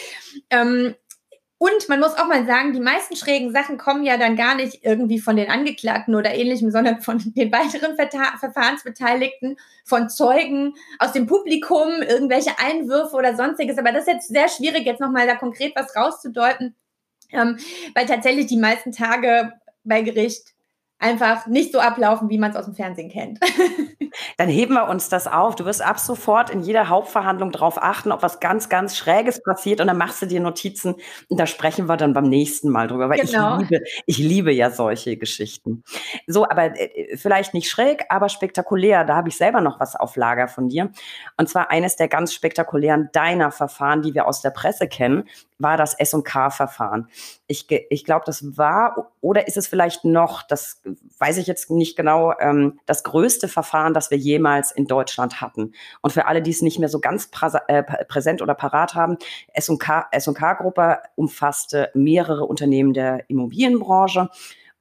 [0.51, 0.95] Ähm,
[1.65, 4.85] und man muss auch mal sagen, die meisten schrägen Sachen kommen ja dann gar nicht
[4.85, 11.13] irgendwie von den Angeklagten oder ähnlichem, sondern von den weiteren Verta Verfahrensbeteiligten, von Zeugen, aus
[11.13, 13.79] dem Publikum, irgendwelche Einwürfe oder sonstiges.
[13.79, 16.77] Aber das ist jetzt sehr schwierig, jetzt nochmal da konkret was rauszudeuten,
[17.31, 17.57] ähm,
[17.95, 19.53] weil tatsächlich die meisten Tage
[19.85, 20.54] bei Gericht
[21.05, 23.39] einfach nicht so ablaufen, wie man es aus dem Fernsehen kennt.
[24.39, 25.55] Dann heben wir uns das auf.
[25.55, 29.81] Du wirst ab sofort in jeder Hauptverhandlung darauf achten, ob was ganz, ganz Schräges passiert
[29.81, 30.95] und dann machst du dir Notizen
[31.29, 33.61] und da sprechen wir dann beim nächsten Mal drüber, weil genau.
[33.61, 35.83] ich, liebe, ich liebe ja solche Geschichten.
[36.27, 39.05] So, aber äh, vielleicht nicht schräg, aber spektakulär.
[39.05, 40.91] Da habe ich selber noch was auf Lager von dir.
[41.37, 45.25] Und zwar eines der ganz spektakulären deiner Verfahren, die wir aus der Presse kennen,
[45.59, 47.09] war das S&K-Verfahren.
[47.47, 50.83] Ich, ich glaube, das war oder ist es vielleicht noch, das
[51.19, 55.73] weiß ich jetzt nicht genau, ähm, das größte Verfahren, das wir jemals in Deutschland hatten.
[56.01, 57.29] Und für alle, die es nicht mehr so ganz
[57.69, 59.19] äh, präsent oder parat haben,
[59.53, 64.31] S&K-Gruppe umfasste mehrere Unternehmen der Immobilienbranche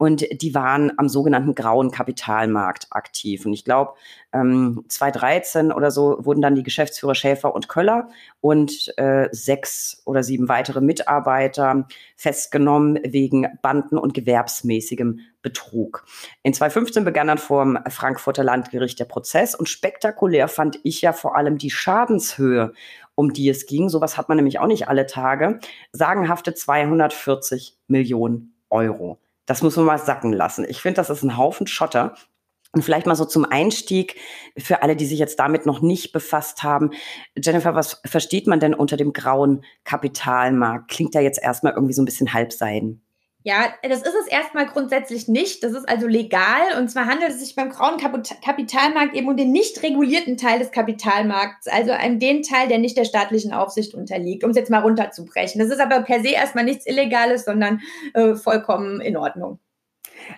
[0.04, 3.46] und die waren am sogenannten grauen Kapitalmarkt aktiv.
[3.46, 3.94] Und ich glaube,
[4.34, 8.10] ähm, 2013 oder so wurden dann die Geschäftsführer Schäfer und Köller
[8.42, 11.88] und äh, sechs oder sieben weitere Mitarbeiter
[12.18, 16.04] festgenommen wegen Banden- und gewerbsmäßigem Betrug.
[16.42, 21.14] In 2015 begann dann vor dem Frankfurter Landgericht der Prozess und spektakulär fand ich ja
[21.14, 22.74] vor allem die Schadenshöhe
[23.16, 25.62] um die es ging, sowas hat man nämlich auch nicht alle Tage,
[25.94, 29.20] sagenhafte 240 Millionen Euro.
[29.46, 30.66] Das muss man mal sacken lassen.
[30.68, 32.16] Ich finde, das ist ein Haufen Schotter.
[32.72, 34.20] Und vielleicht mal so zum Einstieg
[34.58, 36.90] für alle, die sich jetzt damit noch nicht befasst haben.
[37.38, 40.90] Jennifer, was versteht man denn unter dem grauen Kapitalmarkt?
[40.90, 43.04] Klingt da jetzt erstmal irgendwie so ein bisschen halbseiden.
[43.46, 45.64] Ja, das ist es erstmal grundsätzlich nicht.
[45.64, 46.80] Das ist also legal.
[46.80, 50.72] Und zwar handelt es sich beim grauen Kapitalmarkt eben um den nicht regulierten Teil des
[50.72, 54.80] Kapitalmarkts, also um den Teil, der nicht der staatlichen Aufsicht unterliegt, um es jetzt mal
[54.80, 55.60] runterzubrechen.
[55.60, 57.82] Das ist aber per se erstmal nichts Illegales, sondern
[58.14, 59.60] äh, vollkommen in Ordnung.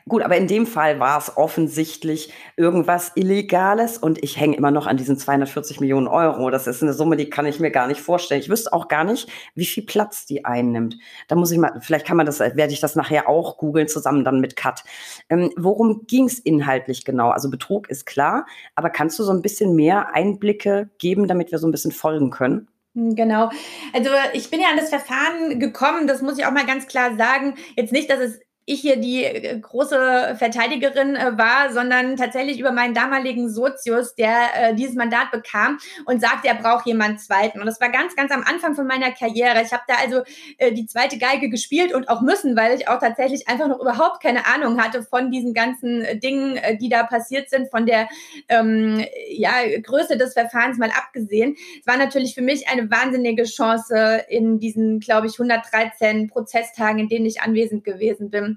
[0.07, 4.87] Gut, aber in dem Fall war es offensichtlich irgendwas Illegales und ich hänge immer noch
[4.87, 6.49] an diesen 240 Millionen Euro.
[6.49, 8.41] Das ist eine Summe, die kann ich mir gar nicht vorstellen.
[8.41, 10.97] Ich wüsste auch gar nicht, wie viel Platz die einnimmt.
[11.27, 14.23] Da muss ich mal, vielleicht kann man das, werde ich das nachher auch googeln, zusammen
[14.23, 14.83] dann mit Kat.
[15.29, 17.29] Ähm, worum ging es inhaltlich genau?
[17.29, 21.59] Also Betrug ist klar, aber kannst du so ein bisschen mehr Einblicke geben, damit wir
[21.59, 22.67] so ein bisschen folgen können?
[22.95, 23.49] Hm, genau.
[23.93, 27.15] Also ich bin ja an das Verfahren gekommen, das muss ich auch mal ganz klar
[27.17, 27.55] sagen.
[27.75, 32.71] Jetzt nicht, dass es ich hier die äh, große Verteidigerin äh, war, sondern tatsächlich über
[32.71, 37.59] meinen damaligen Sozius, der äh, dieses Mandat bekam und sagte, er braucht jemanden zweiten.
[37.59, 39.61] Und das war ganz, ganz am Anfang von meiner Karriere.
[39.61, 40.23] Ich habe da also
[40.57, 44.21] äh, die zweite Geige gespielt und auch müssen, weil ich auch tatsächlich einfach noch überhaupt
[44.21, 48.07] keine Ahnung hatte von diesen ganzen äh, Dingen, die da passiert sind, von der
[48.49, 49.51] ähm, ja,
[49.81, 51.55] Größe des Verfahrens mal abgesehen.
[51.79, 57.09] Es war natürlich für mich eine wahnsinnige Chance in diesen, glaube ich, 113 Prozesstagen, in
[57.09, 58.54] denen ich anwesend gewesen bin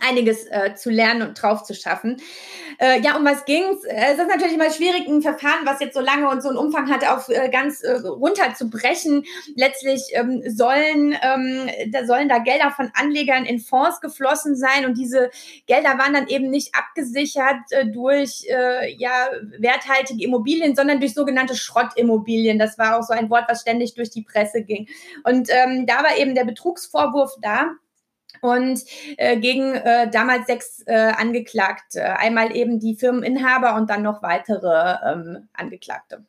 [0.00, 2.20] einiges äh, zu lernen und drauf zu schaffen.
[2.78, 3.84] Äh, ja, um was ging's?
[3.84, 6.58] Äh, es ist natürlich immer schwierig, ein Verfahren, was jetzt so lange und so einen
[6.58, 9.24] Umfang hatte, auf äh, ganz äh, runter zu brechen.
[9.54, 14.98] Letztlich ähm, sollen, ähm, da sollen da Gelder von Anlegern in Fonds geflossen sein und
[14.98, 15.30] diese
[15.66, 18.46] Gelder waren dann eben nicht abgesichert äh, durch
[18.98, 19.28] ja,
[19.58, 22.58] werthaltige Immobilien, sondern durch sogenannte Schrottimmobilien.
[22.58, 24.88] Das war auch so ein Wort, was ständig durch die Presse ging.
[25.24, 27.72] Und ähm, da war eben der Betrugsvorwurf da
[28.44, 28.84] und
[29.16, 32.18] äh, gegen äh, damals sechs äh, Angeklagte.
[32.18, 36.24] Einmal eben die Firmeninhaber und dann noch weitere ähm, Angeklagte.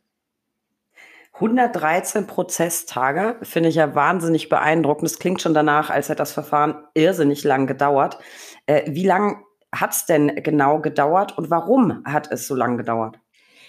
[1.34, 5.12] 113 Prozesstage finde ich ja wahnsinnig beeindruckend.
[5.12, 8.18] Es klingt schon danach, als hätte das Verfahren irrsinnig lang gedauert.
[8.66, 9.44] Äh, wie lang
[9.74, 13.20] hat es denn genau gedauert und warum hat es so lang gedauert?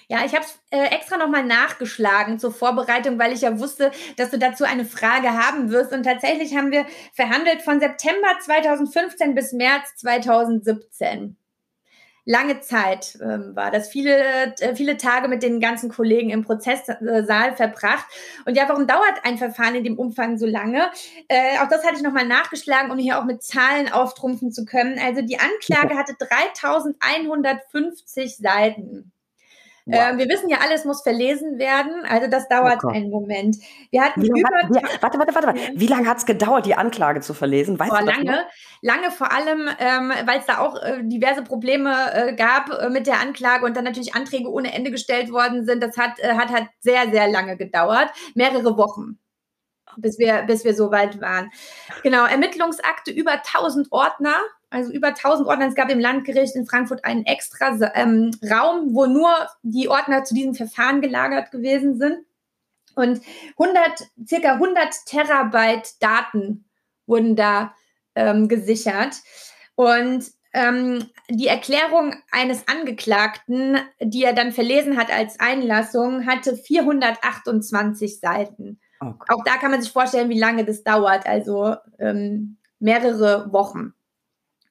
[0.09, 4.31] Ja, ich habe es äh, extra nochmal nachgeschlagen zur Vorbereitung, weil ich ja wusste, dass
[4.31, 5.93] du dazu eine Frage haben wirst.
[5.93, 11.37] Und tatsächlich haben wir verhandelt von September 2015 bis März 2017
[12.27, 13.89] lange Zeit ähm, war das.
[13.89, 18.05] Viele, äh, viele Tage mit den ganzen Kollegen im Prozesssaal verbracht.
[18.45, 20.91] Und ja, warum dauert ein Verfahren in dem Umfang so lange?
[21.29, 24.99] Äh, auch das hatte ich nochmal nachgeschlagen, um hier auch mit Zahlen auftrumpfen zu können.
[24.99, 29.13] Also die Anklage hatte 3150 Seiten.
[29.89, 30.11] Wow.
[30.11, 33.57] Ähm, wir wissen ja, alles muss verlesen werden, also das dauert oh einen Moment.
[33.93, 35.61] Wir hatten wie über hat, wie, warte, warte, warte, warte.
[35.75, 37.79] Wie lange hat es gedauert, die Anklage zu verlesen?
[37.79, 38.47] Weißt oh, lange,
[38.83, 43.07] lange vor allem, ähm, weil es da auch äh, diverse Probleme äh, gab äh, mit
[43.07, 45.81] der Anklage und dann natürlich Anträge ohne Ende gestellt worden sind.
[45.81, 49.21] Das hat, äh, hat halt sehr, sehr lange gedauert, mehrere Wochen
[49.99, 51.51] bis wir, bis wir so weit waren.
[52.03, 54.37] Genau, Ermittlungsakte über 1000 Ordner,
[54.71, 55.69] also über 1000 Ordner.
[55.69, 59.31] Es gab im Landgericht in Frankfurt einen extra ähm, Raum, wo nur
[59.63, 62.19] die Ordner zu diesem Verfahren gelagert gewesen sind.
[62.95, 63.21] Und
[63.59, 66.65] 100, circa 100 Terabyte Daten
[67.07, 67.75] wurden da
[68.15, 69.17] ähm, gesichert.
[69.75, 78.19] Und ähm, die Erklärung eines Angeklagten, die er dann verlesen hat als Einlassung, hatte 428
[78.19, 78.81] Seiten.
[78.99, 79.27] Okay.
[79.29, 81.27] Auch da kann man sich vorstellen, wie lange das dauert.
[81.27, 83.93] Also ähm, mehrere Wochen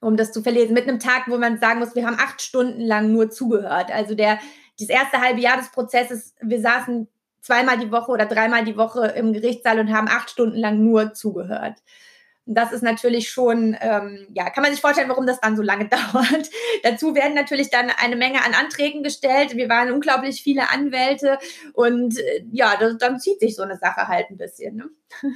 [0.06, 0.72] um das zu verlesen.
[0.72, 3.90] Mit einem Tag, wo man sagen muss, wir haben acht Stunden lang nur zugehört.
[3.92, 4.38] Also der,
[4.78, 7.08] das erste halbe Jahr des Prozesses, wir saßen
[7.40, 11.12] zweimal die Woche oder dreimal die Woche im Gerichtssaal und haben acht Stunden lang nur
[11.12, 11.82] zugehört.
[12.46, 15.62] Und das ist natürlich schon, ähm, ja, kann man sich vorstellen, warum das dann so
[15.62, 16.50] lange dauert.
[16.84, 19.56] Dazu werden natürlich dann eine Menge an Anträgen gestellt.
[19.56, 21.38] Wir waren unglaublich viele Anwälte
[21.72, 24.76] und äh, ja, das, dann zieht sich so eine Sache halt ein bisschen.
[24.76, 24.84] Ne?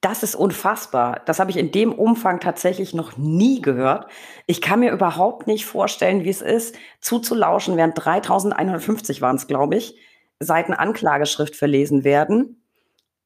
[0.00, 1.20] Das ist unfassbar.
[1.26, 4.10] Das habe ich in dem Umfang tatsächlich noch nie gehört.
[4.46, 9.76] Ich kann mir überhaupt nicht vorstellen, wie es ist, zuzulauschen, während 3150 waren es, glaube
[9.76, 9.96] ich,
[10.38, 12.59] Seiten Anklageschrift verlesen werden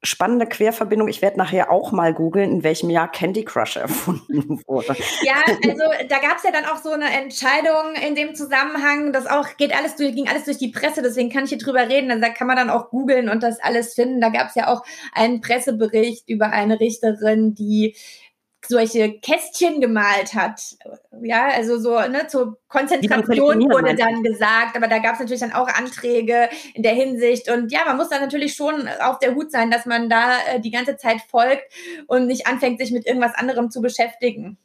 [0.05, 1.09] spannende Querverbindung.
[1.09, 4.97] Ich werde nachher auch mal googeln, in welchem Jahr Candy Crush erfunden wurde.
[5.23, 9.27] Ja, also da gab es ja dann auch so eine Entscheidung in dem Zusammenhang, das
[9.27, 12.21] auch geht alles durch, ging alles durch die Presse, deswegen kann ich hier drüber reden.
[12.21, 14.21] Da kann man dann auch googeln und das alles finden.
[14.21, 17.97] Da gab es ja auch einen Pressebericht über eine Richterin, die
[18.67, 20.61] solche Kästchen gemalt hat.
[21.23, 25.53] ja, also so ne, zur Konzentration wurde dann gesagt, aber da gab es natürlich dann
[25.53, 29.51] auch Anträge in der Hinsicht und ja, man muss dann natürlich schon auf der Hut
[29.51, 31.65] sein, dass man da äh, die ganze Zeit folgt
[32.07, 34.59] und nicht anfängt, sich mit irgendwas anderem zu beschäftigen.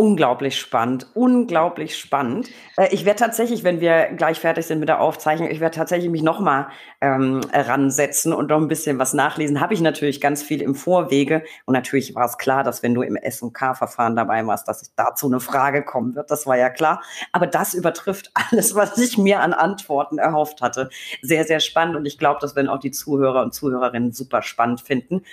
[0.00, 2.48] Unglaublich spannend, unglaublich spannend.
[2.76, 6.08] Äh, ich werde tatsächlich, wenn wir gleich fertig sind mit der Aufzeichnung, ich werde tatsächlich
[6.08, 6.68] mich nochmal
[7.00, 9.60] ähm, ransetzen und noch ein bisschen was nachlesen.
[9.60, 11.42] Habe ich natürlich ganz viel im Vorwege.
[11.66, 15.40] Und natürlich war es klar, dass wenn du im S&K-Verfahren dabei warst, dass dazu eine
[15.40, 16.30] Frage kommen wird.
[16.30, 17.02] Das war ja klar.
[17.32, 20.90] Aber das übertrifft alles, was ich mir an Antworten erhofft hatte.
[21.22, 21.96] Sehr, sehr spannend.
[21.96, 25.24] Und ich glaube, das werden auch die Zuhörer und Zuhörerinnen super spannend finden.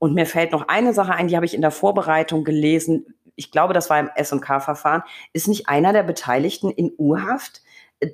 [0.00, 3.04] Und mir fällt noch eine Sache ein, die habe ich in der Vorbereitung gelesen
[3.36, 5.02] ich glaube, das war im S&K-Verfahren,
[5.32, 7.62] ist nicht einer der Beteiligten in Urhaft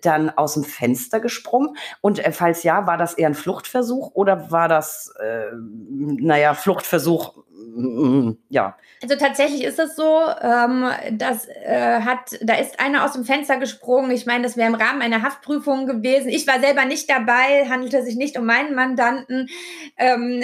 [0.03, 1.77] dann aus dem Fenster gesprungen?
[2.01, 7.37] Und äh, falls ja, war das eher ein Fluchtversuch oder war das, äh, naja, Fluchtversuch,
[7.51, 8.77] mm, ja.
[9.03, 13.59] Also tatsächlich ist es so, ähm, das äh, hat, da ist einer aus dem Fenster
[13.59, 14.11] gesprungen.
[14.11, 16.29] Ich meine, das wäre im Rahmen einer Haftprüfung gewesen.
[16.29, 19.49] Ich war selber nicht dabei, handelte sich nicht um meinen Mandanten.
[19.97, 20.43] Ähm,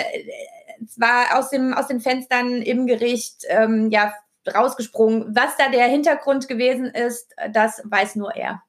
[0.84, 4.12] es war aus dem aus den Fenstern im Gericht ähm, ja
[4.48, 5.34] rausgesprungen.
[5.34, 8.62] Was da der Hintergrund gewesen ist, das weiß nur er.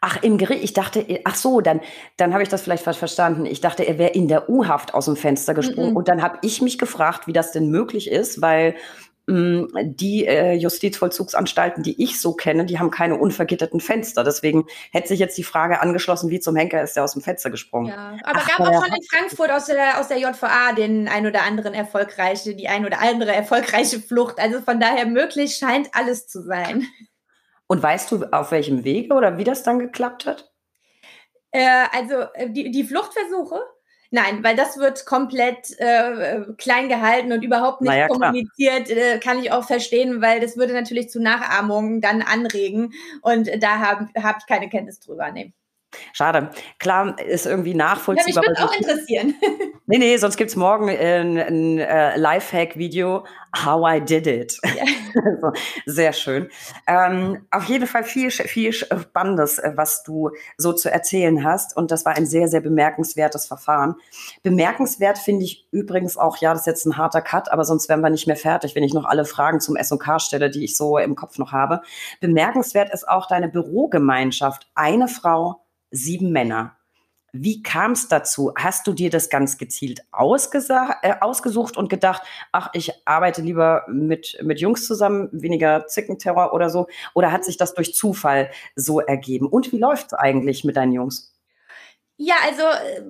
[0.00, 1.80] Ach, im Gericht, ich dachte, ach so, dann,
[2.16, 3.46] dann habe ich das vielleicht falsch verstanden.
[3.46, 5.90] Ich dachte, er wäre in der U-Haft aus dem Fenster gesprungen.
[5.90, 5.98] Mm -mm.
[5.98, 8.74] Und dann habe ich mich gefragt, wie das denn möglich ist, weil
[9.28, 14.24] die äh, Justizvollzugsanstalten, die ich so kenne, die haben keine unvergitterten Fenster.
[14.24, 17.48] Deswegen hätte sich jetzt die Frage angeschlossen, wie zum Henker ist der aus dem Fenster
[17.48, 17.88] gesprungen.
[17.88, 21.24] Ja, aber Ach, gab auch schon in Frankfurt aus der, aus der JVA den ein
[21.24, 24.40] oder anderen erfolgreiche, die ein oder andere erfolgreiche Flucht.
[24.40, 26.88] Also von daher möglich scheint alles zu sein.
[27.68, 30.52] Und weißt du, auf welchem Wege oder wie das dann geklappt hat?
[31.52, 33.60] Äh, also äh, die, die Fluchtversuche?
[34.14, 39.38] Nein, weil das wird komplett äh, klein gehalten und überhaupt nicht ja, kommuniziert, äh, kann
[39.38, 42.92] ich auch verstehen, weil das würde natürlich zu Nachahmungen dann anregen
[43.22, 45.32] und da habe hab ich keine Kenntnis drüber.
[45.32, 45.54] Nee.
[46.12, 46.50] Schade.
[46.78, 48.44] Klar, ist irgendwie nachvollziehbar.
[48.44, 49.34] Ja, mich würde auch interessieren.
[49.86, 53.26] Nee, nee, sonst gibt es morgen ein, ein äh, Lifehack-Video,
[53.64, 54.58] How I Did It.
[54.62, 54.84] Ja.
[55.24, 55.52] also,
[55.84, 56.48] sehr schön.
[56.86, 61.76] Ähm, auf jeden Fall viel, viel Spannendes, äh, was du so zu erzählen hast.
[61.76, 63.96] Und das war ein sehr, sehr bemerkenswertes Verfahren.
[64.42, 68.00] Bemerkenswert finde ich übrigens auch, ja, das ist jetzt ein harter Cut, aber sonst wären
[68.00, 70.96] wir nicht mehr fertig, wenn ich noch alle Fragen zum S&K stelle, die ich so
[70.96, 71.82] im Kopf noch habe.
[72.20, 74.68] Bemerkenswert ist auch deine Bürogemeinschaft.
[74.74, 75.61] Eine Frau,
[75.92, 76.76] sieben Männer.
[77.34, 78.52] Wie kam es dazu?
[78.56, 82.22] Hast du dir das ganz gezielt äh, ausgesucht und gedacht,
[82.52, 86.88] ach, ich arbeite lieber mit, mit Jungs zusammen, weniger Zickenterror oder so?
[87.14, 89.46] Oder hat sich das durch Zufall so ergeben?
[89.46, 91.32] Und wie läuft es eigentlich mit deinen Jungs?
[92.18, 93.02] Ja, also äh,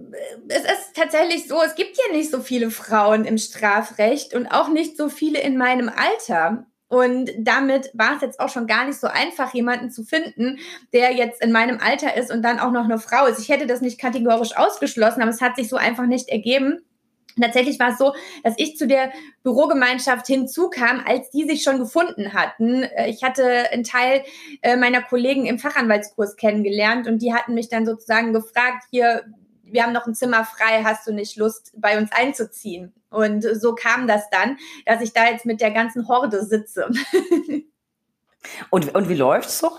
[0.49, 4.69] es ist tatsächlich so, es gibt ja nicht so viele Frauen im Strafrecht und auch
[4.69, 6.67] nicht so viele in meinem Alter.
[6.93, 10.59] Und damit war es jetzt auch schon gar nicht so einfach, jemanden zu finden,
[10.93, 13.39] der jetzt in meinem Alter ist und dann auch noch eine Frau ist.
[13.39, 16.85] Ich hätte das nicht kategorisch ausgeschlossen, aber es hat sich so einfach nicht ergeben.
[17.41, 18.13] Tatsächlich war es so,
[18.45, 19.11] dass ich zu der
[19.43, 22.83] Bürogemeinschaft hinzukam, als die sich schon gefunden hatten.
[22.83, 24.23] Äh, ich hatte einen Teil
[24.61, 29.23] äh, meiner Kollegen im Fachanwaltskurs kennengelernt und die hatten mich dann sozusagen gefragt, hier,
[29.63, 32.93] wir haben noch ein Zimmer frei, hast du nicht Lust, bei uns einzuziehen?
[33.13, 36.91] Und so kam das dann, dass ich da jetzt mit der ganzen Horde sitze.
[38.71, 39.71] und, und wie läuft's so?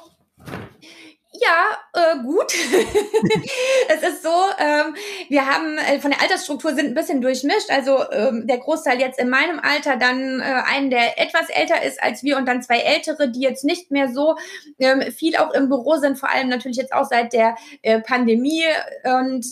[1.36, 2.53] Ja, äh, gut.
[3.89, 4.29] es ist so,
[4.59, 4.95] ähm,
[5.29, 7.71] wir haben äh, von der Altersstruktur sind ein bisschen durchmischt.
[7.71, 12.01] Also ähm, der Großteil jetzt in meinem Alter, dann äh, einen, der etwas älter ist
[12.03, 14.36] als wir und dann zwei ältere, die jetzt nicht mehr so
[14.77, 18.65] ähm, viel auch im Büro sind, vor allem natürlich jetzt auch seit der äh, Pandemie.
[19.03, 19.45] Und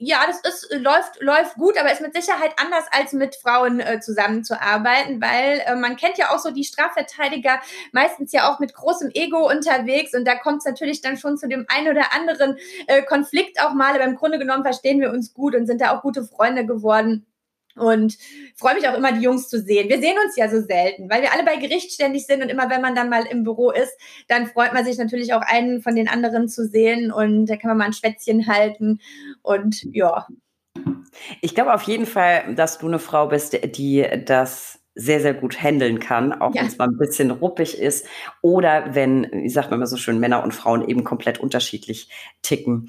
[0.00, 4.00] ja, das ist, läuft, läuft gut, aber ist mit Sicherheit anders als mit Frauen äh,
[4.00, 7.60] zusammenzuarbeiten, weil äh, man kennt ja auch so die Strafverteidiger
[7.92, 11.48] meistens ja auch mit großem Ego unterwegs und da kommt es natürlich dann schon zu
[11.48, 15.34] dem einen oder anderen äh, Konflikt auch mal, aber im Grunde genommen verstehen wir uns
[15.34, 17.26] gut und sind da auch gute Freunde geworden.
[17.78, 18.18] Und
[18.56, 19.88] freue mich auch immer, die Jungs zu sehen.
[19.88, 22.70] Wir sehen uns ja so selten, weil wir alle bei Gericht ständig sind und immer,
[22.70, 23.96] wenn man dann mal im Büro ist,
[24.28, 27.68] dann freut man sich natürlich auch einen von den anderen zu sehen und da kann
[27.68, 29.00] man mal ein Schwätzchen halten
[29.42, 30.26] und ja.
[31.40, 35.62] Ich glaube auf jeden Fall, dass du eine Frau bist, die das sehr, sehr gut
[35.62, 36.62] handeln kann, auch ja.
[36.62, 38.06] wenn es mal ein bisschen ruppig ist
[38.42, 42.10] oder wenn, wie sagt man immer so schön, Männer und Frauen eben komplett unterschiedlich
[42.42, 42.88] ticken.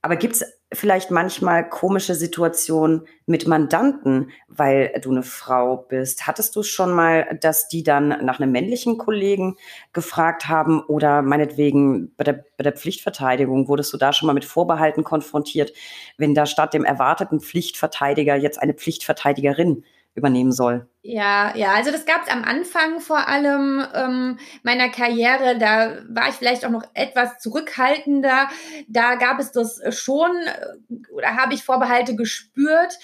[0.00, 6.26] Aber gibt es vielleicht manchmal komische Situationen mit Mandanten, weil du eine Frau bist?
[6.26, 9.56] Hattest du schon mal, dass die dann nach einem männlichen Kollegen
[9.92, 14.44] gefragt haben oder meinetwegen bei der, bei der Pflichtverteidigung wurdest du da schon mal mit
[14.44, 15.72] Vorbehalten konfrontiert,
[16.18, 19.84] wenn da statt dem erwarteten Pflichtverteidiger jetzt eine Pflichtverteidigerin
[20.18, 20.88] übernehmen soll?
[21.02, 25.56] Ja, ja, also das gab es am Anfang vor allem ähm, meiner Karriere.
[25.58, 28.48] Da war ich vielleicht auch noch etwas zurückhaltender.
[28.88, 32.98] Da gab es das schon äh, oder habe ich Vorbehalte gespürt.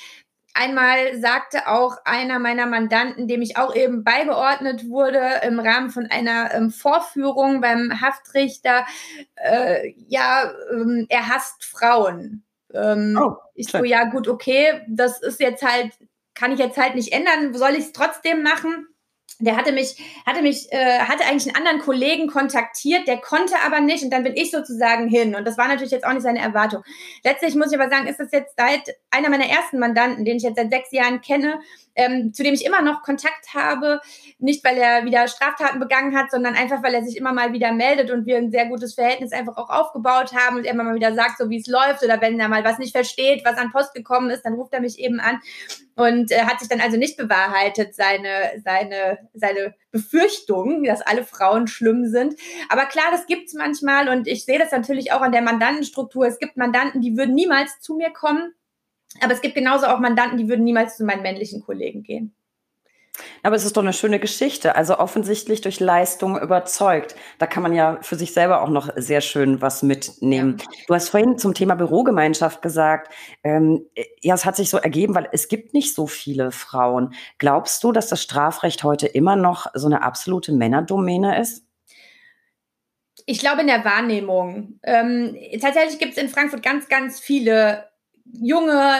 [0.56, 6.06] Einmal sagte auch einer meiner Mandanten, dem ich auch eben beigeordnet wurde im Rahmen von
[6.06, 8.86] einer ähm, Vorführung beim Haftrichter,
[9.34, 12.44] äh, ja, ähm, er hasst Frauen.
[12.72, 15.92] Ähm, oh, ich so, ja gut, okay, das ist jetzt halt,
[16.44, 18.94] kann ich jetzt halt nicht ändern, soll ich es trotzdem machen?
[19.40, 23.80] der hatte mich, hatte mich, äh, hatte eigentlich einen anderen Kollegen kontaktiert, der konnte aber
[23.80, 26.40] nicht und dann bin ich sozusagen hin und das war natürlich jetzt auch nicht seine
[26.40, 26.82] Erwartung.
[27.24, 30.44] Letztlich muss ich aber sagen, ist das jetzt seit einer meiner ersten Mandanten, den ich
[30.44, 31.60] jetzt seit sechs Jahren kenne,
[31.96, 34.00] ähm, zu dem ich immer noch Kontakt habe,
[34.38, 37.72] nicht weil er wieder Straftaten begangen hat, sondern einfach weil er sich immer mal wieder
[37.72, 40.94] meldet und wir ein sehr gutes Verhältnis einfach auch aufgebaut haben und er immer mal
[40.94, 43.72] wieder sagt, so wie es läuft oder wenn er mal was nicht versteht, was an
[43.72, 45.40] Post gekommen ist, dann ruft er mich eben an
[45.96, 51.66] und äh, hat sich dann also nicht bewahrheitet, seine, seine, seine Befürchtung, dass alle Frauen
[51.66, 52.34] schlimm sind.
[52.68, 56.26] Aber klar, das gibt's manchmal und ich sehe das natürlich auch an der Mandantenstruktur.
[56.26, 58.54] Es gibt Mandanten, die würden niemals zu mir kommen,
[59.20, 62.34] aber es gibt genauso auch Mandanten, die würden niemals zu meinen männlichen Kollegen gehen.
[63.42, 64.74] Aber es ist doch eine schöne Geschichte.
[64.74, 67.14] Also offensichtlich durch Leistung überzeugt.
[67.38, 70.56] Da kann man ja für sich selber auch noch sehr schön was mitnehmen.
[70.58, 70.66] Ja.
[70.88, 73.12] Du hast vorhin zum Thema Bürogemeinschaft gesagt,
[73.42, 73.86] ähm,
[74.20, 77.14] ja, es hat sich so ergeben, weil es gibt nicht so viele Frauen.
[77.38, 81.64] Glaubst du, dass das Strafrecht heute immer noch so eine absolute Männerdomäne ist?
[83.26, 84.80] Ich glaube in der Wahrnehmung.
[84.82, 87.84] Ähm, tatsächlich gibt es in Frankfurt ganz, ganz viele
[88.24, 88.98] junge,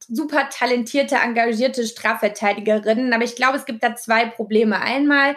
[0.00, 3.12] super talentierte, engagierte Strafverteidigerinnen.
[3.12, 4.80] Aber ich glaube, es gibt da zwei Probleme.
[4.80, 5.36] Einmal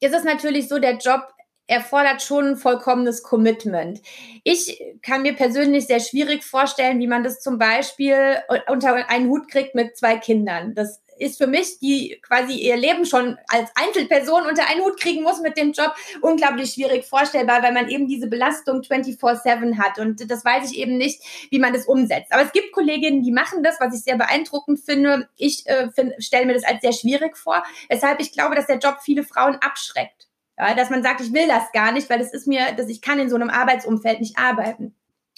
[0.00, 1.22] ist es natürlich so, der Job
[1.68, 4.00] erfordert schon ein vollkommenes Commitment.
[4.44, 8.36] Ich kann mir persönlich sehr schwierig vorstellen, wie man das zum Beispiel
[8.68, 10.74] unter einen Hut kriegt mit zwei Kindern.
[10.74, 15.22] Das ist für mich, die quasi ihr Leben schon als Einzelperson unter einen Hut kriegen
[15.22, 19.98] muss mit dem Job, unglaublich schwierig vorstellbar, weil man eben diese Belastung 24-7 hat.
[19.98, 22.32] Und das weiß ich eben nicht, wie man das umsetzt.
[22.32, 25.28] Aber es gibt Kolleginnen, die machen das, was ich sehr beeindruckend finde.
[25.36, 25.88] Ich äh,
[26.18, 29.56] stelle mir das als sehr schwierig vor, weshalb ich glaube, dass der Job viele Frauen
[29.56, 30.28] abschreckt.
[30.58, 33.02] Ja, dass man sagt, ich will das gar nicht, weil es ist mir, dass ich
[33.02, 34.94] kann in so einem Arbeitsumfeld nicht arbeiten.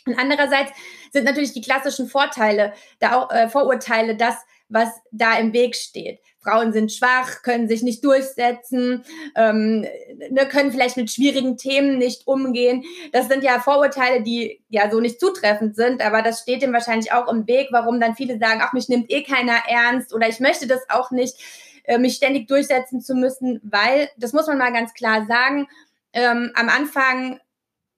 [0.07, 0.73] Und andererseits
[1.13, 4.37] sind natürlich die klassischen Vorteile, da auch, äh, Vorurteile, dass
[4.69, 6.21] was da im Weg steht.
[6.41, 9.05] Frauen sind schwach, können sich nicht durchsetzen,
[9.35, 9.87] ähm,
[10.31, 12.85] ne, können vielleicht mit schwierigen Themen nicht umgehen.
[13.13, 17.13] Das sind ja Vorurteile, die ja so nicht zutreffend sind, aber das steht dem wahrscheinlich
[17.13, 20.41] auch im Weg, warum dann viele sagen, ach, mich nimmt eh keiner ernst oder ich
[20.41, 21.37] möchte das auch nicht,
[21.85, 25.69] äh, mich ständig durchsetzen zu müssen, weil, das muss man mal ganz klar sagen,
[26.13, 27.41] ähm, am Anfang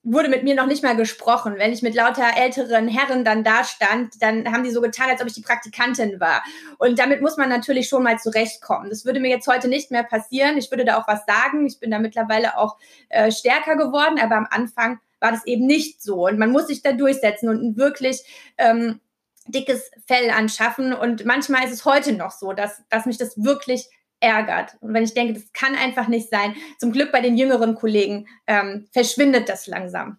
[0.02, 1.54] wurde mit mir noch nicht mal gesprochen.
[1.58, 5.20] Wenn ich mit lauter älteren Herren dann da stand, dann haben die so getan, als
[5.20, 6.42] ob ich die Praktikantin war.
[6.78, 8.88] Und damit muss man natürlich schon mal zurechtkommen.
[8.88, 10.56] Das würde mir jetzt heute nicht mehr passieren.
[10.56, 11.66] Ich würde da auch was sagen.
[11.66, 12.78] Ich bin da mittlerweile auch
[13.10, 16.26] äh, stärker geworden, aber am Anfang war das eben nicht so.
[16.26, 18.24] Und man muss sich da durchsetzen und ein wirklich
[18.56, 19.00] ähm,
[19.48, 20.94] dickes Fell anschaffen.
[20.94, 23.88] Und manchmal ist es heute noch so, dass, dass mich das wirklich
[24.20, 24.76] ärgert.
[24.80, 28.28] Und wenn ich denke, das kann einfach nicht sein, zum Glück bei den jüngeren Kollegen
[28.46, 30.18] ähm, verschwindet das langsam.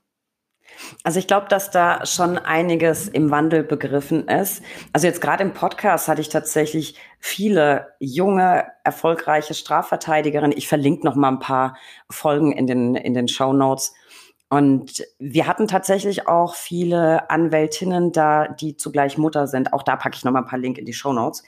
[1.03, 4.63] Also ich glaube, dass da schon einiges im Wandel begriffen ist.
[4.93, 10.57] Also jetzt gerade im Podcast hatte ich tatsächlich viele junge, erfolgreiche Strafverteidigerinnen.
[10.57, 11.77] Ich verlinke noch mal ein paar
[12.09, 13.93] Folgen in den, in den Show Notes.
[14.49, 19.71] Und wir hatten tatsächlich auch viele Anwältinnen da, die zugleich Mutter sind.
[19.71, 21.43] Auch da packe ich noch mal ein paar Link in die Show Notes.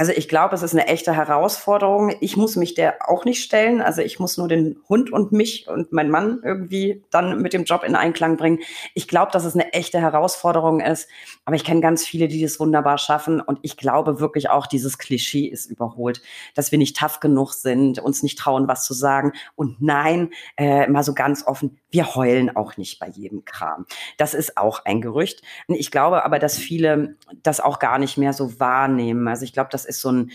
[0.00, 2.14] Also ich glaube, es ist eine echte Herausforderung.
[2.22, 3.82] Ich muss mich der auch nicht stellen.
[3.82, 7.64] Also ich muss nur den Hund und mich und meinen Mann irgendwie dann mit dem
[7.64, 8.60] Job in Einklang bringen.
[8.94, 11.06] Ich glaube, dass es eine echte Herausforderung ist.
[11.44, 13.42] Aber ich kenne ganz viele, die das wunderbar schaffen.
[13.42, 16.22] Und ich glaube wirklich auch, dieses Klischee ist überholt,
[16.54, 19.32] dass wir nicht tough genug sind, uns nicht trauen, was zu sagen.
[19.54, 23.86] Und nein, äh, mal so ganz offen, wir heulen auch nicht bei jedem Kram.
[24.16, 25.42] Das ist auch ein Gerücht.
[25.68, 29.26] Ich glaube aber, dass viele das auch gar nicht mehr so wahrnehmen.
[29.28, 30.30] Also ich glaube, das ist so ein,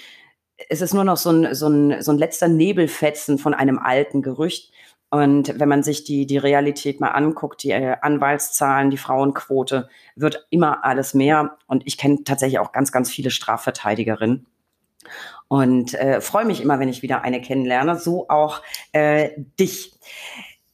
[0.70, 4.22] es ist nur noch so ein, so ein, so ein letzter Nebelfetzen von einem alten
[4.22, 4.72] Gerücht.
[5.10, 10.47] Und wenn man sich die, die Realität mal anguckt, die äh, Anwaltszahlen, die Frauenquote, wird
[10.49, 11.58] immer alles mehr.
[11.68, 14.45] Und ich kenne tatsächlich auch ganz, ganz viele Strafverteidigerinnen.
[15.47, 17.97] Und äh, freue mich immer, wenn ich wieder eine kennenlerne.
[17.97, 19.30] So auch äh,
[19.60, 19.93] dich.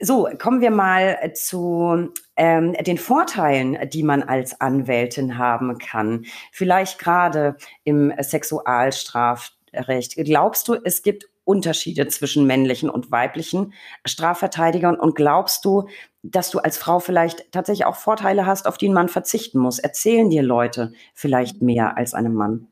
[0.04, 6.26] So, kommen wir mal zu ähm, den Vorteilen, die man als Anwältin haben kann.
[6.52, 10.16] Vielleicht gerade im Sexualstrafrecht.
[10.16, 13.74] Glaubst du, es gibt Unterschiede zwischen männlichen und weiblichen
[14.04, 15.00] Strafverteidigern?
[15.00, 15.88] Und glaubst du,
[16.24, 19.80] dass du als Frau vielleicht tatsächlich auch Vorteile hast, auf die ein Mann verzichten muss?
[19.80, 22.68] Erzählen dir Leute vielleicht mehr als einem Mann?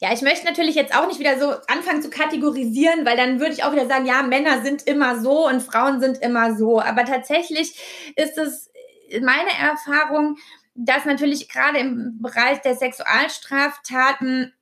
[0.00, 3.52] Ja, ich möchte natürlich jetzt auch nicht wieder so anfangen zu kategorisieren, weil dann würde
[3.52, 6.80] ich auch wieder sagen, ja, Männer sind immer so und Frauen sind immer so.
[6.80, 7.78] Aber tatsächlich
[8.16, 8.70] ist es
[9.20, 10.36] meine Erfahrung,
[10.74, 14.52] dass natürlich gerade im Bereich der Sexualstraftaten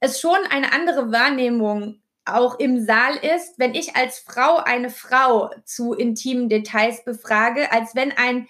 [0.00, 2.00] es schon eine andere Wahrnehmung
[2.34, 7.94] auch im Saal ist, wenn ich als Frau eine Frau zu intimen Details befrage, als
[7.94, 8.48] wenn ein,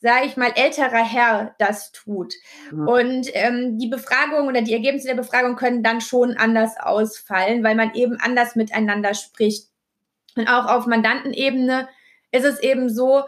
[0.00, 2.34] sage ich mal, älterer Herr das tut.
[2.70, 2.88] Mhm.
[2.88, 7.74] Und ähm, die Befragung oder die Ergebnisse der Befragung können dann schon anders ausfallen, weil
[7.74, 9.68] man eben anders miteinander spricht.
[10.36, 11.88] Und auch auf Mandantenebene
[12.30, 13.24] ist es eben so,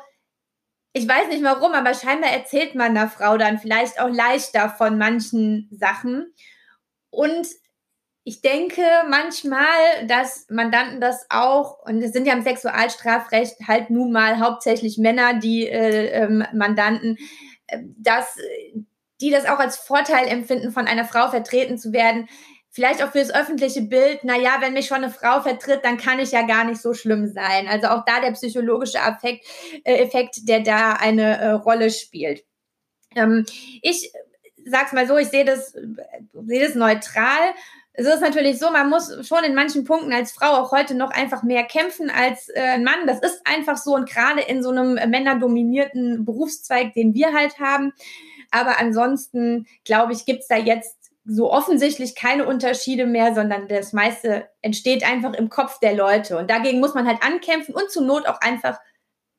[0.92, 4.96] ich weiß nicht warum, aber scheinbar erzählt man der Frau dann vielleicht auch leichter von
[4.96, 6.32] manchen Sachen.
[7.10, 7.46] Und
[8.26, 14.12] ich denke manchmal, dass Mandanten das auch, und es sind ja im Sexualstrafrecht halt nun
[14.12, 17.18] mal hauptsächlich Männer, die äh, ähm, Mandanten,
[17.66, 18.36] äh, dass
[19.20, 22.28] die das auch als Vorteil empfinden, von einer Frau vertreten zu werden.
[22.70, 26.32] Vielleicht auch fürs öffentliche Bild, naja, wenn mich schon eine Frau vertritt, dann kann ich
[26.32, 27.68] ja gar nicht so schlimm sein.
[27.68, 29.46] Also auch da der psychologische Effekt,
[29.84, 32.42] äh, Effekt der da eine äh, Rolle spielt.
[33.14, 33.44] Ähm,
[33.82, 34.10] ich
[34.64, 37.52] sag's mal so, ich sehe das, sehe das neutral
[37.96, 41.10] es ist natürlich so, man muss schon in manchen Punkten als Frau auch heute noch
[41.10, 43.06] einfach mehr kämpfen als äh, ein Mann.
[43.06, 47.92] Das ist einfach so und gerade in so einem männerdominierten Berufszweig, den wir halt haben.
[48.50, 54.48] Aber ansonsten, glaube ich, gibt's da jetzt so offensichtlich keine Unterschiede mehr, sondern das meiste
[54.60, 56.36] entsteht einfach im Kopf der Leute.
[56.36, 58.80] Und dagegen muss man halt ankämpfen und zur Not auch einfach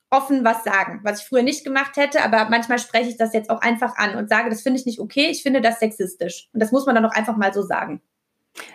[0.09, 3.49] offen was sagen, was ich früher nicht gemacht hätte, aber manchmal spreche ich das jetzt
[3.49, 6.47] auch einfach an und sage, das finde ich nicht okay, ich finde das sexistisch.
[6.53, 8.01] Und das muss man dann auch einfach mal so sagen.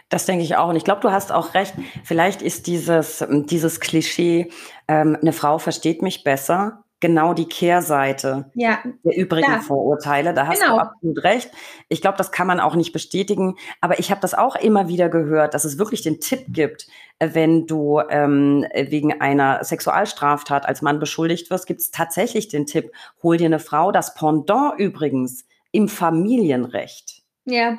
[0.09, 0.68] Das denke ich auch.
[0.68, 1.74] Und ich glaube, du hast auch recht.
[2.05, 4.51] Vielleicht ist dieses, dieses Klischee,
[4.89, 9.62] ähm, eine Frau versteht mich besser, genau die Kehrseite ja, der übrigen klar.
[9.62, 10.35] Vorurteile.
[10.35, 10.76] Da hast genau.
[10.76, 11.51] du absolut recht.
[11.89, 13.57] Ich glaube, das kann man auch nicht bestätigen.
[13.81, 16.87] Aber ich habe das auch immer wieder gehört, dass es wirklich den Tipp gibt,
[17.18, 22.93] wenn du ähm, wegen einer Sexualstraftat als Mann beschuldigt wirst, gibt es tatsächlich den Tipp,
[23.22, 23.93] hol dir eine Frau.
[23.93, 27.22] Das Pendant übrigens im Familienrecht.
[27.45, 27.78] Ja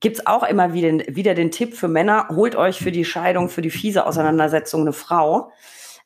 [0.00, 3.62] gibt's auch immer wieder, wieder den Tipp für Männer, holt euch für die Scheidung, für
[3.62, 5.52] die fiese Auseinandersetzung eine Frau.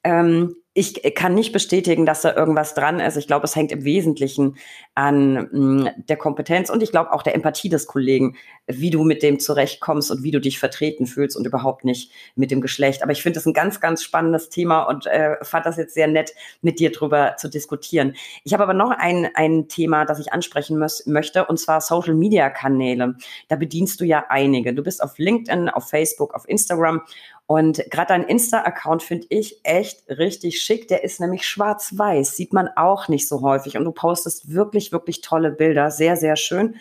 [0.05, 3.17] Ähm, ich kann nicht bestätigen, dass da irgendwas dran ist.
[3.17, 4.57] Ich glaube, es hängt im Wesentlichen
[4.95, 8.37] an mh, mm, der Kompetenz und ich glaube auch der Empathie des Kollegen,
[8.69, 12.53] wie du mit dem zurechtkommst und wie du dich vertreten fühlst und überhaupt nicht mit
[12.53, 13.03] dem Geschlecht.
[13.03, 16.07] Aber ich finde es ein ganz, ganz spannendes Thema und äh, fand das jetzt sehr
[16.07, 18.15] nett, mit dir drüber zu diskutieren.
[18.45, 22.49] Ich habe aber noch ein, ein Thema, das ich ansprechen möchte, und zwar Social Media
[22.49, 23.17] Kanäle.
[23.49, 24.73] Da bedienst du ja einige.
[24.73, 27.03] Du bist auf LinkedIn, auf Facebook, auf Instagram
[27.51, 30.87] und gerade dein Insta-Account finde ich echt richtig schick.
[30.87, 33.77] Der ist nämlich schwarz-weiß, sieht man auch nicht so häufig.
[33.77, 35.91] Und du postest wirklich, wirklich tolle Bilder.
[35.91, 36.77] Sehr, sehr schön.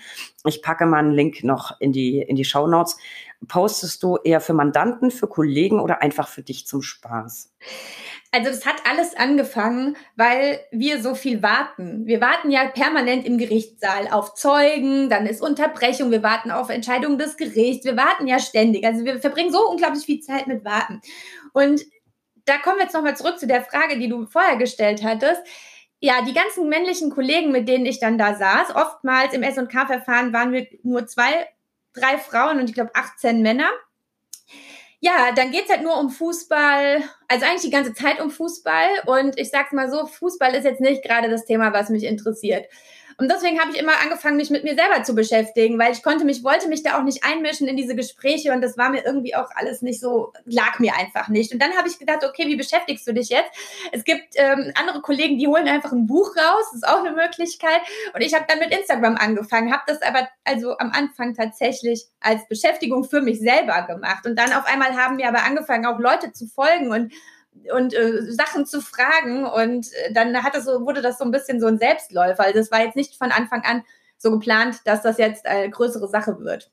[0.46, 2.98] Ich packe mal einen Link noch in die, in die Show Notes.
[3.48, 7.54] Postest du eher für Mandanten, für Kollegen oder einfach für dich zum Spaß?
[8.32, 12.06] Also das hat alles angefangen, weil wir so viel warten.
[12.06, 17.18] Wir warten ja permanent im Gerichtssaal auf Zeugen, dann ist Unterbrechung, wir warten auf Entscheidungen
[17.18, 18.86] des Gerichts, wir warten ja ständig.
[18.86, 21.02] Also wir verbringen so unglaublich viel Zeit mit Warten.
[21.54, 21.82] Und
[22.46, 25.42] da kommen wir jetzt nochmal zurück zu der Frage, die du vorher gestellt hattest.
[26.00, 30.52] Ja, die ganzen männlichen Kollegen, mit denen ich dann da saß, oftmals im S&K-Verfahren waren
[30.52, 31.48] wir nur zwei,
[31.94, 33.70] drei Frauen und ich glaube 18 Männer.
[35.02, 39.04] Ja, dann geht's halt nur um Fußball, also eigentlich die ganze Zeit um Fußball.
[39.06, 42.66] Und ich sag's mal so, Fußball ist jetzt nicht gerade das Thema, was mich interessiert.
[43.20, 46.24] Und deswegen habe ich immer angefangen, mich mit mir selber zu beschäftigen, weil ich konnte
[46.24, 49.36] mich, wollte mich da auch nicht einmischen in diese Gespräche und das war mir irgendwie
[49.36, 51.52] auch alles nicht so, lag mir einfach nicht.
[51.52, 53.52] Und dann habe ich gedacht, okay, wie beschäftigst du dich jetzt?
[53.92, 57.82] Es gibt ähm, andere Kollegen, die holen einfach ein Buch raus, ist auch eine Möglichkeit.
[58.14, 62.48] Und ich habe dann mit Instagram angefangen, habe das aber also am Anfang tatsächlich als
[62.48, 64.26] Beschäftigung für mich selber gemacht.
[64.26, 67.12] Und dann auf einmal haben wir aber angefangen, auch Leute zu folgen und
[67.74, 69.46] und äh, Sachen zu fragen.
[69.46, 72.44] Und äh, dann hat das so, wurde das so ein bisschen so ein Selbstläufer.
[72.44, 73.84] Also es war jetzt nicht von Anfang an
[74.18, 76.72] so geplant, dass das jetzt eine größere Sache wird.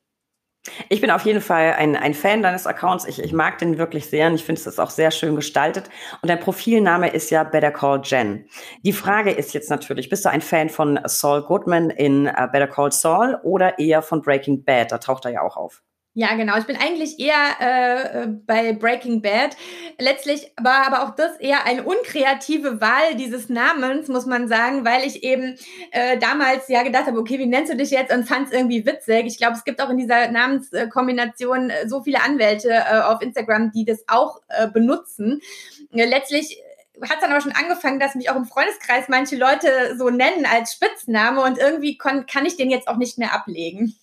[0.89, 3.05] Ich bin auf jeden Fall ein, ein Fan deines Accounts.
[3.05, 5.89] Ich, ich mag den wirklich sehr und ich finde es auch sehr schön gestaltet.
[6.21, 8.49] Und dein Profilname ist ja Better Call Jen.
[8.83, 12.67] Die Frage ist jetzt natürlich, bist du ein Fan von Saul Goodman in uh, Better
[12.67, 14.91] Call Saul oder eher von Breaking Bad?
[14.91, 15.83] Da taucht er ja auch auf.
[16.19, 16.57] Ja, genau.
[16.57, 19.55] Ich bin eigentlich eher äh, äh, bei Breaking Bad.
[19.99, 25.05] Letztlich war aber auch das eher eine unkreative Wahl dieses Namens, muss man sagen, weil
[25.05, 25.59] ich eben
[25.91, 28.83] äh, damals ja gedacht habe, okay, wie nennst du dich jetzt und fand es irgendwie
[28.83, 29.27] witzig.
[29.27, 33.71] Ich glaube, es gibt auch in dieser Namenskombination äh, so viele Anwälte äh, auf Instagram,
[33.71, 35.39] die das auch äh, benutzen.
[35.91, 36.63] letztlich
[37.07, 40.73] hat dann aber schon angefangen, dass mich auch im Freundeskreis manche Leute so nennen als
[40.73, 43.95] Spitzname und irgendwie kann ich den jetzt auch nicht mehr ablegen.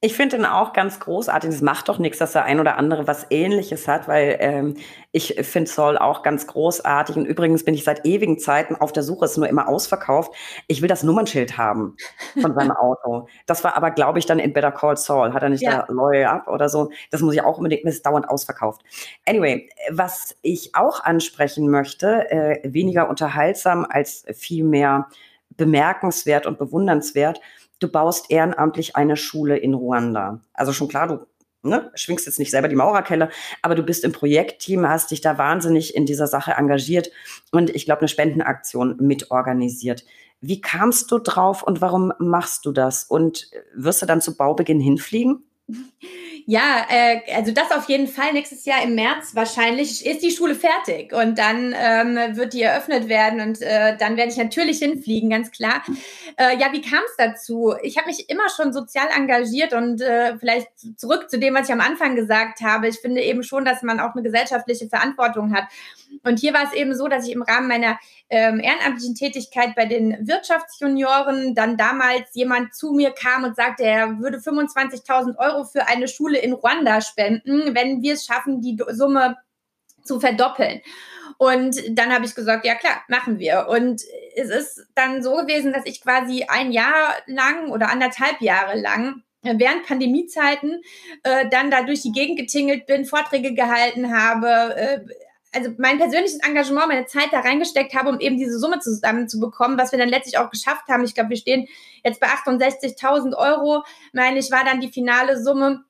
[0.00, 1.50] Ich finde ihn auch ganz großartig.
[1.50, 4.76] Es macht doch nichts, dass der ein oder andere was Ähnliches hat, weil ähm,
[5.10, 7.16] ich finde Saul auch ganz großartig.
[7.16, 10.32] Und übrigens bin ich seit ewigen Zeiten auf der Suche, es ist nur immer ausverkauft.
[10.68, 11.96] Ich will das Nummernschild haben
[12.40, 13.26] von seinem Auto.
[13.46, 15.32] Das war aber, glaube ich, dann in Better Call Saul.
[15.32, 15.84] Hat er nicht ja.
[15.88, 16.92] da Loyal Up oder so?
[17.10, 18.82] Das muss ich auch unbedingt, das ist dauernd ausverkauft.
[19.26, 25.08] Anyway, was ich auch ansprechen möchte, äh, weniger unterhaltsam als viel mehr
[25.56, 27.40] bemerkenswert und bewundernswert,
[27.78, 30.40] du baust ehrenamtlich eine Schule in Ruanda.
[30.52, 31.26] Also schon klar, du
[31.62, 33.30] ne, schwingst jetzt nicht selber die Maurerkelle,
[33.62, 37.10] aber du bist im Projektteam, hast dich da wahnsinnig in dieser Sache engagiert
[37.52, 40.04] und ich glaube, eine Spendenaktion mitorganisiert.
[40.40, 43.04] Wie kamst du drauf und warum machst du das?
[43.04, 45.44] Und wirst du dann zu Baubeginn hinfliegen?
[46.50, 48.32] Ja, äh, also das auf jeden Fall.
[48.32, 53.10] Nächstes Jahr im März wahrscheinlich ist die Schule fertig und dann ähm, wird die eröffnet
[53.10, 55.82] werden und äh, dann werde ich natürlich hinfliegen, ganz klar.
[56.38, 57.74] Äh, ja, wie kam es dazu?
[57.82, 61.74] Ich habe mich immer schon sozial engagiert und äh, vielleicht zurück zu dem, was ich
[61.74, 62.88] am Anfang gesagt habe.
[62.88, 65.64] Ich finde eben schon, dass man auch eine gesellschaftliche Verantwortung hat.
[66.24, 67.98] Und hier war es eben so, dass ich im Rahmen meiner
[68.30, 74.18] ähm, ehrenamtlichen Tätigkeit bei den Wirtschaftsjunioren dann damals jemand zu mir kam und sagte, er
[74.18, 79.36] würde 25.000 Euro für eine Schule in Ruanda spenden, wenn wir es schaffen, die Summe
[80.04, 80.80] zu verdoppeln.
[81.36, 83.66] Und dann habe ich gesagt, ja klar, machen wir.
[83.68, 84.02] Und
[84.34, 89.22] es ist dann so gewesen, dass ich quasi ein Jahr lang oder anderthalb Jahre lang
[89.42, 90.82] während Pandemiezeiten
[91.22, 95.00] äh, dann da durch die Gegend getingelt bin, Vorträge gehalten habe, äh,
[95.52, 99.92] also mein persönliches Engagement, meine Zeit da reingesteckt habe, um eben diese Summe zusammenzubekommen, was
[99.92, 101.04] wir dann letztlich auch geschafft haben.
[101.04, 101.68] Ich glaube, wir stehen
[102.04, 103.82] jetzt bei 68.000 Euro,
[104.12, 105.84] meine ich, war dann die finale Summe.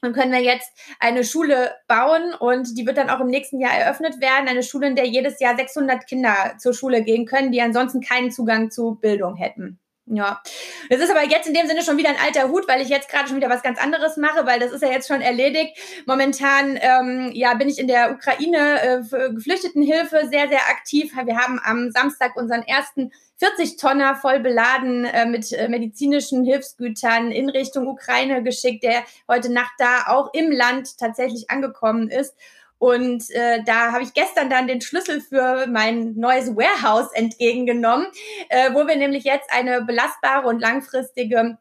[0.00, 0.70] Dann können wir jetzt
[1.00, 4.48] eine Schule bauen und die wird dann auch im nächsten Jahr eröffnet werden.
[4.48, 8.30] Eine Schule, in der jedes Jahr 600 Kinder zur Schule gehen können, die ansonsten keinen
[8.30, 9.80] Zugang zu Bildung hätten.
[10.10, 10.40] Ja,
[10.88, 13.10] das ist aber jetzt in dem Sinne schon wieder ein alter Hut, weil ich jetzt
[13.10, 15.76] gerade schon wieder was ganz anderes mache, weil das ist ja jetzt schon erledigt.
[16.06, 21.12] Momentan ähm, ja, bin ich in der Ukraine äh, für Geflüchtetenhilfe sehr, sehr aktiv.
[21.14, 27.30] Wir haben am Samstag unseren ersten 40 Tonner voll beladen äh, mit äh, medizinischen Hilfsgütern
[27.30, 32.34] in Richtung Ukraine geschickt, der heute Nacht da auch im Land tatsächlich angekommen ist.
[32.78, 38.06] Und äh, da habe ich gestern dann den Schlüssel für mein neues Warehouse entgegengenommen,
[38.48, 41.58] äh, wo wir nämlich jetzt eine belastbare und langfristige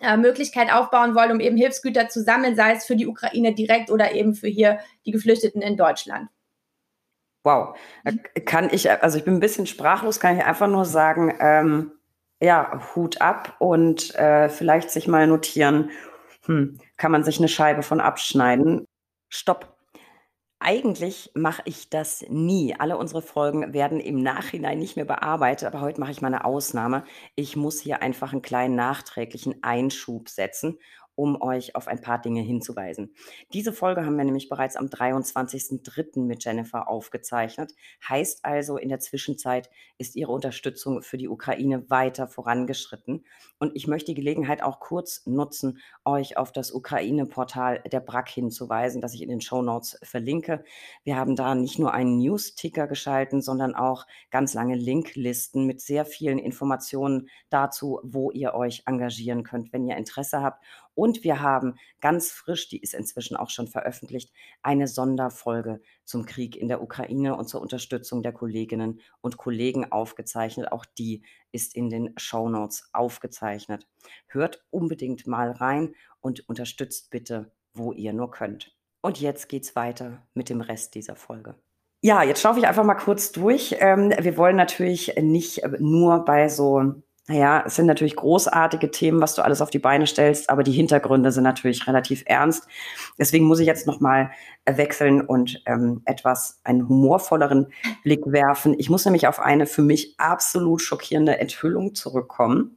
[0.00, 3.90] äh, Möglichkeit aufbauen wollen, um eben Hilfsgüter zu sammeln, sei es für die Ukraine direkt
[3.90, 6.28] oder eben für hier die Geflüchteten in Deutschland.
[7.44, 7.78] Wow,
[8.44, 11.92] kann ich, also ich bin ein bisschen sprachlos, kann ich einfach nur sagen, ähm,
[12.40, 15.90] ja, Hut ab und äh, vielleicht sich mal notieren,
[16.46, 18.84] hm, kann man sich eine Scheibe von abschneiden.
[19.28, 19.75] Stopp.
[20.68, 22.74] Eigentlich mache ich das nie.
[22.76, 26.44] Alle unsere Folgen werden im Nachhinein nicht mehr bearbeitet, aber heute mache ich mal eine
[26.44, 27.04] Ausnahme.
[27.36, 30.76] Ich muss hier einfach einen kleinen nachträglichen Einschub setzen
[31.16, 33.14] um euch auf ein paar Dinge hinzuweisen.
[33.52, 36.20] Diese Folge haben wir nämlich bereits am 23.03.
[36.20, 37.72] mit Jennifer aufgezeichnet.
[38.08, 43.24] Heißt also, in der Zwischenzeit ist ihre Unterstützung für die Ukraine weiter vorangeschritten.
[43.58, 49.00] Und ich möchte die Gelegenheit auch kurz nutzen, euch auf das Ukraine-Portal der BRAC hinzuweisen,
[49.00, 50.64] das ich in den Show Notes verlinke.
[51.02, 56.04] Wir haben da nicht nur einen News-Ticker geschalten, sondern auch ganz lange Linklisten mit sehr
[56.04, 60.62] vielen Informationen dazu, wo ihr euch engagieren könnt, wenn ihr Interesse habt.
[60.94, 64.32] Und wir haben ganz frisch, die ist inzwischen auch schon veröffentlicht,
[64.62, 70.72] eine Sonderfolge zum Krieg in der Ukraine und zur Unterstützung der Kolleginnen und Kollegen aufgezeichnet.
[70.72, 73.86] Auch die ist in den Show Notes aufgezeichnet.
[74.26, 78.76] Hört unbedingt mal rein und unterstützt bitte, wo ihr nur könnt.
[79.00, 81.54] Und jetzt geht's weiter mit dem Rest dieser Folge.
[82.02, 83.76] Ja, jetzt schaue ich einfach mal kurz durch.
[83.80, 89.34] Ähm, wir wollen natürlich nicht nur bei so naja, es sind natürlich großartige Themen, was
[89.34, 92.68] du alles auf die Beine stellst, aber die Hintergründe sind natürlich relativ ernst.
[93.18, 94.30] Deswegen muss ich jetzt nochmal
[94.64, 97.66] wechseln und ähm, etwas einen humorvolleren
[98.04, 98.76] Blick werfen.
[98.78, 102.76] Ich muss nämlich auf eine für mich absolut schockierende Enthüllung zurückkommen.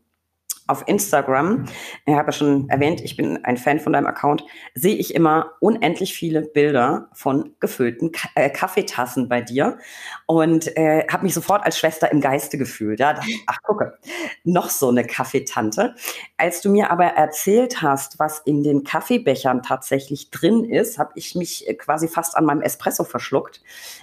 [0.70, 1.65] Auf Instagram,
[2.05, 4.43] ich habe ja schon erwähnt, ich bin ein Fan von deinem Account,
[4.74, 9.78] sehe ich immer unendlich viele Bilder von gefüllten K äh, Kaffeetassen bei dir
[10.26, 12.99] und äh, habe mich sofort als Schwester im Geiste gefühlt.
[12.99, 13.97] Ja, dachte, ach gucke,
[14.43, 15.95] noch so eine Kaffeetante.
[16.38, 21.36] Als du mir aber erzählt hast, was in den Kaffeebechern tatsächlich drin ist, habe ich
[21.36, 23.61] mich quasi fast an meinem Espresso verschluckt.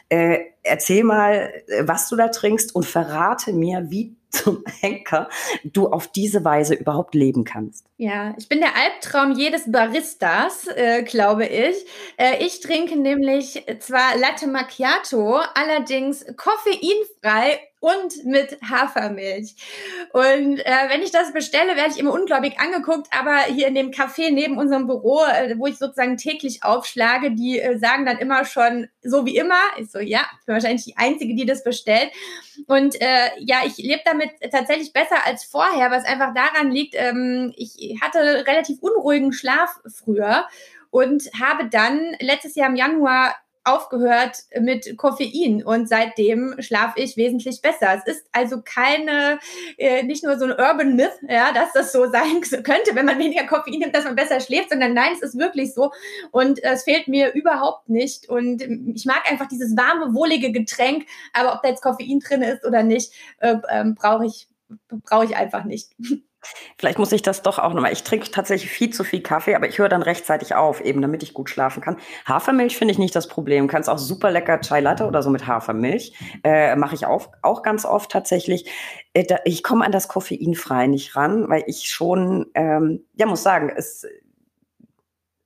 [0.08, 1.52] Äh, erzähl mal,
[1.82, 5.28] was du da trinkst und verrate mir, wie zum Henker
[5.64, 7.86] du auf diese Weise überhaupt leben kannst.
[7.96, 11.76] Ja, ich bin der Albtraum jedes Baristas, äh, glaube ich.
[12.16, 19.54] Äh, ich trinke nämlich zwar Latte Macchiato, allerdings koffeinfrei und mit Hafermilch.
[20.12, 23.06] Und äh, wenn ich das bestelle, werde ich immer unglaublich angeguckt.
[23.16, 27.60] Aber hier in dem Café neben unserem Büro, äh, wo ich sozusagen täglich aufschlage, die
[27.60, 29.60] äh, sagen dann immer schon so wie immer.
[29.78, 32.10] Ich so, ja, ich bin wahrscheinlich die Einzige, die das bestellt.
[32.66, 37.52] Und äh, ja, ich lebe damit tatsächlich besser als vorher, was einfach daran liegt, ähm,
[37.56, 40.46] ich hatte relativ unruhigen Schlaf früher
[40.90, 43.34] und habe dann letztes Jahr im Januar
[43.66, 47.94] aufgehört mit Koffein und seitdem schlafe ich wesentlich besser.
[47.96, 49.38] Es ist also keine,
[49.76, 53.18] äh, nicht nur so ein Urban Myth, ja, dass das so sein könnte, wenn man
[53.18, 55.90] weniger Koffein nimmt, dass man besser schläft, sondern nein, es ist wirklich so
[56.30, 61.54] und es fehlt mir überhaupt nicht und ich mag einfach dieses warme, wohlige Getränk, aber
[61.54, 64.48] ob da jetzt Koffein drin ist oder nicht, äh, äh, brauche ich
[65.04, 65.90] brauche ich einfach nicht.
[66.78, 67.92] Vielleicht muss ich das doch auch nochmal.
[67.92, 71.22] Ich trinke tatsächlich viel zu viel Kaffee, aber ich höre dann rechtzeitig auf, eben damit
[71.22, 71.96] ich gut schlafen kann.
[72.26, 73.68] Hafermilch finde ich nicht das Problem.
[73.68, 76.12] Kannst auch super lecker Chai Latte oder so mit Hafermilch.
[76.44, 78.70] Äh, Mache ich auch, auch ganz oft tatsächlich.
[79.14, 83.42] Äh, da, ich komme an das Koffeinfrei nicht ran, weil ich schon, ähm, ja, muss
[83.42, 84.06] sagen, es,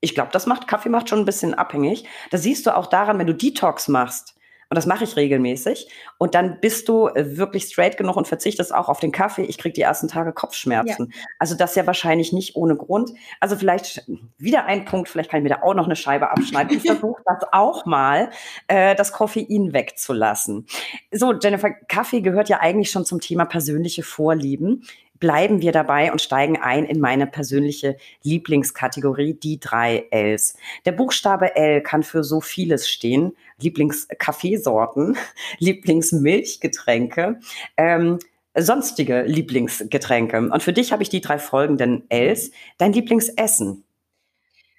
[0.01, 2.07] ich glaube, das macht, Kaffee macht schon ein bisschen abhängig.
[2.31, 4.35] Da siehst du auch daran, wenn du Detox machst
[4.71, 5.89] und das mache ich regelmäßig.
[6.17, 9.43] Und dann bist du äh, wirklich straight genug und verzichtest auch auf den Kaffee.
[9.43, 11.11] Ich kriege die ersten Tage Kopfschmerzen.
[11.13, 11.25] Ja.
[11.41, 13.11] Also das ja wahrscheinlich nicht ohne Grund.
[13.41, 14.05] Also vielleicht
[14.39, 16.77] wieder ein Punkt, vielleicht kann ich mir da auch noch eine Scheibe abschneiden.
[16.77, 18.31] Ich versuche das auch mal,
[18.69, 20.67] äh, das Koffein wegzulassen.
[21.11, 24.85] So, Jennifer, Kaffee gehört ja eigentlich schon zum Thema persönliche Vorlieben
[25.21, 30.57] bleiben wir dabei und steigen ein in meine persönliche Lieblingskategorie, die drei Ls.
[30.87, 33.37] Der Buchstabe L kann für so vieles stehen.
[33.61, 35.17] Lieblingskaffeesorten,
[35.59, 37.39] Lieblingsmilchgetränke,
[37.77, 38.19] ähm,
[38.57, 40.39] sonstige Lieblingsgetränke.
[40.39, 42.51] Und für dich habe ich die drei folgenden Ls.
[42.79, 43.85] Dein Lieblingsessen?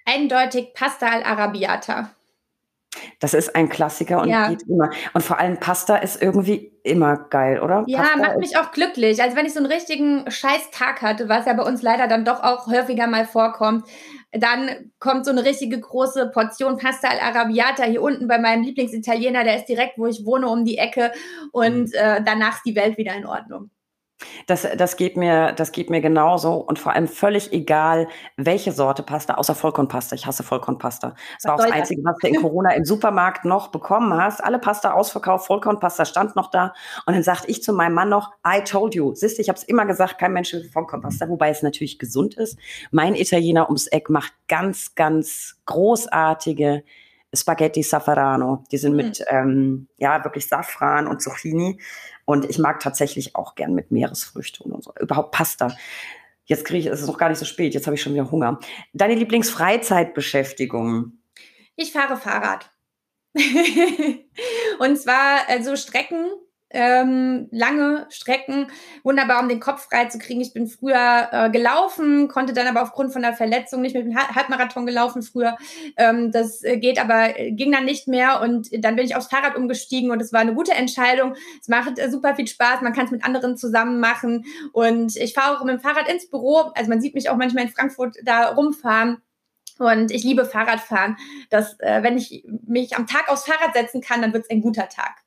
[0.04, 2.10] Eindeutig Pasta al Arabiata.
[3.20, 4.48] Das ist ein Klassiker und ja.
[4.48, 4.90] geht immer.
[5.14, 7.84] Und vor allem Pasta ist irgendwie immer geil, oder?
[7.86, 9.22] Ja, Pasta macht mich auch glücklich.
[9.22, 12.42] Also wenn ich so einen richtigen Scheiß-Tag hatte, was ja bei uns leider dann doch
[12.42, 13.86] auch häufiger mal vorkommt,
[14.32, 19.44] dann kommt so eine richtige große Portion Pasta al Arabiata hier unten bei meinem Lieblingsitaliener,
[19.44, 21.12] der ist direkt, wo ich wohne, um die Ecke
[21.52, 21.94] und mhm.
[21.94, 23.70] äh, danach ist die Welt wieder in Ordnung.
[24.46, 29.02] Das, das, geht mir, das geht mir genauso und vor allem völlig egal, welche Sorte
[29.02, 30.14] Pasta, außer Vollkornpasta.
[30.14, 31.14] Ich hasse Vollkornpasta.
[31.36, 34.42] Das war auch das Einzige, was du in Corona im Supermarkt noch bekommen hast.
[34.42, 36.72] Alle Pasta ausverkauft, Vollkornpasta stand noch da.
[37.06, 39.14] Und dann sagte ich zu meinem Mann noch, I told you.
[39.14, 42.34] Siehst du, ich habe es immer gesagt, kein Mensch will Vollkornpasta, wobei es natürlich gesund
[42.34, 42.58] ist.
[42.90, 46.84] Mein Italiener ums Eck macht ganz, ganz großartige
[47.34, 48.64] Spaghetti Saffarano.
[48.70, 49.26] Die sind mit, mhm.
[49.28, 51.80] ähm, ja, wirklich Safran und Zucchini.
[52.24, 54.92] Und ich mag tatsächlich auch gern mit Meeresfrüchten und so.
[55.00, 55.74] Überhaupt Pasta.
[56.44, 58.30] Jetzt kriege ich, es ist noch gar nicht so spät, jetzt habe ich schon wieder
[58.30, 58.58] Hunger.
[58.92, 61.12] Deine Lieblingsfreizeitbeschäftigung?
[61.76, 62.70] Ich fahre Fahrrad.
[64.78, 66.26] und zwar also Strecken,
[66.72, 68.66] ähm, lange Strecken,
[69.02, 70.40] wunderbar, um den Kopf frei zu kriegen.
[70.40, 74.16] Ich bin früher äh, gelaufen, konnte dann aber aufgrund von der Verletzung nicht mit dem
[74.16, 75.56] Halbmarathon gelaufen früher.
[75.96, 79.28] Ähm, das äh, geht aber, äh, ging dann nicht mehr und dann bin ich aufs
[79.28, 81.34] Fahrrad umgestiegen und es war eine gute Entscheidung.
[81.60, 85.34] Es macht äh, super viel Spaß, man kann es mit anderen zusammen machen und ich
[85.34, 86.72] fahre auch mit dem Fahrrad ins Büro.
[86.74, 89.18] Also man sieht mich auch manchmal in Frankfurt da rumfahren.
[89.78, 91.16] Und ich liebe Fahrradfahren.
[91.50, 94.60] Dass, äh, wenn ich mich am Tag aufs Fahrrad setzen kann, dann wird es ein
[94.60, 95.22] guter Tag.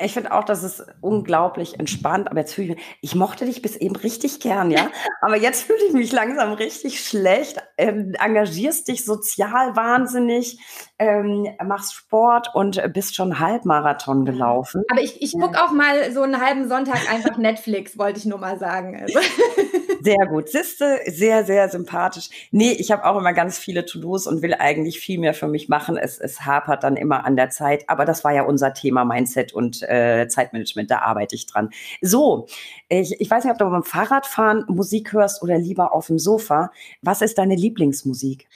[0.00, 3.62] Ich finde auch, das ist unglaublich entspannt, aber jetzt fühle ich mich, ich mochte dich
[3.62, 4.90] bis eben richtig gern, ja,
[5.20, 10.58] aber jetzt fühle ich mich langsam richtig schlecht, ähm, engagierst dich sozial wahnsinnig,
[10.98, 14.84] ähm, machst Sport und bist schon Halbmarathon gelaufen.
[14.90, 18.38] Aber ich, ich gucke auch mal so einen halben Sonntag einfach Netflix, wollte ich nur
[18.38, 19.00] mal sagen.
[19.00, 19.18] Also.
[20.02, 20.48] Sehr gut.
[20.48, 22.28] Siste, sehr, sehr sympathisch.
[22.50, 25.68] Nee, ich habe auch immer ganz viele To-Dos und will eigentlich viel mehr für mich
[25.68, 25.96] machen.
[25.96, 27.88] Es, es hapert dann immer an der Zeit.
[27.88, 30.90] Aber das war ja unser Thema Mindset und äh, Zeitmanagement.
[30.90, 31.70] Da arbeite ich dran.
[32.00, 32.46] So,
[32.88, 36.70] ich, ich weiß nicht, ob du beim Fahrradfahren Musik hörst oder lieber auf dem Sofa.
[37.02, 38.48] Was ist deine Lieblingsmusik?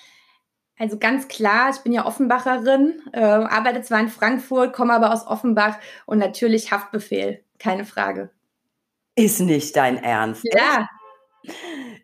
[0.79, 5.27] Also ganz klar, ich bin ja Offenbacherin, äh, arbeite zwar in Frankfurt, komme aber aus
[5.27, 8.31] Offenbach und natürlich Haftbefehl, keine Frage.
[9.15, 10.45] Ist nicht dein Ernst.
[10.45, 10.87] Ja,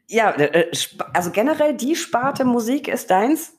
[0.09, 0.71] Ja, äh,
[1.13, 3.59] also generell die Sparte Musik ist deins?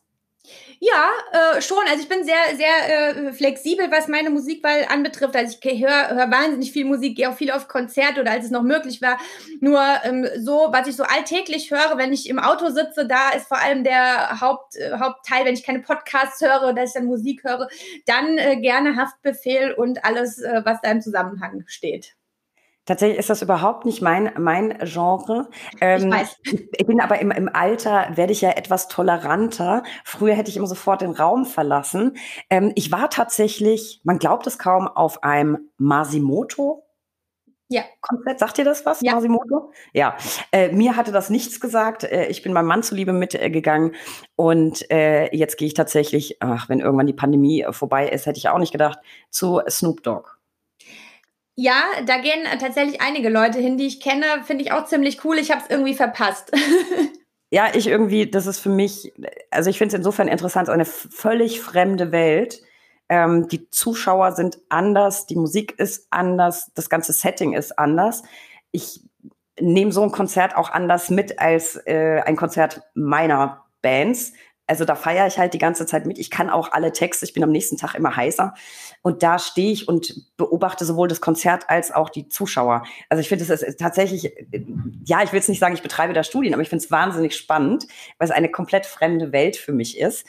[0.86, 1.78] Ja, äh, schon.
[1.90, 5.34] Also ich bin sehr, sehr äh, flexibel, was meine Musikwahl anbetrifft.
[5.34, 8.52] Also ich höre hör wahnsinnig viel Musik, gehe auch viel auf Konzerte oder als es
[8.52, 9.18] noch möglich war.
[9.62, 13.48] Nur ähm, so, was ich so alltäglich höre, wenn ich im Auto sitze, da ist
[13.48, 17.46] vor allem der Haupt, äh, Hauptteil, wenn ich keine Podcasts höre, dass ich dann Musik
[17.46, 17.70] höre,
[18.06, 22.14] dann äh, gerne Haftbefehl und alles, äh, was da im Zusammenhang steht.
[22.86, 25.50] Tatsächlich ist das überhaupt nicht mein, mein Genre.
[25.80, 26.38] Ähm, ich weiß.
[26.76, 29.84] Ich bin aber im, im Alter, werde ich ja etwas toleranter.
[30.04, 32.18] Früher hätte ich immer sofort den Raum verlassen.
[32.50, 36.84] Ähm, ich war tatsächlich, man glaubt es kaum, auf einem Masimoto.
[37.70, 37.84] Ja.
[38.02, 38.40] Komplett.
[38.40, 39.16] Sagt ihr das was, ja.
[39.16, 39.72] Masimoto?
[39.94, 40.18] Ja.
[40.52, 42.04] Äh, mir hatte das nichts gesagt.
[42.04, 43.96] Äh, ich bin meinem Mann zuliebe mitgegangen.
[44.36, 48.50] Und äh, jetzt gehe ich tatsächlich, ach, wenn irgendwann die Pandemie vorbei ist, hätte ich
[48.50, 49.00] auch nicht gedacht,
[49.30, 50.43] zu Snoop Dogg.
[51.56, 54.26] Ja, da gehen tatsächlich einige Leute hin, die ich kenne.
[54.44, 55.38] Finde ich auch ziemlich cool.
[55.38, 56.52] Ich habe es irgendwie verpasst.
[57.52, 59.14] ja, ich irgendwie, das ist für mich,
[59.52, 62.62] also ich finde es insofern interessant, eine völlig fremde Welt.
[63.10, 68.24] Ähm, die Zuschauer sind anders, die Musik ist anders, das ganze Setting ist anders.
[68.72, 69.02] Ich
[69.60, 74.34] nehme so ein Konzert auch anders mit als äh, ein Konzert meiner Bands,
[74.66, 76.18] also da feiere ich halt die ganze Zeit mit.
[76.18, 78.54] Ich kann auch alle Texte, ich bin am nächsten Tag immer heißer.
[79.02, 82.84] Und da stehe ich und beobachte sowohl das Konzert als auch die Zuschauer.
[83.10, 84.34] Also ich finde, es tatsächlich,
[85.04, 87.36] ja, ich will jetzt nicht sagen, ich betreibe da Studien, aber ich finde es wahnsinnig
[87.36, 87.88] spannend,
[88.18, 90.26] weil es eine komplett fremde Welt für mich ist.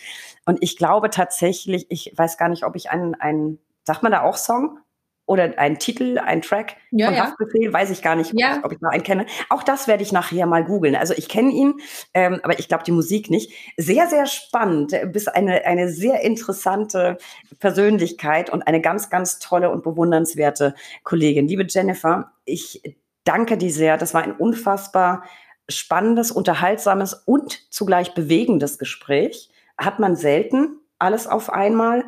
[0.47, 4.23] Und ich glaube tatsächlich, ich weiß gar nicht, ob ich einen, einen sagt man da
[4.23, 4.79] auch Song?
[5.27, 7.25] Oder ein Titel, ein Track ja, von ja.
[7.25, 8.61] Haftbefehl, weiß ich gar nicht, ja.
[8.63, 9.27] ob ich noch einen kenne.
[9.49, 10.97] Auch das werde ich nachher mal googeln.
[10.97, 11.75] Also ich kenne ihn,
[12.13, 13.53] ähm, aber ich glaube die Musik nicht.
[13.77, 17.17] Sehr, sehr spannend, bis eine, eine sehr interessante
[17.59, 20.75] Persönlichkeit und eine ganz, ganz tolle und bewundernswerte
[21.05, 21.49] Kollegin.
[21.49, 22.83] Liebe Jennifer, ich
[23.25, 23.97] danke dir sehr.
[23.97, 25.25] Das war ein unfassbar
[25.69, 29.49] spannendes, unterhaltsames und zugleich bewegendes Gespräch.
[29.79, 32.05] Hat man selten alles auf einmal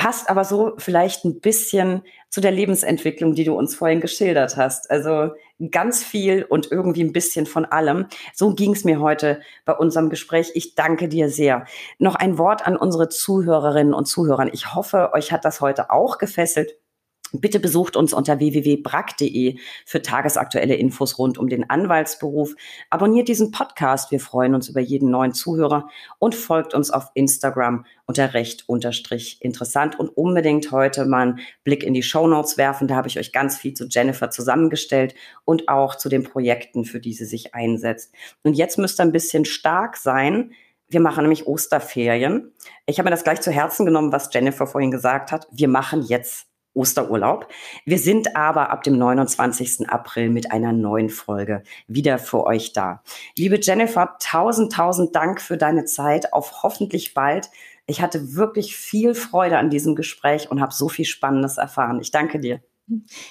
[0.00, 2.00] passt aber so vielleicht ein bisschen
[2.30, 4.90] zu der Lebensentwicklung, die du uns vorhin geschildert hast.
[4.90, 5.34] Also
[5.70, 8.06] ganz viel und irgendwie ein bisschen von allem.
[8.32, 10.52] So ging es mir heute bei unserem Gespräch.
[10.54, 11.66] Ich danke dir sehr.
[11.98, 14.48] Noch ein Wort an unsere Zuhörerinnen und Zuhörer.
[14.54, 16.78] Ich hoffe, euch hat das heute auch gefesselt.
[17.32, 22.56] Bitte besucht uns unter www.brack.de für tagesaktuelle Infos rund um den Anwaltsberuf.
[22.90, 24.10] Abonniert diesen Podcast.
[24.10, 25.88] Wir freuen uns über jeden neuen Zuhörer
[26.18, 31.84] und folgt uns auf Instagram unter recht unterstrich interessant und unbedingt heute mal einen Blick
[31.84, 32.88] in die Show Notes werfen.
[32.88, 36.98] Da habe ich euch ganz viel zu Jennifer zusammengestellt und auch zu den Projekten, für
[36.98, 38.12] die sie sich einsetzt.
[38.42, 40.50] Und jetzt müsst ihr ein bisschen stark sein.
[40.88, 42.52] Wir machen nämlich Osterferien.
[42.86, 45.46] Ich habe mir das gleich zu Herzen genommen, was Jennifer vorhin gesagt hat.
[45.52, 47.48] Wir machen jetzt Osterurlaub.
[47.84, 49.88] Wir sind aber ab dem 29.
[49.88, 53.02] April mit einer neuen Folge wieder für euch da.
[53.36, 56.32] Liebe Jennifer, tausend, tausend Dank für deine Zeit.
[56.32, 57.50] Auf hoffentlich bald.
[57.86, 62.00] Ich hatte wirklich viel Freude an diesem Gespräch und habe so viel Spannendes erfahren.
[62.00, 62.60] Ich danke dir.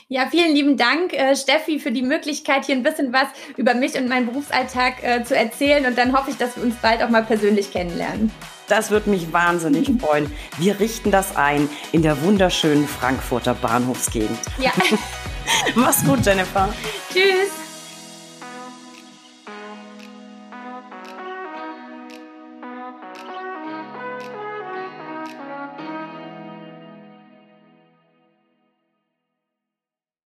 [0.08, 3.28] Ja, vielen lieben Dank, äh, Steffi, für die Möglichkeit, hier ein bisschen was
[3.58, 5.86] über mich und meinen Berufsalltag äh, zu erzählen.
[5.86, 8.32] Und dann hoffe ich, dass wir uns bald auch mal persönlich kennenlernen.
[8.68, 10.32] Das würde mich wahnsinnig freuen.
[10.58, 14.40] Wir richten das ein in der wunderschönen Frankfurter Bahnhofsgegend.
[14.60, 14.72] Ja.
[15.76, 16.74] Mach's gut, Jennifer.
[17.12, 17.69] Tschüss.